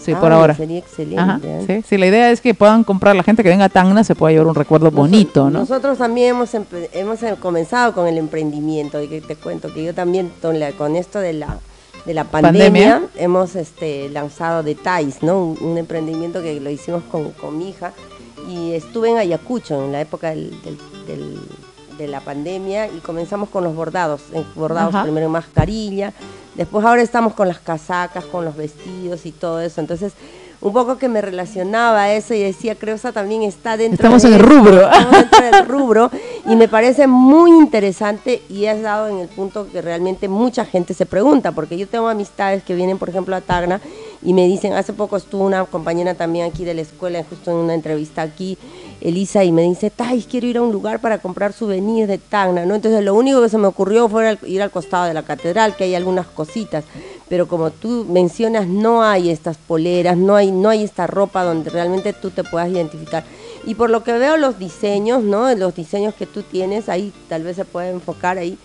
Sí, 0.00 0.14
por 0.14 0.32
Ah, 0.32 0.36
ahora. 0.36 0.54
Sería 0.54 0.78
excelente. 0.78 1.20
Ajá, 1.20 1.40
¿eh? 1.44 1.64
sí, 1.66 1.84
sí, 1.88 1.98
la 1.98 2.06
idea 2.06 2.30
es 2.30 2.40
que 2.40 2.54
puedan 2.54 2.84
comprar, 2.84 3.14
la 3.16 3.22
gente 3.22 3.42
que 3.42 3.48
venga 3.50 3.66
a 3.66 3.68
Tacna 3.68 4.02
se 4.04 4.14
pueda 4.14 4.32
llevar 4.32 4.46
un 4.48 4.54
recuerdo 4.54 4.90
bonito, 4.90 5.50
¿no? 5.50 5.60
Nosotros 5.60 5.98
también 5.98 6.30
hemos, 6.30 6.50
hemos 6.92 7.22
eh, 7.22 7.36
comenzado 7.40 7.92
con 7.92 8.06
el 8.06 8.16
emprendimiento 8.18 9.02
y 9.02 9.08
que 9.08 9.20
te 9.20 9.36
cuento 9.36 9.72
que 9.72 9.84
yo 9.84 9.94
también 9.94 10.32
con, 10.40 10.58
la- 10.58 10.72
con 10.72 10.96
esto 10.96 11.18
de 11.20 11.34
la 11.34 11.58
de 12.06 12.14
la 12.14 12.24
pandemia, 12.24 12.62
Pandemia. 12.94 13.02
hemos 13.16 13.56
este, 13.56 14.08
lanzado 14.08 14.62
Detalles, 14.62 15.22
¿no? 15.22 15.38
Un, 15.44 15.58
un 15.60 15.76
emprendimiento 15.76 16.40
que 16.40 16.58
lo 16.58 16.70
hicimos 16.70 17.02
con, 17.10 17.32
con 17.32 17.58
mi 17.58 17.68
hija 17.68 17.92
y 18.48 18.72
estuve 18.72 19.10
en 19.10 19.18
Ayacucho 19.18 19.84
en 19.84 19.92
la 19.92 20.00
época 20.00 20.30
del- 20.30 20.50
del- 20.62 20.78
del- 21.06 21.40
de 21.98 22.08
la 22.08 22.20
pandemia 22.20 22.86
y 22.86 23.00
comenzamos 23.00 23.50
con 23.50 23.64
los 23.64 23.74
bordados, 23.74 24.22
en 24.32 24.46
bordados 24.54 24.94
Ajá. 24.94 25.02
primero 25.04 25.26
en 25.26 25.32
mascarilla, 25.32 26.14
después 26.54 26.84
ahora 26.84 27.02
estamos 27.02 27.34
con 27.34 27.48
las 27.48 27.58
casacas, 27.58 28.24
con 28.24 28.44
los 28.44 28.56
vestidos 28.56 29.26
y 29.26 29.32
todo 29.32 29.60
eso, 29.60 29.80
entonces 29.80 30.12
un 30.62 30.74
poco 30.74 30.98
que 30.98 31.08
me 31.08 31.22
relacionaba 31.22 32.02
a 32.02 32.14
eso 32.14 32.34
y 32.34 32.40
decía, 32.40 32.74
creo 32.74 32.94
que 32.94 32.98
esa 32.98 33.12
también 33.12 33.42
está 33.42 33.76
dentro 33.78 33.94
Estamos 33.94 34.22
de 34.22 34.28
en 34.28 34.34
el 34.34 34.40
rubro. 34.40 34.90
estamos 34.92 35.12
dentro 35.12 35.42
del 35.42 35.66
rubro 35.66 36.10
y 36.46 36.54
me 36.54 36.68
parece 36.68 37.06
muy 37.06 37.50
interesante 37.50 38.42
y 38.50 38.66
has 38.66 38.82
dado 38.82 39.08
en 39.08 39.18
el 39.18 39.28
punto 39.28 39.66
que 39.72 39.80
realmente 39.80 40.28
mucha 40.28 40.66
gente 40.66 40.92
se 40.92 41.06
pregunta, 41.06 41.52
porque 41.52 41.78
yo 41.78 41.88
tengo 41.88 42.08
amistades 42.08 42.62
que 42.62 42.74
vienen, 42.74 42.98
por 42.98 43.08
ejemplo, 43.08 43.34
a 43.36 43.40
Tacna 43.40 43.80
y 44.22 44.34
me 44.34 44.46
dicen, 44.46 44.74
hace 44.74 44.92
poco 44.92 45.16
estuvo 45.16 45.44
una 45.44 45.64
compañera 45.64 46.14
también 46.14 46.46
aquí 46.46 46.64
de 46.64 46.74
la 46.74 46.82
escuela, 46.82 47.24
justo 47.28 47.50
en 47.50 47.56
una 47.56 47.74
entrevista 47.74 48.20
aquí, 48.20 48.58
Elisa, 49.00 49.44
y 49.44 49.52
me 49.52 49.62
dice, 49.62 49.90
Tais, 49.90 50.26
quiero 50.26 50.46
ir 50.46 50.58
a 50.58 50.62
un 50.62 50.72
lugar 50.72 51.00
para 51.00 51.18
comprar 51.18 51.52
souvenirs 51.52 52.08
de 52.08 52.18
Tacna, 52.18 52.66
¿no? 52.66 52.74
Entonces 52.74 53.02
lo 53.04 53.14
único 53.14 53.40
que 53.42 53.48
se 53.48 53.58
me 53.58 53.66
ocurrió 53.66 54.08
fue 54.08 54.38
ir 54.46 54.60
al 54.62 54.70
costado 54.70 55.04
de 55.06 55.14
la 55.14 55.22
catedral, 55.22 55.74
que 55.76 55.84
hay 55.84 55.94
algunas 55.94 56.26
cositas, 56.26 56.84
pero 57.28 57.48
como 57.48 57.70
tú 57.70 58.06
mencionas, 58.08 58.66
no 58.66 59.02
hay 59.02 59.30
estas 59.30 59.56
poleras, 59.56 60.16
no 60.16 60.34
hay, 60.36 60.50
no 60.52 60.68
hay 60.68 60.82
esta 60.84 61.06
ropa 61.06 61.44
donde 61.44 61.70
realmente 61.70 62.12
tú 62.12 62.30
te 62.30 62.44
puedas 62.44 62.68
identificar. 62.68 63.24
Y 63.66 63.74
por 63.74 63.90
lo 63.90 64.02
que 64.02 64.12
veo 64.14 64.36
los 64.38 64.58
diseños, 64.58 65.22
¿no? 65.22 65.54
Los 65.54 65.74
diseños 65.74 66.14
que 66.14 66.24
tú 66.26 66.42
tienes, 66.42 66.88
ahí 66.88 67.12
tal 67.28 67.42
vez 67.42 67.56
se 67.56 67.64
puede 67.66 67.90
enfocar 67.90 68.38
ahí, 68.38 68.56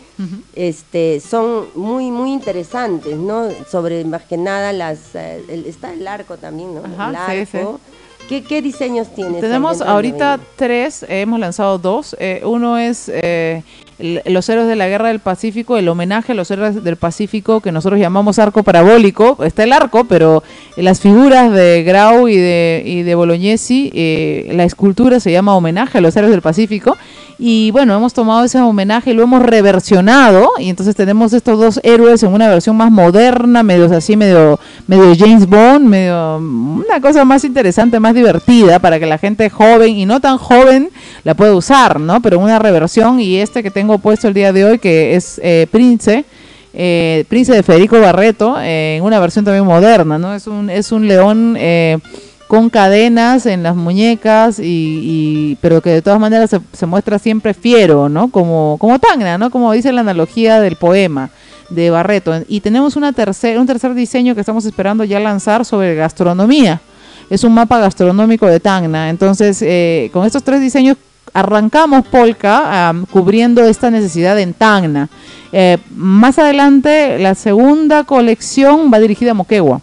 este, 0.55 1.19
son 1.19 1.65
muy, 1.75 2.11
muy 2.11 2.31
interesantes, 2.31 3.17
¿no? 3.17 3.49
Sobre 3.69 4.03
más 4.05 4.23
que 4.23 4.38
nada 4.38 4.71
las, 4.73 5.13
eh, 5.15 5.43
el- 5.49 5.65
está 5.65 5.91
el 5.93 6.07
arco 6.07 6.38
también, 6.38 6.75
¿no? 6.75 6.81
Ajá, 6.86 7.33
el 7.36 7.45
sí, 7.47 7.57
arco, 7.59 7.79
¿Qué, 8.28 8.43
qué 8.43 8.61
diseños 8.61 9.13
tienes? 9.13 9.41
Tenemos 9.41 9.82
ahorita 9.82 10.39
tres, 10.55 11.05
hemos 11.07 11.39
lanzado 11.39 11.78
dos. 11.78 12.15
Eh, 12.19 12.41
uno 12.43 12.78
es 12.78 13.09
eh, 13.13 13.63
los 13.98 14.50
héroes 14.50 14.68
de 14.68 14.76
la 14.76 14.88
guerra 14.88 15.08
del 15.08 15.20
Pacífico, 15.20 15.78
el 15.78 15.88
homenaje 15.88 16.34
a 16.34 16.36
los 16.36 16.52
héroes 16.52 16.84
del 16.84 16.98
Pacífico 16.98 17.62
que 17.62 17.72
nosotros 17.72 18.00
llamamos 18.00 18.39
arco 18.39 18.64
parabólico. 18.64 19.38
Está 19.43 19.64
el 19.64 19.74
arco, 19.74 20.06
pero 20.06 20.43
las 20.76 21.00
figuras 21.00 21.52
de 21.52 21.84
Grau 21.84 22.28
y 22.28 22.36
de, 22.36 22.84
y 22.86 23.04
de 23.04 23.16
Bolognesi, 23.16 23.91
eh, 23.93 24.52
la 24.54 24.66
escultura 24.66 25.20
se 25.20 25.32
llama 25.32 25.56
homenaje 25.56 26.00
a 26.00 26.02
los 26.02 26.16
héroes 26.16 26.32
del 26.32 26.41
Pacífico. 26.41 26.98
Y 27.38 27.72
bueno, 27.72 27.96
hemos 27.96 28.14
tomado 28.14 28.46
ese 28.46 28.60
homenaje 28.60 29.12
y 29.12 29.14
lo 29.14 29.24
hemos 29.24 29.41
reversionado. 29.41 30.52
Y 30.58 30.70
entonces 30.70 30.96
tenemos 30.96 31.34
estos 31.34 31.60
dos 31.60 31.80
héroes 31.84 32.24
en 32.24 32.34
una 32.34 32.48
versión 32.48 32.78
más 32.78 32.91
moderna, 32.91 33.62
medio 33.64 33.86
así, 33.93 34.16
medio, 34.16 34.60
medio 34.88 35.14
James 35.18 35.48
Bond, 35.48 35.86
medio 35.86 36.38
una 36.38 37.02
cosa 37.02 37.26
más 37.26 37.43
interesante, 37.43 38.00
más 38.00 38.14
divertida 38.14 38.80
para 38.80 39.00
que 39.00 39.06
la 39.06 39.18
gente 39.18 39.50
joven 39.50 39.98
y 39.98 40.06
no 40.06 40.22
tan 40.22 40.38
joven 40.38 40.89
la 41.24 41.34
pueda 41.34 41.54
usar, 41.56 42.00
¿no? 42.00 42.22
Pero 42.22 42.39
una 42.39 42.60
reversión 42.60 43.20
y 43.20 43.38
este 43.38 43.64
que 43.64 43.72
tengo 43.72 43.84
puesto 43.99 44.27
el 44.27 44.33
día 44.33 44.51
de 44.51 44.65
hoy, 44.65 44.79
que 44.79 45.15
es 45.15 45.39
eh, 45.43 45.67
Prince. 45.71 46.25
Eh, 46.73 47.23
Prince 47.29 47.53
de 47.53 47.63
Federico 47.63 47.99
Barreto, 48.01 48.57
en 48.61 49.01
una 49.01 49.19
versión 49.19 49.45
también 49.45 49.65
moderna, 49.65 50.17
¿no? 50.17 50.36
Es 50.36 50.45
un, 50.45 50.69
es 50.69 50.91
un 50.91 51.07
león 51.07 51.55
eh, 51.57 51.99
con 52.47 52.69
cadenas 52.69 53.45
en 53.45 53.63
las 53.63 53.75
muñecas, 53.75 54.59
y, 54.61 55.57
pero 55.61 55.81
que 55.81 55.91
de 55.91 56.01
todas 56.01 56.19
maneras 56.19 56.49
se, 56.73 56.86
muestra 56.86 57.17
siempre 57.17 57.53
fiero, 57.53 58.09
¿no? 58.09 58.29
Como, 58.29 58.77
como 58.77 58.99
Tangna, 58.99 59.38
¿no? 59.38 59.49
Como 59.51 59.71
dice 59.71 59.93
la 59.93 60.01
analogía 60.01 60.59
del 60.59 60.75
poema 60.75 61.29
de 61.69 61.89
Barreto. 61.89 62.33
Y 62.47 62.59
tenemos 62.59 62.95
una 62.95 63.13
tercer, 63.13 63.57
un 63.57 63.65
tercer 63.65 63.93
diseño 63.93 64.36
que 64.36 64.41
estamos 64.41 64.65
esperando 64.65 65.03
ya 65.03 65.19
lanzar 65.19 65.65
sobre 65.65 65.95
gastronomía. 65.95 66.81
Es 67.29 67.43
un 67.43 67.53
mapa 67.53 67.79
gastronómico 67.79 68.45
de 68.45 68.59
Tacna. 68.59 69.09
Entonces, 69.09 69.61
eh, 69.61 70.09
con 70.13 70.25
estos 70.25 70.43
tres 70.43 70.61
diseños 70.61 70.97
arrancamos 71.36 72.07
Polka 72.07 72.95
cubriendo 73.11 73.61
esta 73.65 73.91
necesidad 73.91 74.39
en 74.39 74.53
Tacna. 74.53 75.09
Eh, 75.51 75.77
más 75.93 76.39
adelante, 76.39 77.19
la 77.19 77.36
segunda 77.36 78.05
colección 78.05 78.89
va 78.91 78.99
dirigida 78.99 79.31
a 79.31 79.33
Moquegua. 79.36 79.81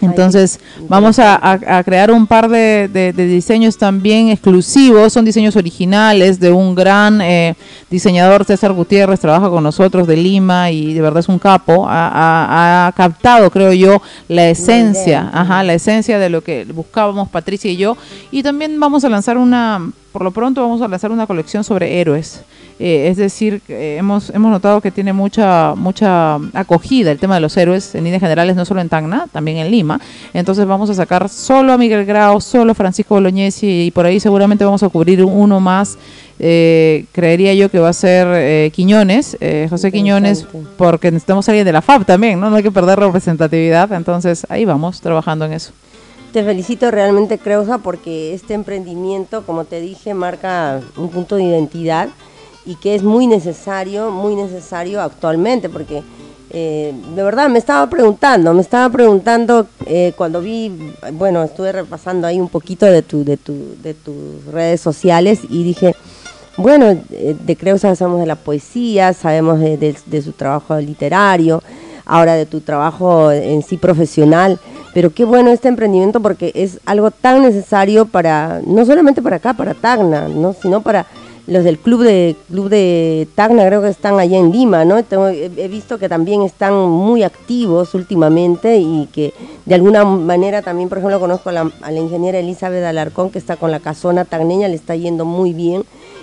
Entonces 0.00 0.58
vamos 0.88 1.18
a, 1.18 1.82
crear 1.84 2.10
un 2.10 2.26
par 2.26 2.48
de, 2.48 3.12
diseños 3.16 3.78
también 3.78 4.28
exclusivos, 4.28 5.12
son 5.12 5.24
diseños 5.24 5.56
originales 5.56 6.40
de 6.40 6.50
un 6.50 6.74
gran 6.74 7.20
eh, 7.22 7.54
diseñador, 7.88 8.44
César 8.44 8.72
Gutiérrez, 8.72 9.20
trabaja 9.20 9.48
con 9.48 9.62
nosotros 9.62 10.06
de 10.06 10.16
Lima 10.16 10.70
y 10.72 10.92
de 10.92 11.00
verdad 11.00 11.20
es 11.20 11.28
un 11.28 11.38
capo, 11.38 11.86
ha, 11.88 12.92
captado 12.96 13.48
creo 13.50 13.72
yo 13.72 14.02
la 14.28 14.48
esencia, 14.50 15.30
ajá, 15.32 15.62
la 15.62 15.74
esencia 15.74 16.18
de 16.18 16.28
lo 16.28 16.42
que 16.42 16.66
buscábamos 16.66 17.28
Patricia 17.30 17.70
y 17.70 17.76
yo. 17.76 17.96
Y 18.30 18.42
también 18.42 18.78
vamos 18.78 19.04
a 19.04 19.08
lanzar 19.08 19.38
una, 19.38 19.80
por 20.14 20.22
lo 20.22 20.30
pronto 20.30 20.62
vamos 20.62 20.80
a 20.80 20.86
lanzar 20.86 21.10
una 21.10 21.26
colección 21.26 21.64
sobre 21.64 22.00
héroes. 22.00 22.44
Eh, 22.78 23.08
es 23.08 23.16
decir, 23.16 23.60
hemos, 23.66 24.30
hemos 24.30 24.48
notado 24.48 24.80
que 24.80 24.92
tiene 24.92 25.12
mucha, 25.12 25.74
mucha 25.74 26.36
acogida 26.52 27.10
el 27.10 27.18
tema 27.18 27.34
de 27.34 27.40
los 27.40 27.56
héroes 27.56 27.96
en 27.96 28.04
líneas 28.04 28.20
generales, 28.20 28.54
no 28.54 28.64
solo 28.64 28.80
en 28.80 28.88
Tacna, 28.88 29.26
también 29.32 29.56
en 29.56 29.72
Lima. 29.72 30.00
Entonces 30.32 30.66
vamos 30.66 30.88
a 30.88 30.94
sacar 30.94 31.28
solo 31.28 31.72
a 31.72 31.78
Miguel 31.78 32.04
Grau, 32.04 32.40
solo 32.40 32.70
a 32.70 32.74
Francisco 32.76 33.16
Bolognesi 33.16 33.86
y 33.86 33.90
por 33.90 34.06
ahí 34.06 34.20
seguramente 34.20 34.64
vamos 34.64 34.84
a 34.84 34.88
cubrir 34.88 35.24
uno 35.24 35.58
más. 35.58 35.98
Eh, 36.38 37.06
creería 37.10 37.52
yo 37.54 37.68
que 37.68 37.80
va 37.80 37.88
a 37.88 37.92
ser 37.92 38.28
eh, 38.30 38.70
Quiñones, 38.72 39.36
José 39.68 39.90
Quiñones, 39.90 40.46
porque 40.76 41.10
necesitamos 41.10 41.48
alguien 41.48 41.66
de 41.66 41.72
la 41.72 41.82
FAB 41.82 42.04
también, 42.04 42.38
¿no? 42.38 42.50
No 42.50 42.54
hay 42.54 42.62
que 42.62 42.70
perder 42.70 43.00
representatividad, 43.00 43.92
entonces 43.92 44.46
ahí 44.48 44.64
vamos 44.64 45.00
trabajando 45.00 45.44
en 45.44 45.54
eso. 45.54 45.72
Te 46.34 46.42
felicito 46.42 46.90
realmente, 46.90 47.38
Creusa, 47.38 47.78
porque 47.78 48.34
este 48.34 48.54
emprendimiento, 48.54 49.46
como 49.46 49.66
te 49.66 49.80
dije, 49.80 50.14
marca 50.14 50.80
un 50.96 51.08
punto 51.08 51.36
de 51.36 51.44
identidad 51.44 52.08
y 52.66 52.74
que 52.74 52.96
es 52.96 53.04
muy 53.04 53.28
necesario, 53.28 54.10
muy 54.10 54.34
necesario 54.34 55.00
actualmente, 55.00 55.68
porque 55.68 56.02
eh, 56.50 56.92
de 57.14 57.22
verdad 57.22 57.48
me 57.48 57.60
estaba 57.60 57.88
preguntando, 57.88 58.52
me 58.52 58.62
estaba 58.62 58.90
preguntando 58.90 59.68
eh, 59.86 60.12
cuando 60.16 60.40
vi, 60.40 60.92
bueno, 61.12 61.40
estuve 61.44 61.70
repasando 61.70 62.26
ahí 62.26 62.40
un 62.40 62.48
poquito 62.48 62.84
de, 62.86 63.02
tu, 63.02 63.22
de, 63.22 63.36
tu, 63.36 63.76
de 63.80 63.94
tus 63.94 64.44
redes 64.50 64.80
sociales 64.80 65.38
y 65.48 65.62
dije, 65.62 65.94
bueno, 66.56 67.00
eh, 67.12 67.36
de 67.38 67.56
Creo 67.56 67.78
sabemos 67.78 68.18
de 68.18 68.26
la 68.26 68.34
poesía, 68.34 69.12
sabemos 69.12 69.60
de, 69.60 70.22
su 70.24 70.32
trabajo 70.32 70.76
literario, 70.80 71.62
ahora 72.04 72.34
de 72.34 72.44
tu 72.44 72.60
trabajo 72.60 73.30
en 73.30 73.62
sí 73.62 73.76
profesional, 73.76 74.58
pero 74.94 75.12
qué 75.12 75.24
bueno 75.24 75.50
este 75.50 75.68
emprendimiento 75.68 76.20
porque 76.20 76.52
es 76.54 76.78
algo 76.86 77.10
tan 77.10 77.42
necesario 77.42 78.06
para, 78.06 78.62
no 78.64 78.86
solamente 78.86 79.20
para 79.20 79.36
acá, 79.36 79.52
para 79.52 79.74
Tacna, 79.74 80.28
¿no? 80.28 80.54
sino 80.54 80.82
para 80.82 81.06
los 81.46 81.64
del 81.64 81.78
club 81.78 82.04
de 82.04 82.36
club 82.48 82.70
de 82.70 83.28
Tacna 83.34 83.66
creo 83.66 83.82
que 83.82 83.88
están 83.88 84.18
allá 84.18 84.38
en 84.38 84.52
Lima, 84.52 84.84
¿no? 84.84 84.96
he, 84.96 85.68
visto 85.68 85.98
que 85.98 86.08
también 86.08 86.42
están 86.42 86.74
muy 86.88 87.24
activos 87.24 87.92
últimamente 87.94 88.78
y 88.78 89.08
que 89.12 89.34
de 89.66 89.74
alguna 89.74 90.04
manera 90.04 90.62
también, 90.62 90.88
por 90.88 90.98
ejemplo, 90.98 91.20
conozco 91.20 91.50
a 91.50 91.52
la, 91.52 91.70
ingeniera 91.92 92.38
Elizabeth 92.38 92.84
Alarcón 92.84 93.30
que 93.30 93.38
está 93.38 93.56
con 93.56 93.72
la 93.72 93.80
casona 93.80 94.24
tagneña, 94.24 94.68
le 94.68 94.76
está 94.76 94.94
yendo 94.94 95.24
muy 95.24 95.52
bien 95.52 95.82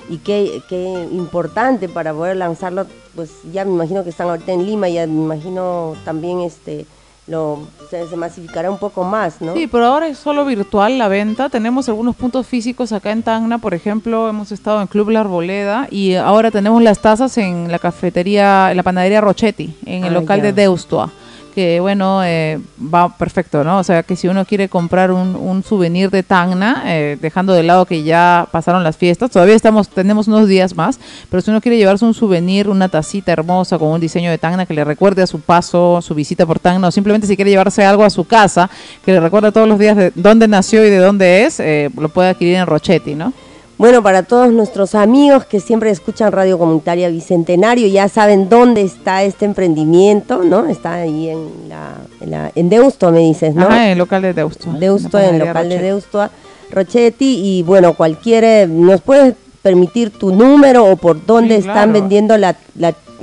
y 0.09 0.17
qué, 0.19 0.61
qué 0.69 1.07
importante 1.11 1.89
para 1.89 2.13
poder 2.13 2.37
lanzarlo, 2.37 2.87
pues 3.15 3.31
ya 3.51 3.65
me 3.65 3.71
imagino 3.71 4.03
que 4.03 4.09
están 4.09 4.29
ahorita 4.29 4.53
en 4.53 4.65
Lima, 4.65 4.87
ya 4.87 5.05
me 5.05 5.21
imagino 5.21 5.93
también 6.05 6.39
este 6.39 6.85
lo, 7.31 7.59
se, 7.89 8.05
masificará 8.15 8.69
un 8.69 8.77
poco 8.77 9.03
más, 9.03 9.41
¿no? 9.41 9.53
Sí, 9.53 9.67
pero 9.67 9.85
ahora 9.85 10.07
es 10.07 10.17
solo 10.17 10.45
virtual 10.45 10.97
la 10.97 11.07
venta. 11.07 11.49
Tenemos 11.49 11.87
algunos 11.89 12.15
puntos 12.15 12.45
físicos 12.45 12.91
acá 12.91 13.11
en 13.11 13.23
Tacna, 13.23 13.57
por 13.57 13.73
ejemplo, 13.73 14.29
hemos 14.29 14.51
estado 14.51 14.81
en 14.81 14.87
Club 14.87 15.09
La 15.09 15.21
Arboleda 15.21 15.87
y 15.89 16.15
ahora 16.15 16.51
tenemos 16.51 16.83
las 16.83 16.99
tazas 16.99 17.37
en 17.37 17.71
la 17.71 17.79
cafetería, 17.79 18.71
en 18.71 18.77
la 18.77 18.83
panadería 18.83 19.21
Rochetti, 19.21 19.73
en 19.85 20.03
el 20.03 20.15
ah, 20.15 20.19
local 20.19 20.41
de 20.41 20.53
Deustua 20.53 21.11
que 21.51 21.79
bueno, 21.79 22.23
eh, 22.23 22.59
va 22.81 23.15
perfecto, 23.17 23.63
¿no? 23.63 23.79
O 23.79 23.83
sea, 23.83 24.03
que 24.03 24.15
si 24.15 24.27
uno 24.27 24.45
quiere 24.45 24.69
comprar 24.69 25.11
un, 25.11 25.35
un 25.35 25.63
souvenir 25.63 26.09
de 26.09 26.23
Tacna, 26.23 26.83
eh, 26.85 27.17
dejando 27.21 27.53
de 27.53 27.63
lado 27.63 27.85
que 27.85 28.03
ya 28.03 28.47
pasaron 28.51 28.83
las 28.83 28.97
fiestas, 28.97 29.31
todavía 29.31 29.55
estamos, 29.55 29.89
tenemos 29.89 30.27
unos 30.27 30.47
días 30.47 30.75
más, 30.75 30.99
pero 31.29 31.41
si 31.41 31.51
uno 31.51 31.61
quiere 31.61 31.77
llevarse 31.77 32.05
un 32.05 32.13
souvenir, 32.13 32.69
una 32.69 32.89
tacita 32.89 33.31
hermosa 33.31 33.77
con 33.77 33.89
un 33.89 33.99
diseño 33.99 34.31
de 34.31 34.37
Tacna 34.37 34.65
que 34.65 34.73
le 34.73 34.83
recuerde 34.83 35.21
a 35.21 35.27
su 35.27 35.39
paso, 35.41 36.01
su 36.01 36.15
visita 36.15 36.45
por 36.45 36.59
Tacna, 36.59 36.87
o 36.87 36.91
simplemente 36.91 37.27
si 37.27 37.35
quiere 37.35 37.51
llevarse 37.51 37.85
algo 37.85 38.03
a 38.03 38.09
su 38.09 38.25
casa, 38.25 38.69
que 39.05 39.11
le 39.11 39.19
recuerde 39.19 39.51
todos 39.51 39.67
los 39.67 39.77
días 39.77 39.95
de 39.95 40.11
dónde 40.15 40.47
nació 40.47 40.85
y 40.85 40.89
de 40.89 40.97
dónde 40.97 41.43
es, 41.43 41.59
eh, 41.59 41.89
lo 41.97 42.09
puede 42.09 42.29
adquirir 42.29 42.55
en 42.55 42.65
Rochetti, 42.65 43.15
¿no? 43.15 43.33
Bueno, 43.81 44.03
para 44.03 44.21
todos 44.21 44.53
nuestros 44.53 44.93
amigos 44.93 45.45
que 45.45 45.59
siempre 45.59 45.89
escuchan 45.89 46.31
Radio 46.31 46.59
Comunitaria 46.59 47.09
Bicentenario, 47.09 47.87
ya 47.87 48.07
saben 48.09 48.47
dónde 48.47 48.83
está 48.83 49.23
este 49.23 49.45
emprendimiento, 49.45 50.43
¿no? 50.43 50.67
Está 50.67 50.93
ahí 50.93 51.29
en 51.29 51.49
la, 51.67 52.51
en, 52.53 52.69
Deusto, 52.69 53.11
me 53.11 53.21
dices, 53.21 53.55
¿no? 53.55 53.65
en 53.75 53.81
el 53.81 53.97
local 53.97 54.21
de 54.21 54.35
Deusto. 54.35 54.71
Deusto, 54.73 55.17
en, 55.17 55.33
el 55.33 55.47
local 55.47 55.67
de 55.67 55.79
Deusto, 55.79 56.29
Rochetti, 56.69 57.41
y 57.43 57.63
bueno, 57.63 57.95
cualquiera, 57.95 58.67
¿nos 58.67 59.01
puedes 59.01 59.33
permitir 59.63 60.11
tu 60.11 60.31
número 60.31 60.85
o 60.85 60.95
por 60.95 61.25
dónde 61.25 61.55
están 61.55 61.91
vendiendo 61.91 62.37
la, 62.37 62.55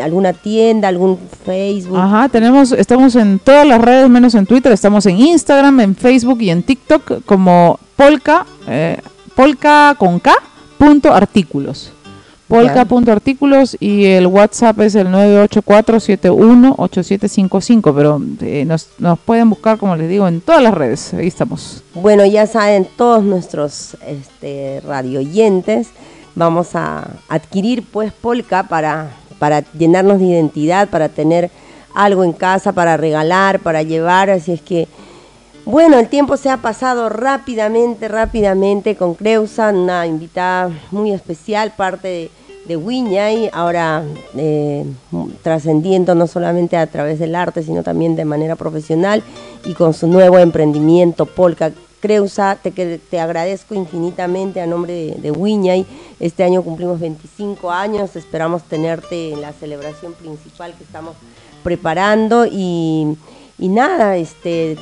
alguna 0.03 0.33
tienda, 0.33 0.89
algún 0.89 1.21
Facebook? 1.47 1.97
Ajá, 1.97 2.29
tenemos, 2.31 2.73
estamos 2.73 3.15
en 3.15 3.39
todas 3.39 3.65
las 3.65 3.81
redes, 3.81 4.09
menos 4.09 4.35
en 4.35 4.45
Twitter, 4.45 4.73
estamos 4.73 5.07
en 5.07 5.21
Instagram, 5.21 5.79
en 5.79 5.95
Facebook 5.95 6.41
y 6.41 6.51
en 6.51 6.65
TikTok 6.65 7.25
como 7.25 7.79
Polka. 7.95 8.45
Eh, 8.67 8.99
polka 9.37 9.95
con 9.97 10.19
K 10.19 10.35
punto 10.79 11.13
artículos. 11.13 11.93
Polka 12.49 12.85
punto 12.87 13.13
artículos 13.13 13.77
y 13.79 14.07
el 14.07 14.27
WhatsApp 14.27 14.81
es 14.81 14.95
el 14.95 15.09
984718755, 15.09 17.93
pero 17.95 18.19
eh, 18.41 18.65
nos, 18.65 18.89
nos 18.99 19.19
pueden 19.19 19.51
buscar, 19.51 19.77
como 19.77 19.95
les 19.97 20.09
digo, 20.09 20.27
en 20.27 20.41
todas 20.41 20.63
las 20.63 20.73
redes. 20.73 21.13
Ahí 21.13 21.27
estamos. 21.27 21.85
Bueno, 21.93 22.25
ya 22.25 22.47
saben 22.47 22.89
todos 22.97 23.23
nuestros 23.23 23.99
este, 24.07 24.81
radioyentes, 24.87 25.89
vamos 26.35 26.75
a 26.75 27.07
adquirir 27.29 27.83
pues 27.83 28.15
Polka 28.15 28.63
para, 28.63 29.11
para 29.39 29.63
llenarnos 29.75 30.19
de 30.19 30.25
identidad, 30.25 30.89
para 30.89 31.11
tener 31.11 31.51
algo 31.95 32.25
en 32.25 32.33
casa, 32.33 32.73
para 32.73 32.97
regalar, 32.97 33.61
para 33.61 33.83
llevar, 33.83 34.31
así 34.31 34.53
es 34.53 34.63
que 34.63 34.89
bueno, 35.71 35.99
el 35.99 36.09
tiempo 36.09 36.39
se 36.39 36.49
ha 36.49 36.57
pasado 36.57 37.11
rápidamente, 37.11 38.09
rápidamente 38.09 38.97
con 38.97 39.13
Creusa, 39.13 39.69
una 39.69 40.07
invitada 40.07 40.71
muy 40.91 41.13
especial, 41.13 41.75
parte 41.77 42.09
de, 42.09 42.31
de 42.75 43.51
ahora 43.53 44.03
eh, 44.35 44.87
trascendiendo 45.43 46.15
no 46.15 46.27
solamente 46.27 46.79
a 46.79 46.87
través 46.87 47.19
del 47.19 47.35
arte, 47.35 47.63
sino 47.63 47.83
también 47.83 48.17
de 48.17 48.25
manera 48.25 48.57
profesional 48.57 49.23
y 49.67 49.75
con 49.75 49.93
su 49.93 50.07
nuevo 50.07 50.39
emprendimiento 50.39 51.27
Polka. 51.27 51.71
Creusa, 52.01 52.57
te, 52.63 52.71
te 52.71 53.21
agradezco 53.21 53.75
infinitamente 53.75 54.63
a 54.63 54.67
nombre 54.67 54.95
de, 54.95 55.31
de 55.31 55.85
Este 56.19 56.45
año 56.45 56.63
cumplimos 56.63 56.99
25 56.99 57.71
años, 57.71 58.17
esperamos 58.17 58.63
tenerte 58.63 59.35
en 59.35 59.43
la 59.43 59.53
celebración 59.53 60.15
principal 60.15 60.73
que 60.79 60.85
estamos 60.85 61.15
preparando 61.63 62.47
y 62.47 63.19
nada, 63.59 64.17
este 64.17 64.79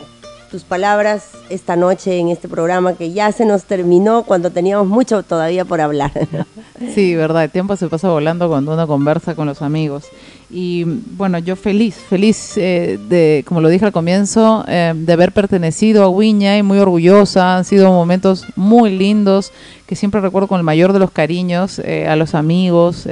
tus 0.50 0.64
palabras 0.64 1.30
esta 1.50 1.76
noche 1.76 2.18
en 2.18 2.28
este 2.28 2.48
programa 2.48 2.94
que 2.94 3.12
ya 3.12 3.30
se 3.32 3.44
nos 3.44 3.64
terminó 3.64 4.22
cuando 4.22 4.50
teníamos 4.50 4.86
mucho 4.86 5.22
todavía 5.22 5.64
por 5.64 5.80
hablar. 5.80 6.12
Sí, 6.94 7.14
verdad, 7.14 7.44
el 7.44 7.50
tiempo 7.50 7.74
se 7.76 7.88
pasa 7.88 8.10
volando 8.10 8.48
cuando 8.48 8.74
uno 8.74 8.86
conversa 8.86 9.34
con 9.34 9.46
los 9.46 9.62
amigos. 9.62 10.04
Y 10.50 10.84
bueno, 10.84 11.38
yo 11.38 11.56
feliz, 11.56 11.94
feliz 11.94 12.58
eh, 12.58 12.98
de, 13.08 13.44
como 13.46 13.62
lo 13.62 13.70
dije 13.70 13.86
al 13.86 13.92
comienzo, 13.92 14.62
eh, 14.68 14.92
de 14.94 15.12
haber 15.14 15.32
pertenecido 15.32 16.04
a 16.04 16.08
Wiña 16.10 16.58
y 16.58 16.62
muy 16.62 16.78
orgullosa. 16.78 17.56
Han 17.56 17.64
sido 17.64 17.90
momentos 17.90 18.44
muy 18.56 18.90
lindos 18.90 19.52
que 19.86 19.96
siempre 19.96 20.20
recuerdo 20.20 20.48
con 20.48 20.58
el 20.58 20.64
mayor 20.64 20.92
de 20.92 20.98
los 20.98 21.10
cariños 21.10 21.78
eh, 21.78 22.06
a 22.06 22.14
los 22.14 22.34
amigos 22.34 23.08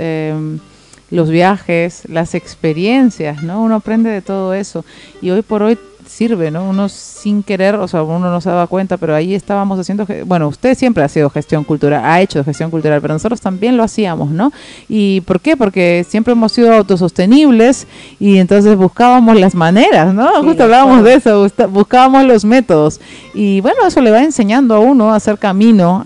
los 1.10 1.30
viajes, 1.30 2.02
las 2.08 2.34
experiencias, 2.34 3.42
¿no? 3.42 3.62
Uno 3.62 3.76
aprende 3.76 4.10
de 4.10 4.20
todo 4.20 4.52
eso. 4.52 4.84
Y 5.22 5.30
hoy 5.30 5.42
por 5.42 5.62
hoy 5.62 5.78
sirve, 6.14 6.50
¿no? 6.52 6.68
Uno 6.68 6.88
sin 6.88 7.42
querer, 7.42 7.74
o 7.74 7.88
sea, 7.88 8.02
uno 8.04 8.30
no 8.30 8.40
se 8.40 8.48
daba 8.48 8.68
cuenta, 8.68 8.96
pero 8.98 9.16
ahí 9.16 9.34
estábamos 9.34 9.80
haciendo, 9.80 10.06
bueno, 10.26 10.46
usted 10.46 10.78
siempre 10.78 11.02
ha 11.02 11.08
sido 11.08 11.28
gestión 11.28 11.64
cultural, 11.64 12.02
ha 12.04 12.20
hecho 12.20 12.44
gestión 12.44 12.70
cultural, 12.70 13.00
pero 13.00 13.14
nosotros 13.14 13.40
también 13.40 13.76
lo 13.76 13.82
hacíamos, 13.82 14.30
¿no? 14.30 14.52
¿Y 14.88 15.22
por 15.22 15.40
qué? 15.40 15.56
Porque 15.56 16.06
siempre 16.08 16.32
hemos 16.32 16.52
sido 16.52 16.72
autosostenibles 16.72 17.88
y 18.20 18.38
entonces 18.38 18.76
buscábamos 18.76 19.40
las 19.40 19.56
maneras, 19.56 20.14
¿no? 20.14 20.28
Justo 20.44 20.62
hablábamos 20.62 21.02
de 21.02 21.14
eso, 21.14 21.48
buscábamos 21.68 22.24
los 22.24 22.44
métodos. 22.44 23.00
Y 23.34 23.60
bueno, 23.60 23.84
eso 23.84 24.00
le 24.00 24.12
va 24.12 24.22
enseñando 24.22 24.76
a 24.76 24.78
uno 24.78 25.12
a 25.12 25.16
hacer 25.16 25.38
camino 25.38 26.04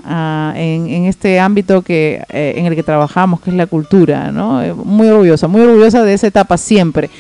en, 0.55 1.05
este 1.05 1.39
ámbito 1.39 1.83
que 1.83 2.23
eh, 2.31 2.55
en 2.57 2.65
el 2.65 2.75
que 2.75 2.83
trabajamos, 2.83 3.41
que 3.41 3.51
es 3.51 3.57
la 3.57 3.67
cultura, 3.67 4.33
¿no? 4.33 4.63
Eh, 4.63 4.73
muy 4.73 5.09
orgullosa, 5.09 5.49
muy 5.49 5.61
orgullosa 5.61 6.03
de 6.03 6.15
esa 6.15 6.27
etapa 6.27 6.57
siempre. 6.57 7.11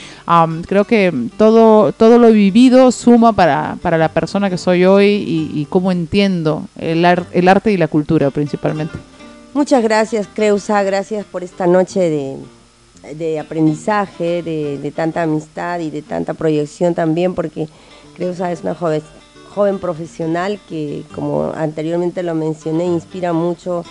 creo 0.66 0.84
que 0.84 1.12
todo, 1.36 1.93
todo 1.93 2.18
lo 2.18 2.32
vivido 2.32 2.78
suma 2.93 3.33
para, 3.33 3.76
para 3.83 3.99
la 3.99 4.09
persona 4.09 4.49
que 4.49 4.59
soy 4.59 4.85
hoy 4.85 5.07
y, 5.55 5.66
cómo 5.70 5.93
entiendo 5.93 6.64
el, 6.79 7.05
el 7.33 7.49
arte 7.49 7.72
y 7.72 7.76
la 7.76 7.89
cultura 7.89 8.31
principalmente. 8.31 8.99
Muchas 9.55 9.83
gracias, 9.83 10.29
Creusa, 10.33 10.83
gracias 10.83 11.24
por 11.24 11.43
esta 11.43 11.66
noche 11.66 12.01
de, 12.01 12.37
de 13.14 13.39
aprendizaje, 13.39 14.43
de, 14.43 14.79
de, 14.79 14.91
tanta 14.91 15.22
amistad 15.22 15.81
y 15.81 15.91
de 15.91 16.03
tanta 16.03 16.35
proyección 16.35 16.95
también, 16.95 17.35
porque 17.35 17.68
Creusa 18.16 18.53
es 18.53 18.62
una 18.62 18.74
joven, 18.74 19.03
joven 19.55 19.79
profesional 19.79 20.61
que, 20.68 21.03
como 21.14 21.53
anteriormente 21.55 22.22
lo 22.22 22.35
mencioné, 22.35 22.85
inspira 22.85 23.33
mucho 23.33 23.85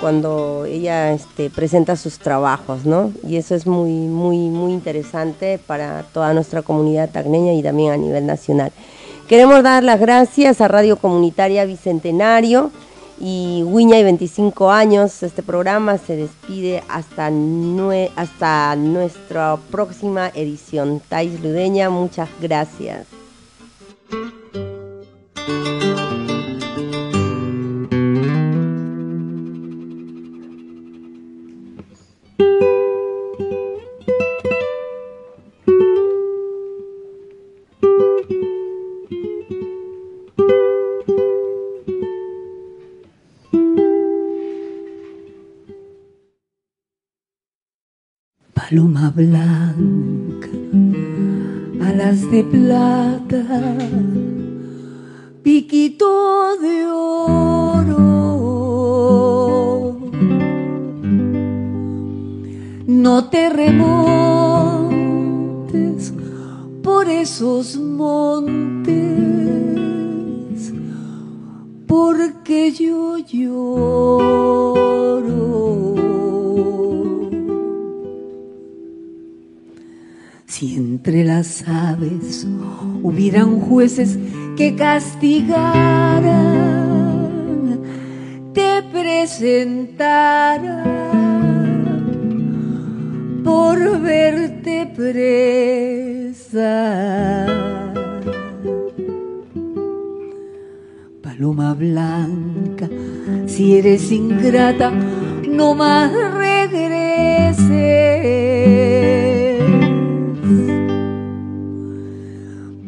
cuando 0.00 0.64
ella 0.64 1.12
este, 1.12 1.50
presenta 1.50 1.96
sus 1.96 2.18
trabajos, 2.18 2.86
¿no? 2.86 3.12
Y 3.26 3.36
eso 3.36 3.54
es 3.54 3.66
muy, 3.66 3.92
muy, 3.92 4.36
muy 4.48 4.72
interesante 4.72 5.58
para 5.64 6.02
toda 6.04 6.32
nuestra 6.32 6.62
comunidad 6.62 7.10
tagneña 7.10 7.52
y 7.52 7.62
también 7.62 7.92
a 7.92 7.96
nivel 7.96 8.26
nacional. 8.26 8.72
Queremos 9.28 9.62
dar 9.62 9.84
las 9.84 10.00
gracias 10.00 10.60
a 10.60 10.68
Radio 10.68 10.96
Comunitaria 10.96 11.64
Bicentenario 11.64 12.72
y 13.20 13.62
Wiña 13.64 13.98
y 13.98 14.02
25 14.02 14.70
años. 14.72 15.22
Este 15.22 15.42
programa 15.42 15.98
se 15.98 16.16
despide 16.16 16.82
hasta, 16.88 17.30
hasta 18.16 18.76
nuestra 18.76 19.58
próxima 19.70 20.30
edición. 20.34 21.00
Thais 21.08 21.40
Ludeña, 21.40 21.90
muchas 21.90 22.28
gracias. 22.40 23.06
Paloma 48.70 49.10
blanca, 49.10 50.48
alas 51.80 52.30
de 52.30 52.44
plata, 52.44 53.44
piquito 55.42 56.56
de 56.62 56.86
oro. 56.86 57.98
No 62.86 63.24
te 63.24 63.50
remontes 63.50 64.54
por 66.84 67.08
esos 67.08 67.76
montes, 67.76 69.02
porque 71.88 72.70
yo 72.70 73.18
lloro. 73.18 74.79
Si 80.60 80.76
entre 80.76 81.24
las 81.24 81.64
aves 81.66 82.46
hubieran 83.02 83.60
jueces 83.60 84.18
que 84.58 84.76
castigaran, 84.76 85.80
te 88.52 88.82
presentara 88.92 90.84
por 93.42 94.02
verte 94.02 94.86
presa. 94.94 96.66
Paloma 101.22 101.72
blanca, 101.72 102.86
si 103.46 103.78
eres 103.78 104.12
ingrata, 104.12 104.92
no 105.48 105.74
más 105.74 106.12
regreses 106.12 107.40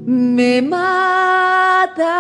me 0.06 0.62
mata. 0.62 2.20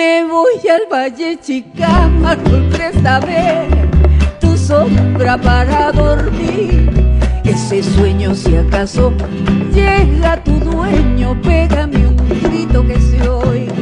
Me 0.00 0.24
voy 0.24 0.66
al 0.66 0.86
Valle 0.90 1.38
Chicama, 1.42 2.34
préstame 2.72 3.68
tu 4.40 4.56
sombra 4.56 5.36
para 5.36 5.92
dormir. 5.92 6.88
Ese 7.44 7.82
sueño 7.82 8.34
si 8.34 8.56
acaso 8.56 9.12
llega 9.74 10.42
tu 10.42 10.52
dueño, 10.52 11.38
pégame 11.42 12.06
un 12.06 12.16
grito 12.16 12.82
que 12.86 12.98
se 12.98 13.28
oiga. 13.28 13.74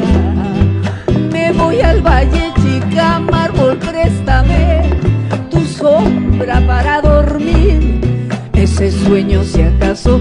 Me 1.31 1.53
voy 1.53 1.81
al 1.83 2.03
Valle 2.03 2.53
Chicama, 2.63 3.45
árbol, 3.45 3.79
préstame 3.79 4.91
tu 5.51 5.61
sombra 5.61 6.61
para 6.67 7.01
dormir. 7.01 8.01
Ese 8.55 8.91
sueño 8.91 9.45
si 9.45 9.63
acaso 9.63 10.21